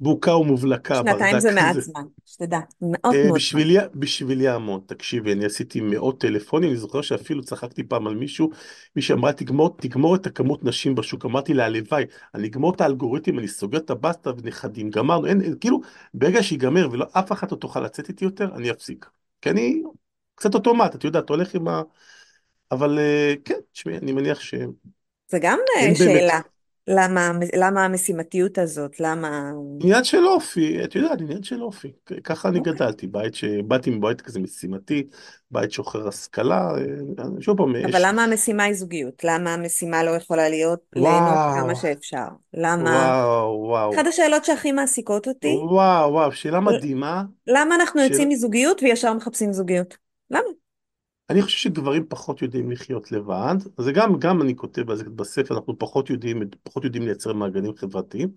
הבוקה 0.00 0.36
ומובלקה, 0.36 0.94
שנתיים 0.94 1.40
זה 1.40 1.54
מעט. 1.54 1.76
זמן, 1.76 2.02
שתדע, 2.24 2.58
מאוד 2.80 3.14
אה, 3.14 3.24
מאוד. 3.24 3.36
בשבילי, 3.36 3.76
בשבילי 3.94 4.48
המון, 4.48 4.80
תקשיבי, 4.86 5.32
אני 5.32 5.44
עשיתי 5.44 5.80
מאות 5.80 6.20
טלפונים, 6.20 6.70
אני 6.70 6.78
זוכר 6.78 7.02
שאפילו 7.02 7.42
צחקתי 7.42 7.82
פעם 7.82 8.06
על 8.06 8.14
מישהו, 8.14 8.50
מישהי 8.96 9.14
אמרה, 9.14 9.32
תגמור, 9.32 9.76
תגמור 9.76 10.14
את 10.14 10.26
הכמות 10.26 10.64
נשים 10.64 10.94
בשוק, 10.94 11.24
אמרתי 11.24 11.54
לה, 11.54 11.64
הלוואי, 11.64 12.04
אני 12.34 12.48
אגמור 12.48 12.74
את 12.74 12.80
האלגוריתם, 12.80 13.38
אני 13.38 13.48
סוגר 13.48 13.78
את 13.78 13.90
הבסטה 13.90 14.30
ונכדים, 14.38 14.90
גמרנו, 14.90 15.26
אין, 15.26 15.40
אין, 15.40 15.54
כאילו, 15.60 15.80
ברגע 16.14 16.42
שיגמר 16.42 16.88
ולא, 16.92 17.06
אף 17.12 17.32
אחת 17.32 17.52
לא 17.52 17.56
תוכל 17.56 17.80
לצאת 17.80 18.08
איתי 18.08 18.24
יותר, 18.24 18.48
אני 18.54 18.70
אפסיק. 18.70 19.06
כי 19.42 19.50
אני 19.50 19.82
קצת 20.34 20.54
אוטומט, 20.54 20.94
את 20.94 21.04
יודעת, 21.04 21.28
הולך 21.28 21.54
עם 21.54 21.68
ה... 21.68 21.82
אבל 22.70 22.98
אה, 22.98 23.34
כן, 23.44 23.58
תשמעי, 23.72 23.98
אני 23.98 24.12
מניח 24.12 24.40
שאין 24.40 24.72
זה 25.30 25.38
גם 25.42 25.58
אה, 25.76 25.82
באמת, 25.82 25.96
שאלה. 25.96 26.40
למה, 26.88 27.32
למה 27.56 27.84
המשימתיות 27.84 28.58
הזאת? 28.58 29.00
למה... 29.00 29.50
עניין 29.80 30.04
של 30.04 30.26
אופי, 30.26 30.84
את 30.84 30.94
יודעת, 30.94 31.20
עניין 31.20 31.42
של 31.42 31.62
אופי. 31.62 31.92
ככה 32.24 32.48
אני 32.48 32.58
אוקיי. 32.58 32.72
גדלתי, 32.72 33.06
בית 33.06 33.34
שבאתי 33.34 33.90
מבית 33.90 34.20
כזה 34.20 34.40
משימתי, 34.40 35.06
בית 35.50 35.72
שוחר 35.72 36.08
השכלה, 36.08 36.70
אה, 37.18 37.24
שוב 37.40 37.56
פעם, 37.56 37.76
אבל 37.76 37.88
יש... 37.88 37.94
למה 38.00 38.24
המשימה 38.24 38.62
היא 38.62 38.74
זוגיות? 38.74 39.24
למה 39.24 39.54
המשימה 39.54 40.04
לא 40.04 40.10
יכולה 40.10 40.48
להיות 40.48 40.80
ליהנות 40.96 41.38
כמה 41.58 41.74
שאפשר? 41.74 42.26
למה... 42.54 42.90
וואו, 42.90 43.64
וואו, 43.68 43.94
אחת 43.94 44.06
השאלות 44.06 44.44
שהכי 44.44 44.72
מעסיקות 44.72 45.28
אותי, 45.28 45.56
וואו, 45.70 46.12
וואו, 46.12 46.32
שאלה 46.32 46.60
מדהימה. 46.60 47.22
למה 47.46 47.74
אנחנו. 47.74 48.02
יוצאים 48.02 48.28
מזוגיות 48.28 48.82
וישר 48.82 49.14
מחפשים 49.14 49.52
זוגיות? 49.52 49.96
למה? 50.30 50.63
אני 51.30 51.42
חושב 51.42 51.58
שגברים 51.58 52.06
פחות 52.08 52.42
יודעים 52.42 52.70
לחיות 52.70 53.12
לבד, 53.12 53.54
זה 53.78 53.92
גם, 53.92 54.18
גם 54.18 54.42
אני 54.42 54.56
כותב 54.56 54.90
על 54.90 54.96
זה 54.96 55.04
בספר, 55.04 55.54
אנחנו 55.54 55.78
פחות 55.78 56.10
יודעים, 56.10 56.42
פחות 56.62 56.84
יודעים 56.84 57.02
לייצר 57.02 57.32
מעגלים 57.32 57.76
חברתיים, 57.76 58.28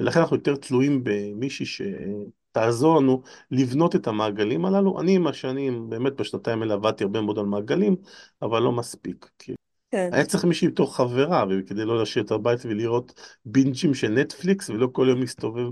ולכן 0.00 0.20
אנחנו 0.20 0.36
יותר 0.36 0.56
תלויים 0.56 1.00
במישהי 1.04 1.66
שתעזור 1.66 2.96
לנו 2.96 3.22
לבנות 3.50 3.96
את 3.96 4.06
המעגלים 4.06 4.64
הללו. 4.64 5.00
אני 5.00 5.16
עם 5.16 5.26
השנים, 5.26 5.90
באמת 5.90 6.12
בשנתיים 6.12 6.62
האלה 6.62 6.74
עבדתי 6.74 7.04
הרבה 7.04 7.20
מאוד 7.20 7.38
על 7.38 7.44
מעגלים, 7.44 7.96
אבל 8.42 8.62
לא 8.62 8.72
מספיק. 8.72 9.30
כי 9.38 9.54
כן. 9.90 10.10
היה 10.12 10.24
צריך 10.24 10.44
מישהי 10.44 10.68
בתור 10.68 10.96
חברה, 10.96 11.44
וכדי 11.50 11.84
לא 11.84 11.98
להשאיר 11.98 12.24
את 12.24 12.30
הבית 12.30 12.60
ולראות 12.64 13.20
בינג'ים 13.44 13.94
של 13.94 14.08
נטפליקס, 14.08 14.70
ולא 14.70 14.88
כל 14.92 15.06
יום 15.10 15.20
להסתובב. 15.20 15.66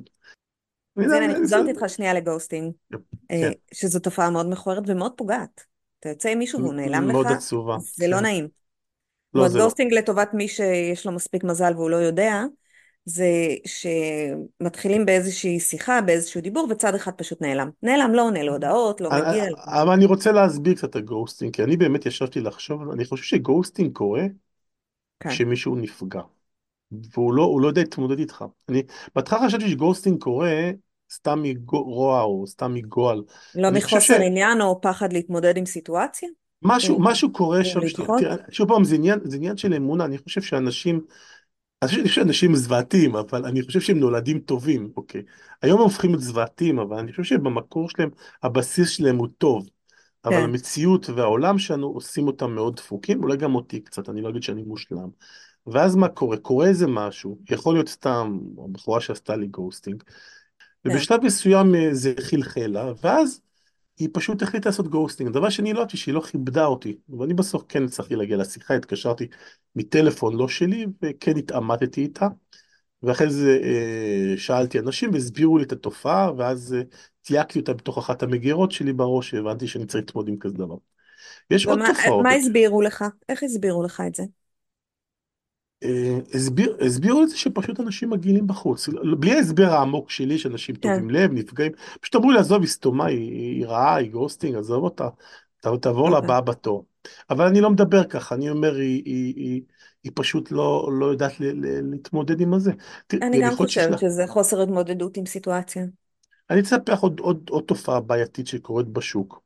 אז 0.97 1.13
הנה, 1.13 1.25
אני. 1.25 1.35
חוזרת 1.35 1.67
איתך 1.69 1.85
שנייה 1.89 2.15
ל 2.15 2.21
ghosting, 2.21 2.73
אה, 2.95 2.99
כן, 3.29 3.53
שזו 3.75 3.99
תופעה 3.99 4.31
מאוד 4.31 4.51
מכוערת 4.51 4.83
ומאוד 4.87 5.13
פוגעת. 5.17 5.74
אתה 6.05 6.13
יוצא 6.13 6.29
עם 6.29 6.39
מישהו 6.39 6.61
והוא 6.61 6.75
נעלם 6.75 7.09
לך, 7.09 7.13
מאוד 7.13 7.27
עצובה, 7.27 7.77
זה 7.97 8.09
לא 8.09 8.17
כן. 8.17 8.23
נעים. 8.23 8.45
זאת 8.45 9.43
לא, 9.43 9.49
זה 9.49 9.59
לא. 9.59 9.65
ghosting 9.65 9.93
לטובת 9.93 10.35
מי 10.35 10.49
שיש 10.49 11.07
לו 11.07 11.13
מספיק 11.13 11.45
מזל 11.45 11.73
והוא 11.77 11.91
לא 11.91 11.97
יודע, 11.97 12.43
זה 13.05 13.29
שמתחילים 14.61 15.07
באיזושהי 15.07 15.61
שיחה, 15.61 16.01
באיזשהו 16.01 16.41
דיבור, 16.41 16.67
וצד 16.71 16.95
אחד 16.95 17.13
פשוט 17.13 17.43
נעלם. 17.43 17.71
נעלם, 17.83 18.15
לא 18.15 18.23
עונה 18.23 18.43
להודעות, 18.43 19.01
לא 19.01 19.11
מגיע. 19.11 19.51
לא- 19.51 19.57
אבל 19.83 19.93
אני 19.93 20.05
רוצה 20.05 20.33
להסביר 20.33 20.75
קצת 20.75 20.91
את 20.91 20.97
ה 20.97 21.03
ghosting, 21.03 21.55
כי 21.55 21.63
אני 21.65 21.77
באמת 21.77 22.07
ישבתי 22.07 22.41
לחשוב, 22.41 22.91
אני 22.91 23.05
חושב 23.05 23.25
ש 23.25 23.38
ghosting 23.38 23.93
קורה 23.93 24.23
כן. 25.21 25.31
כשמישהו 25.31 25.77
נפגע, 25.77 26.21
והוא 27.15 27.35
לא, 27.35 27.59
לא 27.61 27.69
יודע 27.69 27.81
להתמודד 27.81 28.19
איתך. 28.19 28.45
אני 28.69 28.83
בהתחלה 29.15 29.47
חשבתי 29.47 29.69
ש 29.71 29.81
ghosting 29.81 30.23
קורה 30.23 30.71
סתם 31.15 31.43
מרוע 31.43 32.23
או 32.23 32.47
סתם 32.47 32.75
מגועל. 32.75 33.23
לא 33.55 33.71
מחוסר 33.71 34.21
עניין 34.21 34.61
או 34.61 34.81
פחד 34.81 35.13
להתמודד 35.13 35.57
עם 35.57 35.67
סיטואציה? 35.67 36.29
שמשהו 36.65 36.97
עם, 36.97 37.03
משהו 37.03 37.33
קורה 37.33 37.65
שם, 37.65 37.89
ש... 37.89 37.93
תראה, 37.93 38.37
שוב 38.51 38.69
פעם, 38.69 38.85
זה 38.85 38.95
עניין, 38.95 39.19
זה 39.25 39.37
עניין 39.37 39.57
של 39.57 39.75
אמונה, 39.75 40.05
אני 40.05 40.19
חושב 40.19 40.43
שאנשים, 40.43 41.01
אני 41.83 41.91
חושב 41.91 42.07
שאנשים 42.07 42.55
זוועתיים, 42.55 43.17
אבל 43.17 43.45
אני 43.45 43.63
חושב 43.63 43.81
שהם 43.81 43.99
נולדים 43.99 44.39
טובים, 44.39 44.91
אוקיי. 44.97 45.23
היום 45.63 45.79
הם 45.79 45.85
הופכים 45.85 46.11
להיות 46.11 46.23
זוועתיים, 46.23 46.79
אבל 46.79 46.99
אני 46.99 47.11
חושב 47.11 47.25
שבמקור 47.25 47.89
שלהם, 47.89 48.11
הבסיס 48.43 48.91
שלהם 48.91 49.17
הוא 49.17 49.29
טוב. 49.39 49.69
אבל 50.25 50.35
כן, 50.35 50.43
המציאות 50.43 51.11
והעולם 51.11 51.59
שלנו 51.59 51.87
עושים 51.87 52.27
אותם 52.27 52.55
מאוד 52.55 52.77
דפוקים, 52.77 53.23
אולי 53.23 53.37
גם 53.37 53.55
אותי 53.55 53.81
קצת, 53.81 54.09
אני 54.09 54.23
לא 54.23 54.29
אגיד 54.29 54.43
שאני 54.43 54.63
מושלם. 54.63 55.09
ואז 55.67 55.97
מה 55.97 56.09
קורה? 56.09 56.37
קורה 56.37 56.67
איזה 56.67 56.87
משהו, 56.87 57.39
יכול 57.51 57.75
להיות 57.75 57.89
סתם, 57.89 58.39
הבחורה 58.65 59.01
שעשתה 59.01 59.37
לי 59.37 59.47
ghosting. 59.47 60.03
ובשלב 60.85 61.25
מסוים 61.25 61.75
אה, 61.75 61.89
זה 61.95 62.13
חלחל 62.21 62.67
לה, 62.67 62.93
ואז 63.03 63.41
היא 63.99 64.09
פשוט 64.13 64.43
החליטה 64.43 64.69
לעשות 64.69 64.89
ghosting. 64.89 65.31
דבר 65.31 65.51
שני, 65.51 65.73
לא 65.73 65.81
אהבתי 65.81 65.97
שהיא 65.97 66.15
לא 66.15 66.21
כיבדה 66.21 66.65
אותי, 66.67 66.97
ואני 67.19 67.35
בסוף 67.35 67.65
כן 67.69 67.85
הצלחתי 67.85 68.17
להגיע 68.17 68.37
לשיחה, 68.37 68.75
התקשרתי 68.75 69.27
מטלפון 69.77 70.37
לא 70.37 70.49
שלי, 70.49 70.87
וכן 71.03 71.37
התעמתתי 71.37 72.01
איתה, 72.01 72.29
ואחרי 73.03 73.31
זה 73.31 73.59
אה, 73.63 74.35
שאלתי 74.37 74.79
אנשים 74.79 75.13
והסבירו 75.13 75.59
לי 75.59 75.65
את 75.65 75.73
התופעה, 75.73 76.33
ואז 76.37 76.75
אה, 76.79 76.83
תייקתי 77.23 77.59
אותה 77.59 77.73
בתוך 77.73 77.99
אחת 77.99 78.23
המגירות 78.23 78.73
שלי 78.73 78.93
בראש, 78.93 79.35
והבנתי 79.35 79.67
שאני 79.67 79.87
צריך 79.87 80.05
להתמודד 80.05 80.29
עם 80.29 80.39
כזה 80.39 80.55
דבר. 80.55 80.77
יש 81.51 81.67
עוד 81.67 81.79
ומה 81.79 81.89
תופעות. 81.89 82.23
מה 82.23 82.33
הסבירו 82.33 82.83
לך? 82.83 83.05
איך 83.29 83.43
הסבירו 83.43 83.83
לך 83.83 84.03
את 84.07 84.15
זה? 84.15 84.23
אה, 85.85 86.19
הסביר, 86.35 86.77
הסבירו 86.81 87.23
את 87.23 87.29
זה 87.29 87.37
שפשוט 87.37 87.81
אנשים 87.81 88.11
מגעילים 88.11 88.47
בחוץ. 88.47 88.89
בלי 89.19 89.33
ההסבר 89.33 89.73
העמוק 89.73 90.11
שלי 90.11 90.39
שאנשים 90.39 90.75
כן, 90.75 90.81
טובים 90.81 91.11
לב, 91.11 91.33
נפגעים, 91.33 91.73
פשוט 92.01 92.17
אמרו 92.17 92.31
לי, 92.31 92.39
עזוב, 92.39 92.61
היא 92.61 92.69
סתומה, 92.69 93.07
היא, 93.07 93.31
היא 93.33 93.67
רעה, 93.67 93.97
היא 93.97 94.11
ghosting, 94.11 94.57
עזוב 94.57 94.85
אותה, 94.85 95.09
תעבור 95.61 96.09
אוקיי. 96.09 96.25
לבאה 96.25 96.41
בתור. 96.41 96.85
אבל 97.31 97.47
אני 97.47 97.61
לא 97.61 97.71
מדבר 97.71 98.05
ככה, 98.05 98.35
אני 98.35 98.51
אומר, 98.51 98.75
היא, 98.75 99.03
היא, 99.05 99.35
היא, 99.37 99.63
היא 100.05 100.13
פשוט 100.15 100.53
לא, 100.53 100.91
לא 100.99 101.07
יודעת 101.07 101.41
ל, 101.41 101.45
ל, 101.45 101.91
להתמודד 101.91 102.41
עם 102.41 102.55
הזה. 102.55 102.73
אני 103.13 103.41
גם. 103.43 103.55
חושבת 103.57 103.99
שזה 103.99 104.25
חוסר 104.29 104.63
התמודדות 104.63 105.17
עם 105.17 105.27
סיטואציה. 105.27 105.85
אני 106.51 106.63
לך 106.89 107.01
עוד, 107.01 107.21
עוד, 107.21 107.49
עוד 107.51 107.65
תופעה 107.65 108.01
בעייתית 108.01 108.47
שקורית 108.47 108.87
בשוק. 108.87 109.44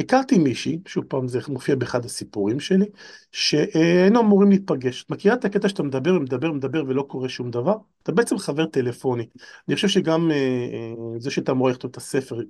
הכרתי 0.00 0.38
מישהי, 0.38 0.78
שוב 0.86 1.04
פעם 1.04 1.28
זה 1.28 1.38
מופיע 1.48 1.74
באחד 1.74 2.04
הסיפורים 2.04 2.60
שלי, 2.60 2.86
שהיינו 3.32 4.20
אמורים 4.20 4.48
להיפגש. 4.48 5.02
את 5.02 5.10
מכירה 5.10 5.34
את 5.34 5.44
הקטע 5.44 5.68
שאתה 5.68 5.82
מדבר 5.82 6.14
ומדבר 6.14 6.50
ומדבר 6.50 6.84
ולא 6.88 7.02
קורה 7.02 7.28
שום 7.28 7.50
דבר? 7.50 7.76
אתה 8.02 8.12
בעצם 8.12 8.38
חבר 8.38 8.66
טלפוני. 8.66 9.26
אני 9.68 9.74
חושב 9.74 9.88
שגם 9.88 10.30
אה, 10.30 10.36
אה, 10.36 11.20
זה 11.20 11.30
שהייתה 11.30 11.52
אמורה 11.52 11.70
לכתוב 11.70 11.90
את 11.90 11.96
הספר, 11.96 12.40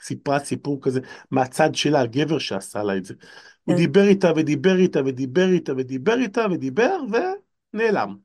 סיפרה 0.00 0.38
סיפור 0.38 0.78
כזה 0.82 1.00
מהצד 1.30 1.74
שלה, 1.74 2.00
הגבר 2.00 2.38
שעשה 2.38 2.82
לה 2.82 2.96
את 2.96 3.04
זה. 3.04 3.14
הוא 3.64 3.74
כן. 3.74 3.80
דיבר 3.80 4.08
איתה 4.08 4.32
ודיבר 4.36 4.76
איתה 4.76 5.00
ודיבר 5.06 5.48
איתה 5.48 5.72
ודיבר 5.76 6.18
איתה 6.18 6.46
ודיבר 6.50 7.00
ונעלם. 7.72 8.16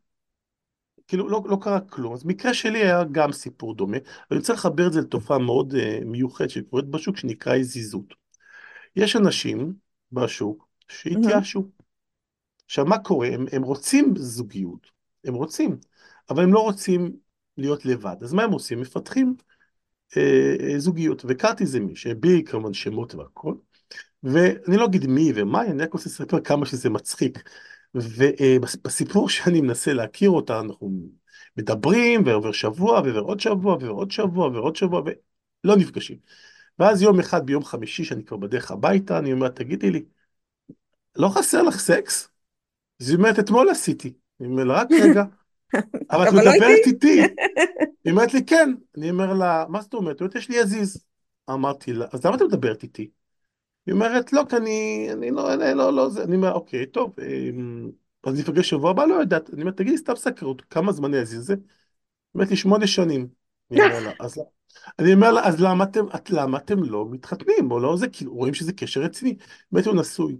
כאילו 1.07 1.29
לא, 1.29 1.41
לא 1.45 1.57
קרה 1.61 1.79
כלום. 1.79 2.13
אז 2.13 2.25
מקרה 2.25 2.53
שלי 2.53 2.79
היה 2.79 3.03
גם 3.11 3.31
סיפור 3.31 3.75
דומה. 3.75 3.97
ואני 4.29 4.39
רוצה 4.39 4.53
לחבר 4.53 4.87
את 4.87 4.93
זה 4.93 5.01
לתופעה 5.01 5.37
מאוד 5.37 5.75
אה, 5.75 5.99
מיוחדת 6.05 6.49
שקורית 6.49 6.85
בשוק, 6.85 7.17
שנקרא 7.17 7.55
הזיזות. 7.55 8.18
יש 8.99 9.15
אנשים 9.15 9.73
בשוק. 10.11 10.69
שהתייאשו. 10.89 11.67
עכשיו, 12.65 12.85
מה 12.85 12.97
קורה? 12.97 13.27
הם, 13.27 13.45
הם 13.51 13.63
רוצים 13.63 14.13
זוגיות, 14.17 14.91
הם 15.25 15.33
רוצים, 15.33 15.77
אבל 16.29 16.43
הם 16.43 16.53
לא 16.53 16.59
רוצים 16.59 17.11
להיות 17.57 17.85
לבד. 17.85 18.15
אז 18.21 18.33
מה 18.33 18.43
הם 18.43 18.51
עושים? 18.51 18.81
מפתחים 18.81 19.35
אה, 20.17 20.55
אה, 20.59 20.79
זוגיות. 20.79 21.25
והכרתי 21.25 21.63
איזה 21.63 21.79
מישהו, 21.79 22.11
בלי 22.19 22.43
כמובן 22.43 22.73
שמות 22.73 23.15
והכל, 23.15 23.53
ואני 24.23 24.77
לא 24.77 24.85
אגיד 24.85 25.07
מי 25.07 25.31
ומה, 25.35 25.61
אני 25.61 25.83
רק 25.83 25.93
רוצה 25.93 26.09
לספר 26.09 26.39
כמה 26.41 26.65
שזה 26.65 26.89
מצחיק. 26.89 27.49
ובסיפור 27.95 29.29
שאני 29.33 29.61
מנסה 29.61 29.93
להכיר 29.93 30.29
אותה, 30.29 30.59
אנחנו 30.59 30.91
מדברים, 31.57 32.23
ועובר 32.25 32.51
שבוע, 32.51 33.01
ועובר 33.01 33.19
עוד 33.19 33.39
שבוע, 33.39 33.73
ועובר 33.73 33.89
עוד 33.89 34.11
שבוע, 34.11 34.47
ועוד 34.47 34.75
שבוע, 34.75 35.01
ולא 35.63 35.77
נפגשים. 35.77 36.17
ואז 36.79 37.01
יום 37.01 37.19
אחד 37.19 37.45
ביום 37.45 37.63
חמישי, 37.63 38.03
שאני 38.03 38.23
כבר 38.23 38.37
בדרך 38.37 38.71
הביתה, 38.71 39.19
אני 39.19 39.33
אומר, 39.33 39.49
תגידי 39.49 39.91
לי, 39.91 40.05
לא 41.15 41.29
חסר 41.29 41.61
לך 41.61 41.79
סקס? 41.79 42.29
אז 43.01 43.09
היא 43.09 43.17
אומרת, 43.17 43.39
אתמול 43.39 43.69
עשיתי. 43.69 44.13
אני 44.39 44.47
אומר 44.47 44.63
לה, 44.63 44.81
רק 44.81 44.87
רגע, 45.01 45.23
אבל 46.11 46.27
את 46.27 46.33
לא 46.33 46.39
מדברת 46.39 46.85
איתי. 46.85 47.21
היא 48.05 48.11
אומרת 48.11 48.33
לי, 48.33 48.45
כן. 48.45 48.73
אני 48.97 49.09
אומר 49.09 49.33
לה, 49.33 49.65
מה 49.69 49.81
זאת 49.81 49.93
אומרת? 49.93 50.19
היא 50.19 50.25
אומרת, 50.25 50.35
יש 50.35 50.49
לי 50.49 50.59
עזיז. 50.59 51.03
אמרתי 51.49 51.93
לה, 51.93 52.05
אז 52.11 52.25
למה 52.25 52.35
את 52.35 52.41
מדברת 52.41 52.83
איתי? 52.83 53.09
היא 53.85 53.93
אומרת, 53.93 54.33
לא, 54.33 54.41
כי 54.49 54.55
אני, 54.55 55.07
אני 55.13 55.31
לא, 55.31 55.55
לא, 55.55 55.73
לא, 55.73 55.93
לא, 55.93 56.09
זה, 56.09 56.23
אני 56.23 56.35
אומר, 56.35 56.51
אוקיי, 56.51 56.85
טוב, 56.85 57.15
אמ, 57.19 57.91
אז 58.23 58.37
ניפגש 58.37 58.69
שבוע 58.69 58.91
הבא, 58.91 59.05
לא 59.05 59.13
יודעת. 59.13 59.53
אני 59.53 59.61
אומר, 59.61 59.71
תגידי, 59.71 59.97
סתם 59.97 60.15
סקרות, 60.15 60.61
כמה 60.61 60.91
זמן 60.91 61.13
עזיז 61.13 61.45
זה? 61.45 61.53
היא 61.53 61.61
אומרת 62.35 62.49
לי, 62.49 62.55
שמונה 62.55 62.87
שנים. 62.87 63.27
אני 63.71 63.81
אומר 63.81 63.99
לה, 63.99 64.11
אז 64.19 64.41
אני 64.99 65.13
אומר 65.13 65.31
לה, 65.31 65.47
אז 65.47 65.61
למה 65.61 65.83
אתם, 65.83 66.05
את, 66.15 66.29
למה 66.29 66.57
אתם 66.57 66.83
לא 66.83 67.05
מתחתנים? 67.11 67.71
או 67.71 67.79
לא 67.79 67.97
זה, 67.97 68.07
כאילו, 68.07 68.33
רואים 68.33 68.53
שזה 68.53 68.73
קשר 68.73 69.01
רציני. 69.01 69.35
באמת 69.71 69.85
הוא 69.85 69.95
נשוי. 69.95 70.37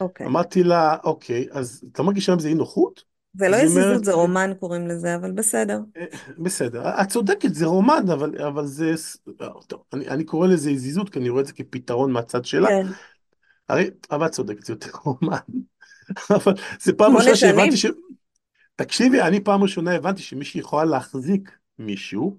אוקיי. 0.00 0.26
אמרתי 0.26 0.62
לה, 0.62 0.96
אוקיי, 1.04 1.46
אז 1.52 1.84
את 1.92 1.98
לא 1.98 2.04
מרגישה 2.04 2.32
עם 2.32 2.38
זה 2.38 2.48
אי 2.48 2.54
נוחות? 2.54 3.04
זה 3.34 3.48
לא 3.48 3.56
יזיזות, 3.56 4.04
זה 4.04 4.12
רומן 4.12 4.52
קוראים 4.60 4.88
לזה, 4.88 5.16
אבל 5.16 5.32
בסדר. 5.32 5.78
"אה, 5.96 6.04
בסדר, 6.38 6.88
את 7.02 7.08
צודקת, 7.08 7.54
זה 7.54 7.66
רומן, 7.66 8.04
אבל, 8.12 8.42
אבל 8.42 8.66
זה, 8.66 8.94
אה, 9.40 9.48
טוב, 9.66 9.82
אני, 9.92 10.08
אני 10.08 10.24
קורא 10.24 10.48
לזה 10.48 10.70
הזיזות, 10.70 11.10
כי 11.10 11.18
אני 11.18 11.28
רואה 11.28 11.42
את 11.42 11.46
זה 11.46 11.52
כפתרון 11.52 12.12
מהצד 12.12 12.44
שלה. 12.44 12.68
כן. 12.68 12.86
הרי, 13.68 13.90
אבל 14.10 14.26
את 14.26 14.30
צודקת, 14.30 14.64
זה 14.64 14.72
יותר 14.72 14.90
רומן. 15.04 15.36
אבל 16.30 16.52
זה 16.80 16.92
פעם 16.92 17.16
ראשונה 17.16 17.36
שהבנתי? 17.36 17.76
ש... 17.76 17.86
תקשיבי, 18.76 19.20
אני 19.22 19.40
פעם 19.40 19.62
ראשונה 19.62 19.92
הבנתי 19.94 20.22
שמישהי 20.22 20.60
יכולה 20.60 20.84
להחזיק 20.84 21.58
מישהו, 21.78 22.38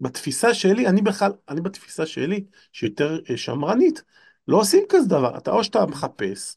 בתפיסה 0.00 0.54
שלי, 0.54 0.86
אני 0.86 1.02
בכלל, 1.02 1.32
אני 1.48 1.60
בתפיסה 1.60 2.06
שלי, 2.06 2.44
שיותר 2.72 3.20
אה, 3.30 3.36
שמרנית, 3.36 4.02
לא 4.48 4.56
עושים 4.56 4.84
כזה 4.88 5.08
דבר. 5.08 5.38
אתה 5.38 5.50
או 5.50 5.64
שאתה 5.64 5.86
מחפש, 5.86 6.56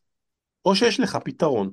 או 0.66 0.76
שיש 0.76 1.00
לך 1.00 1.18
פתרון. 1.24 1.72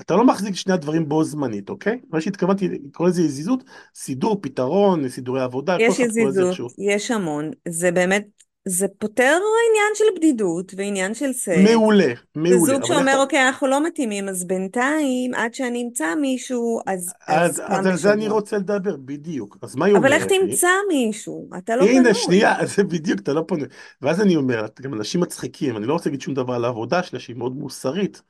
אתה 0.00 0.16
לא 0.16 0.26
מחזיק 0.26 0.54
שני 0.54 0.72
הדברים 0.72 1.08
בו 1.08 1.24
זמנית, 1.24 1.68
אוקיי? 1.70 2.00
מה 2.10 2.20
שהתכוונתי 2.20 2.68
לקרוא 2.68 3.08
לזה 3.08 3.22
יזיזות, 3.22 3.64
סידור, 3.94 4.38
פתרון, 4.42 5.08
סידורי 5.08 5.42
עבודה, 5.42 5.76
יש 5.80 5.96
קורא 5.96 6.08
יזיזות. 6.08 6.72
יש 6.78 7.10
המון. 7.10 7.50
זה 7.68 7.92
באמת, 7.92 8.26
זה 8.68 8.86
פותר 8.98 9.38
עניין 9.70 9.92
של 9.94 10.04
בדידות 10.16 10.72
ועניין 10.76 11.14
של 11.14 11.32
סקס. 11.32 11.70
מעולה, 11.70 12.12
מעולה, 12.34 12.56
וזוג 12.56 12.70
אבל 12.70 12.82
איך... 12.82 12.86
שאומר, 12.86 13.18
אוקיי, 13.18 13.46
אנחנו 13.46 13.66
לא 13.66 13.86
מתאימים, 13.86 14.28
אז 14.28 14.46
בינתיים, 14.46 15.34
עד 15.34 15.54
שאני 15.54 15.82
אמצא 15.82 16.14
מישהו, 16.14 16.80
אז, 16.86 17.12
אז 17.26 17.50
אז, 17.50 17.62
אז 17.66 17.86
על 17.86 17.96
זה 17.96 18.12
אני. 18.12 18.28
רוצה 18.28 18.56
לדבר, 18.56 18.96
בדיוק. 18.96 19.56
אז 19.62 19.76
מה 19.76 19.86
היא 19.86 19.96
אבל 19.96 20.12
איך 20.12 20.24
אומרת? 20.24 20.48
תמצא 20.50 20.68
מישהו? 20.88 21.48
אתה 21.58 21.76
לא 21.76 21.84
הנה, 21.84 22.00
פנוי. 22.00 22.14
שנייה, 22.14 22.54
זה 22.76 22.84
בדיוק, 22.84 23.20
אתה 23.20 23.32
לא 23.32 23.44
פונה. 23.48 23.64
ואז 24.02 24.20
אני 24.20 24.36
אומר, 24.36 24.66
גם 24.80 24.94
אנשים 24.94 25.20
מצחיקים, 25.20 25.76
אני 25.76 25.86
לא 25.86 25.92
רוצה 25.92 26.08
להגיד 26.08 26.20
שום 26.20 26.34
דבר 26.34 26.54
על 26.54 26.64
העבודה 26.64 27.02
שלה, 27.02 27.20
שהיא 27.20 27.36
מאוד 27.36 27.56
מוסרית, 27.56 28.22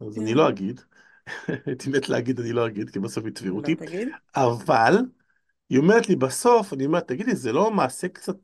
אז 0.00 0.18
אני 0.18 0.30
כן, 0.30 0.36
לא 0.36 0.48
אגיד. 0.48 0.80
הייתי 1.66 1.90
מת 1.90 2.08
להגיד, 2.08 2.40
אני 2.40 2.52
לא 2.52 2.66
אגיד, 2.66 2.90
כי 2.90 2.98
בסוף 2.98 3.26
יתבעו 3.26 3.50
לא 3.50 3.56
אותי. 3.56 3.76
אבל, 4.36 4.98
היא 5.70 5.78
אומרת 5.78 6.08
לי 6.08 6.16
בסוף, 6.16 6.72
אני 6.72 6.86
אומר, 6.86 7.00
תגידי, 7.00 7.34
זה 7.36 7.52
לא 7.52 7.70
מעשה 7.70 8.08
קצת 8.08 8.36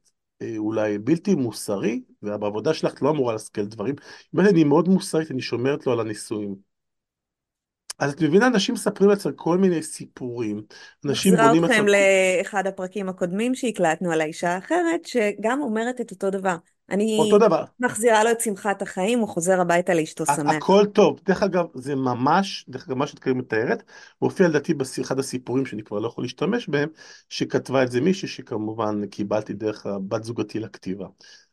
אולי 0.56 0.98
בלתי 0.98 1.34
מוסרי? 1.34 2.02
ובעבודה 2.22 2.74
שלך 2.74 2.92
את 2.94 3.02
לא 3.02 3.10
אמורה 3.10 3.32
להשכיל 3.32 3.64
דברים. 3.64 3.94
היא 3.98 4.28
אומרת, 4.32 4.52
אני 4.52 4.64
מאוד 4.64 4.88
מוסרית, 4.88 5.30
אני 5.30 5.40
שומרת 5.40 5.86
לו 5.86 5.92
על 5.92 6.00
הנישואים. 6.00 6.54
אז 7.98 8.12
את 8.12 8.22
מבינה, 8.22 8.46
אנשים 8.46 8.74
מספרים 8.74 9.10
לעצמם 9.10 9.32
כל 9.32 9.58
מיני 9.58 9.82
סיפורים. 9.82 10.62
אנשים 11.06 11.32
מחזירה 11.32 11.48
בונים 11.48 11.64
אתכם 11.64 11.86
לעצמם 11.86 11.94
לאחד 12.38 12.66
הפרקים 12.66 13.08
הקודמים 13.08 13.54
שהקלטנו 13.54 14.12
על 14.12 14.20
האישה 14.20 14.54
האחרת, 14.54 15.04
שגם 15.04 15.60
אומרת 15.60 16.00
את 16.00 16.10
אותו 16.10 16.30
דבר. 16.30 16.56
אותו 16.90 17.36
אני 17.36 17.46
דבר. 17.46 17.64
מחזירה 17.80 18.24
לו 18.24 18.30
את 18.30 18.40
שמחת 18.40 18.82
החיים, 18.82 19.18
הוא 19.18 19.28
חוזר 19.28 19.60
הביתה 19.60 19.94
לאשתו 19.94 20.26
שמח. 20.26 20.54
הכל 20.54 20.86
טוב. 20.92 21.20
דרך 21.26 21.42
אגב, 21.42 21.64
זה 21.74 21.94
ממש, 21.94 22.64
דרך 22.68 22.88
אגב, 22.88 22.96
מה 22.96 23.06
שאת 23.06 23.18
כרגע 23.18 23.38
מתארת, 23.38 23.82
מופיע 24.22 24.48
לדעתי 24.48 24.74
באחד 24.74 25.18
הסיפורים 25.18 25.66
שאני 25.66 25.82
כבר 25.82 25.98
לא 25.98 26.06
יכול 26.06 26.24
להשתמש 26.24 26.68
בהם, 26.68 26.88
שכתבה 27.28 27.82
את 27.82 27.90
זה 27.90 28.00
מישהי 28.00 28.28
שכמובן 28.28 29.06
קיבלתי 29.06 29.52
דרך 29.52 29.86
הבת 29.86 30.24
זוגתי 30.24 30.60
לכתיבה. 30.60 31.06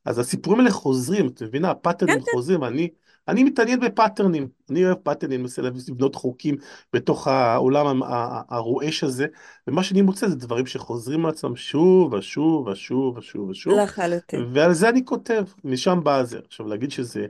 אז 0.06 0.20
הסיפורים 0.20 0.60
האלה 0.60 0.72
חוזרים, 0.72 1.28
את 1.28 1.44
מבינה? 1.44 1.68
כן, 1.68 1.72
הפאטרנים 1.72 2.20
כן. 2.20 2.32
חוזרים, 2.32 2.64
אני, 2.64 2.90
אני 3.28 3.44
מתעניין 3.44 3.80
בפאטרנים, 3.80 4.48
אני 4.70 4.86
אוהב 4.86 4.98
פאטרנים, 4.98 5.42
מנסה 5.42 5.62
לבנות 5.62 6.16
חוקים 6.16 6.56
בתוך 6.94 7.28
העולם 7.28 8.02
הרועש 8.50 9.04
הזה, 9.04 9.26
ומה 9.68 9.84
שאני 9.84 10.02
מוצא 10.02 10.28
זה 10.28 10.36
דברים 10.36 10.66
שחוזרים 10.66 11.26
על 11.26 11.32
עצמם 11.32 11.56
שוב 11.56 12.14
ושוב 12.14 12.68
ושוב 12.68 13.18
ושוב 13.18 13.50
ושוב, 13.50 13.74
לחלוטין. 13.80 14.46
ועל 14.54 14.74
זה 14.74 14.90
אני 14.90 15.06
כותב, 15.06 15.44
משם 15.64 16.00
בא 16.04 16.24
זה. 16.24 16.40
עכשיו 16.48 16.68
להגיד 16.68 16.92
שזה 16.92 17.26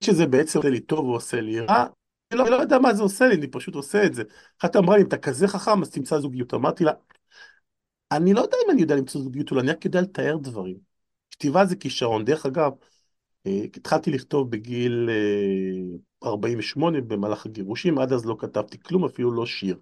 שזה 0.00 0.26
בעצם 0.26 0.58
עושה 0.58 0.70
לי 0.70 0.80
טוב 0.80 1.06
או 1.06 1.14
עושה 1.14 1.40
לי 1.40 1.60
רע, 1.60 1.86
אני 2.32 2.38
לא, 2.38 2.50
לא 2.50 2.56
יודע 2.56 2.78
מה 2.78 2.94
זה 2.94 3.02
עושה 3.02 3.26
לי, 3.26 3.34
אני 3.34 3.46
פשוט 3.46 3.74
עושה 3.74 4.06
את 4.06 4.14
זה. 4.14 4.22
אחת 4.60 4.76
אמרה 4.76 4.96
לי, 4.96 5.02
אם 5.02 5.08
אתה 5.08 5.16
כזה 5.18 5.48
חכם, 5.48 5.82
אז 5.82 5.90
תמצא 5.90 6.18
זוגיות. 6.18 6.54
אמרתי 6.54 6.84
לה, 6.84 6.92
אני 8.12 8.32
לא 8.34 8.40
יודע 8.40 8.56
אם 8.66 8.70
אני 8.70 8.80
יודע 8.80 8.96
למצוא 8.96 9.20
זוגיות, 9.20 9.50
אולי 9.50 9.62
אני 9.62 9.70
רק 9.70 9.84
יודע 9.84 10.00
לתאר 10.00 10.36
דברים. 10.36 10.76
כתיבה 11.30 11.64
זה 11.64 11.76
כישרון. 11.76 12.24
דרך 12.24 12.46
אגב, 12.46 12.72
התחלתי 13.74 14.10
לכתוב 14.10 14.50
בגיל 14.50 15.10
אה, 15.10 16.28
48 16.28 17.00
במהלך 17.00 17.46
הגירושים, 17.46 17.98
עד 17.98 18.12
אז 18.12 18.26
לא 18.26 18.36
כתבתי 18.38 18.78
כלום, 18.82 19.04
אפילו 19.04 19.32
לא 19.32 19.46
שיר. 19.46 19.76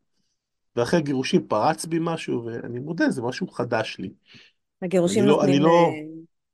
ואחרי 0.77 0.99
הגירושים 0.99 1.47
פרץ 1.49 1.85
בי 1.85 1.99
משהו, 2.01 2.45
ואני 2.45 2.79
מודה, 2.79 3.11
זה 3.11 3.23
משהו 3.23 3.49
חדש 3.49 3.97
לי. 3.99 4.11
הגירושים 4.83 5.25
לא, 5.25 5.37
נותנים, 5.37 5.63
לא, 5.63 5.91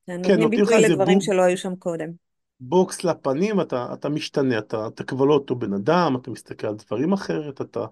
אה, 0.08 0.16
כן, 0.24 0.40
נותנים 0.40 0.50
ביטוי 0.50 0.82
לדברים 0.82 1.18
בוב, 1.18 1.26
שלא 1.26 1.42
היו 1.42 1.58
שם 1.58 1.76
קודם. 1.76 2.08
בוקס 2.60 3.04
לפנים, 3.04 3.60
אתה, 3.60 3.92
אתה 3.92 4.08
משתנה, 4.08 4.58
אתה, 4.58 4.86
אתה 4.86 5.04
כבר 5.04 5.24
לא 5.24 5.34
אותו 5.34 5.54
בן 5.56 5.72
אדם, 5.72 6.16
אתה 6.22 6.30
מסתכל 6.30 6.66
על 6.66 6.74
דברים 6.74 7.12
אחרת, 7.12 7.60
אתה, 7.60 7.84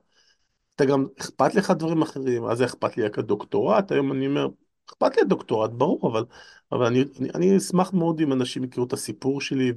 אתה 0.74 0.84
גם, 0.84 1.06
אכפת 1.20 1.54
לך 1.54 1.70
דברים 1.70 2.02
אחרים, 2.02 2.44
אז 2.44 2.62
אכפת 2.62 2.96
לי 2.96 3.02
רק 3.02 3.18
הדוקטורט, 3.18 3.92
היום 3.92 4.12
אני 4.12 4.26
אומר, 4.26 4.48
אכפת 4.88 5.16
לי 5.16 5.22
הדוקטורט, 5.22 5.70
ברור, 5.70 6.10
אבל, 6.12 6.24
אבל 6.72 6.86
אני, 6.86 7.04
אני, 7.20 7.28
אני 7.34 7.56
אשמח 7.56 7.92
מאוד 7.92 8.20
אם 8.20 8.32
אנשים 8.32 8.64
יכירו 8.64 8.86
את 8.86 8.92
הסיפור 8.92 9.40
שלי 9.40 9.72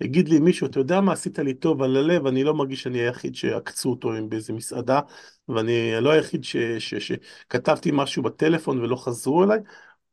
ויגיד 0.00 0.28
לי 0.28 0.38
מישהו, 0.38 0.66
אתה 0.66 0.80
יודע 0.80 1.00
מה 1.00 1.12
עשית 1.12 1.38
לי 1.38 1.54
טוב 1.54 1.82
על 1.82 1.96
הלב, 1.96 2.26
אני 2.26 2.44
לא 2.44 2.54
מרגיש 2.54 2.82
שאני 2.82 2.98
היחיד 2.98 3.34
שעקצו 3.34 3.90
אותו 3.90 4.10
באיזה 4.28 4.52
מסעדה, 4.52 5.00
ואני 5.48 5.92
לא 6.00 6.10
היחיד 6.10 6.44
ש, 6.44 6.56
ש, 6.56 6.94
ש, 6.94 7.12
שכתבתי 7.12 7.90
משהו 7.92 8.22
בטלפון 8.22 8.78
ולא 8.78 8.96
חזרו 8.96 9.44
אליי, 9.44 9.58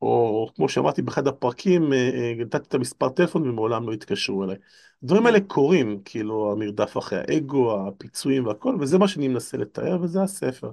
או 0.01 0.47
כמו 0.55 0.69
שאמרתי 0.69 1.01
באחד 1.01 1.28
הפרקים, 1.28 1.93
אה, 1.93 2.09
אה, 2.13 2.34
נתתי 2.38 2.67
את 2.67 2.73
המספר 2.73 3.09
טלפון 3.09 3.49
ומעולם 3.49 3.88
לא 3.88 3.93
התקשרו 3.93 4.43
אליי. 4.43 4.55
הדברים. 5.03 5.25
האלה 5.25 5.39
קורים, 5.39 6.01
כאילו 6.05 6.51
המרדף 6.51 6.97
אחרי 6.97 7.19
האגו, 7.19 7.88
הפיצויים 7.88 8.45
והכל, 8.45 8.78
וזה 8.80 8.97
מה 8.97 9.07
שאני 9.07 9.28
מנסה 9.28 9.57
לתאר, 9.57 9.97
וזה 10.01 10.21
הספר. 10.21 10.71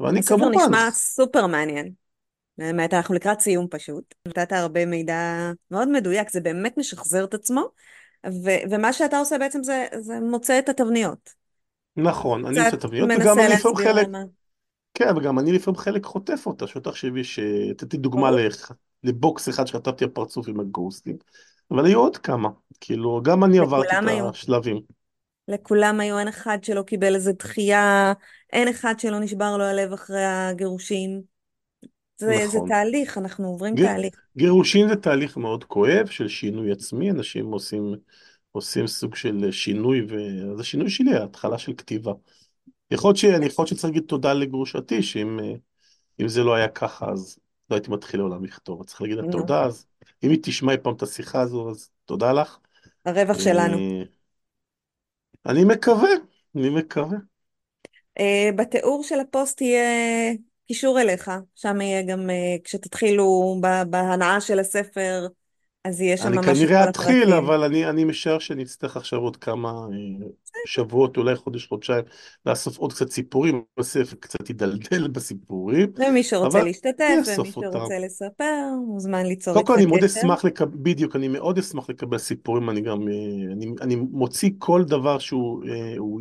ואני 0.00 0.18
הספר 0.18 0.36
כמובן, 0.36 0.54
נשמע 0.54 0.90
סופר 0.90 1.46
מעניין. 1.46 2.05
באמת, 2.58 2.94
אנחנו 2.94 3.14
לקראת 3.14 3.40
סיום 3.40 3.66
פשוט. 3.70 4.14
נתת 4.28 4.52
הרבה 4.52 4.86
מידע 4.86 5.50
מאוד 5.70 5.88
מדויק, 5.88 6.30
זה 6.30 6.40
באמת 6.40 6.78
משחזר 6.78 7.24
את 7.24 7.34
עצמו, 7.34 7.64
ו- 8.26 8.70
ומה 8.70 8.92
שאתה 8.92 9.18
עושה 9.18 9.38
בעצם 9.38 9.62
זה, 9.62 9.86
זה 10.00 10.20
מוצא 10.20 10.58
את 10.58 10.68
התבניות. 10.68 11.30
נכון, 11.96 12.46
אני 12.46 12.64
מוצא 12.64 12.76
תבניות, 12.76 13.10
וגם 13.20 13.38
אני 13.38 13.48
לפעמים 13.48 13.76
חלק. 13.76 14.08
כן, 14.94 15.16
וגם 15.16 15.38
אני 15.38 15.52
לפעמים 15.52 15.80
חלק 15.80 16.04
חוטף 16.04 16.46
אותה, 16.46 16.66
שלא 16.66 16.80
תחשבי 16.80 17.24
שתתי 17.24 17.96
דוגמה 17.96 18.30
ברור. 18.30 18.40
לח- 18.40 18.72
לבוקס 19.04 19.48
אחד 19.48 19.66
שכתבתי 19.66 20.04
על 20.04 20.10
פרצוף 20.10 20.48
עם 20.48 20.60
הגוסטים, 20.60 21.16
אבל 21.70 21.86
היו 21.86 22.00
עוד 22.00 22.16
כמה, 22.16 22.48
כאילו, 22.80 23.20
גם 23.24 23.44
אני 23.44 23.58
עברתי 23.58 23.88
את 23.98 24.08
היו. 24.08 24.28
השלבים. 24.28 24.80
לכולם 25.48 26.00
היו, 26.00 26.18
אין 26.18 26.28
אחד 26.28 26.58
שלא 26.62 26.82
קיבל 26.82 27.14
איזה 27.14 27.32
דחייה, 27.32 28.12
אין 28.52 28.68
אחד 28.68 28.94
שלא 28.98 29.18
נשבר 29.20 29.56
לו 29.56 29.64
הלב 29.64 29.92
אחרי 29.92 30.24
הגירושים. 30.24 31.35
זה, 32.18 32.26
זה 32.52 32.58
נכון. 32.58 32.68
תהליך, 32.68 33.18
אנחנו 33.18 33.48
עוברים 33.48 33.74
ג- 33.74 33.82
תהליך. 33.82 34.14
גירושין 34.36 34.88
זה 34.88 34.96
תהליך 34.96 35.36
מאוד 35.36 35.64
כואב 35.64 36.06
של 36.06 36.28
שינוי 36.28 36.72
עצמי, 36.72 37.10
אנשים 37.10 37.46
עושים, 37.46 37.94
עושים 38.52 38.86
סוג 38.86 39.14
של 39.14 39.50
שינוי, 39.52 40.06
וזה 40.08 40.64
שינוי 40.64 40.90
שלי, 40.90 41.16
התחלה 41.16 41.58
של 41.58 41.72
כתיבה. 41.76 42.12
יכול 42.90 43.08
להיות 43.08 43.16
שאני 43.16 43.46
יכול 43.46 43.62
להיות 43.62 43.68
שצריך 43.68 43.84
להגיד 43.84 44.02
תודה 44.08 44.32
לגרושתי, 44.32 45.02
שאם 45.02 45.40
אה, 46.20 46.28
זה 46.28 46.44
לא 46.44 46.54
היה 46.54 46.68
ככה, 46.68 47.10
אז 47.12 47.38
לא 47.70 47.76
הייתי 47.76 47.90
מתחיל 47.90 48.20
לעולם 48.20 48.44
לכתוב. 48.44 48.84
צריך 48.84 49.02
להגיד 49.02 49.16
לה 49.16 49.22
נו, 49.22 49.32
תודה, 49.32 49.64
אז 49.64 49.86
אם 50.24 50.30
היא 50.30 50.38
תשמע 50.42 50.72
פעם 50.82 50.94
את 50.94 51.02
השיחה 51.02 51.40
הזו, 51.40 51.70
אז 51.70 51.90
תודה 52.04 52.32
לך. 52.32 52.58
הרווח 53.06 53.38
שלנו. 53.40 53.78
אה, 53.78 54.02
אני 55.46 55.64
מקווה, 55.64 56.08
אני 56.56 56.70
מקווה. 56.70 57.16
אה, 58.20 58.50
בתיאור 58.56 59.02
של 59.04 59.20
הפוסט 59.20 59.60
יהיה 59.60 59.82
קישור 60.68 61.00
אליך, 61.00 61.30
שם 61.54 61.80
יהיה 61.80 62.02
גם, 62.02 62.30
אה, 62.30 62.56
כשתתחילו 62.64 63.56
בהנאה 63.90 64.40
של 64.40 64.58
הספר, 64.58 65.26
אז 65.84 66.00
יהיה 66.00 66.16
שם 66.16 66.28
אני 66.28 66.36
ממש 66.36 66.48
את 66.48 66.54
כנראה 66.56 66.88
אתחיל. 66.88 67.32
אבל 67.32 67.62
אני, 67.64 67.86
אני 67.86 68.04
משער 68.04 68.38
שאני 68.38 68.62
אצטרך 68.62 68.96
עכשיו 68.96 69.18
עוד 69.18 69.36
כמה 69.36 69.68
אה, 69.68 70.26
שבועות, 70.66 71.16
אולי 71.16 71.36
חודש, 71.36 71.66
חודשיים, 71.66 72.04
לאסוף 72.46 72.78
עוד 72.78 72.92
קצת 72.92 73.10
סיפורים, 73.10 73.62
הספר 73.78 74.16
קצת 74.20 74.50
ידלדל 74.50 75.08
בסיפורים, 75.14 75.92
ומי 76.08 76.22
שרוצה 76.22 76.58
אני 76.58 76.68
להשתתף 76.68 77.04
ומי 77.08 77.18
אאסוף 77.20 77.56
אותם. 77.56 77.70
שרוצה 77.72 77.98
לספר, 77.98 78.62
מוזמן 78.86 79.26
ליצור 79.26 79.54
קודם 79.54 79.66
כל 79.66 79.74
אני 79.74 79.86
מאוד. 79.86 80.04
אשמח 80.04 80.44
לקבל, 80.44 80.76
בדיוק, 80.82 81.16
אני 81.16 81.28
מאוד 81.28 81.58
אשמח 81.58 81.90
לקבל 81.90 82.18
סיפורים, 82.18 82.70
אני 82.70 82.80
גם, 82.80 83.08
אה, 83.08 83.52
אני, 83.52 83.66
אני 83.80 83.96
מוציא 83.96 84.50
כל 84.58 84.84
דבר 84.84 85.18
שהוא, 85.18 85.64
הוא, 85.98 86.20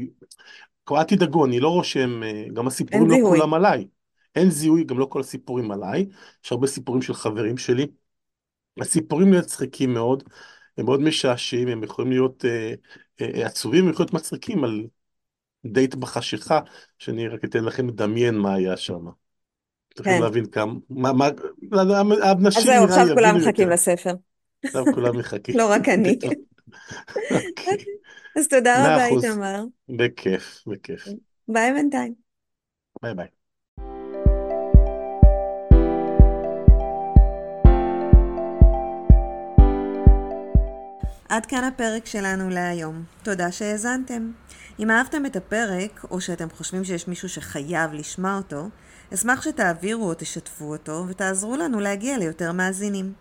אל 0.91 1.04
תדאגו, 1.04 1.46
אני 1.46 1.60
לא 1.60 1.70
רושם, 1.70 2.22
גם 2.54 2.68
הסיפורים 2.68 3.10
לא. 3.10 3.18
כולם 3.30 3.54
עליי. 3.54 3.86
אין 4.36 4.49
זיהוי, 4.49 4.83
גם 4.83 4.99
לא 4.99 5.05
כל 5.05 5.19
הסיפורים 5.19 5.71
עליי, 5.71 6.05
יש 6.45 6.51
הרבה 6.51 6.67
סיפורים 6.67 7.01
של 7.01 7.13
חברים 7.13 7.57
שלי. 7.57 7.88
הסיפורים 8.81 9.31
מצחיקים 9.31 9.93
מאוד, 9.93 10.23
הם 10.77 10.86
מאוד 10.86 11.01
משעשעים, 11.01 11.67
הם 11.67 11.83
יכולים 11.83 12.11
להיות 12.11 12.45
אה, 12.45 12.73
אה, 13.21 13.41
אה, 13.41 13.45
עצובים, 13.45 13.86
הם 13.86 13.91
יכולים 13.91 14.07
להיות 14.11 14.13
מצחיקים 14.13 14.63
על 14.63 14.88
דייט 15.65 15.95
בחשיכה, 15.95 16.59
שאני 16.99 17.27
רק 17.27 17.45
אתן 17.45 17.63
לכם 17.63 17.88
לדמיין 17.88 18.36
מה 18.36 18.53
היה 18.53 18.77
שם. 18.77 19.05
צריכים 19.95 20.13
כן. 20.13 20.21
להבין 20.21 20.45
כמה, 20.45 20.73
מה, 20.89 21.13
מה, 21.13 21.29
אז 22.47 22.63
זהו, 22.63 22.83
עכשיו 22.83 23.07
כולם 23.13 23.38
מחכים 23.38 23.49
יותר. 23.49 23.73
לספר. 23.73 24.13
עכשיו 24.65 24.86
כולם 24.93 25.17
מחכים. 25.17 25.57
לא 25.59 25.69
רק 25.69 25.89
אני. 25.89 26.19
אוקיי. 27.31 27.77
אז 28.36 28.47
תודה 28.47 28.95
רבה. 28.95 29.05
איתמר. 29.05 29.63
בכיף, 29.89 30.63
בכיף. 30.67 31.07
ביי 31.47 31.73
בינתיים. 31.73 32.13
ביי 33.01 33.13
ביי. 33.13 33.45
עד 41.36 41.45
כאן 41.45 41.63
הפרק 41.63 42.05
שלנו 42.05 42.49
להיום. 42.49 43.03
תודה 43.23 43.51
שהאזנתם. 43.51 44.31
אם 44.79 44.91
אהבתם 44.91 45.25
את 45.25 45.36
הפרק, 45.36 46.05
או 46.11 46.21
שאתם 46.21 46.47
חושבים 46.49 46.83
שיש 46.83 47.07
מישהו 47.07 47.29
שחייב 47.29 47.93
לשמוע 47.93 48.38
אותו, 48.38 48.69
אשמח 49.13 49.41
שתעבירו 49.41 50.09
או 50.09 50.13
תשתפו 50.13 50.65
אותו, 50.65 51.05
ותעזרו 51.07 51.55
לנו 51.55 51.79
להגיע 51.79 52.17
ליותר 52.17 52.51
מאזינים. 52.51 53.13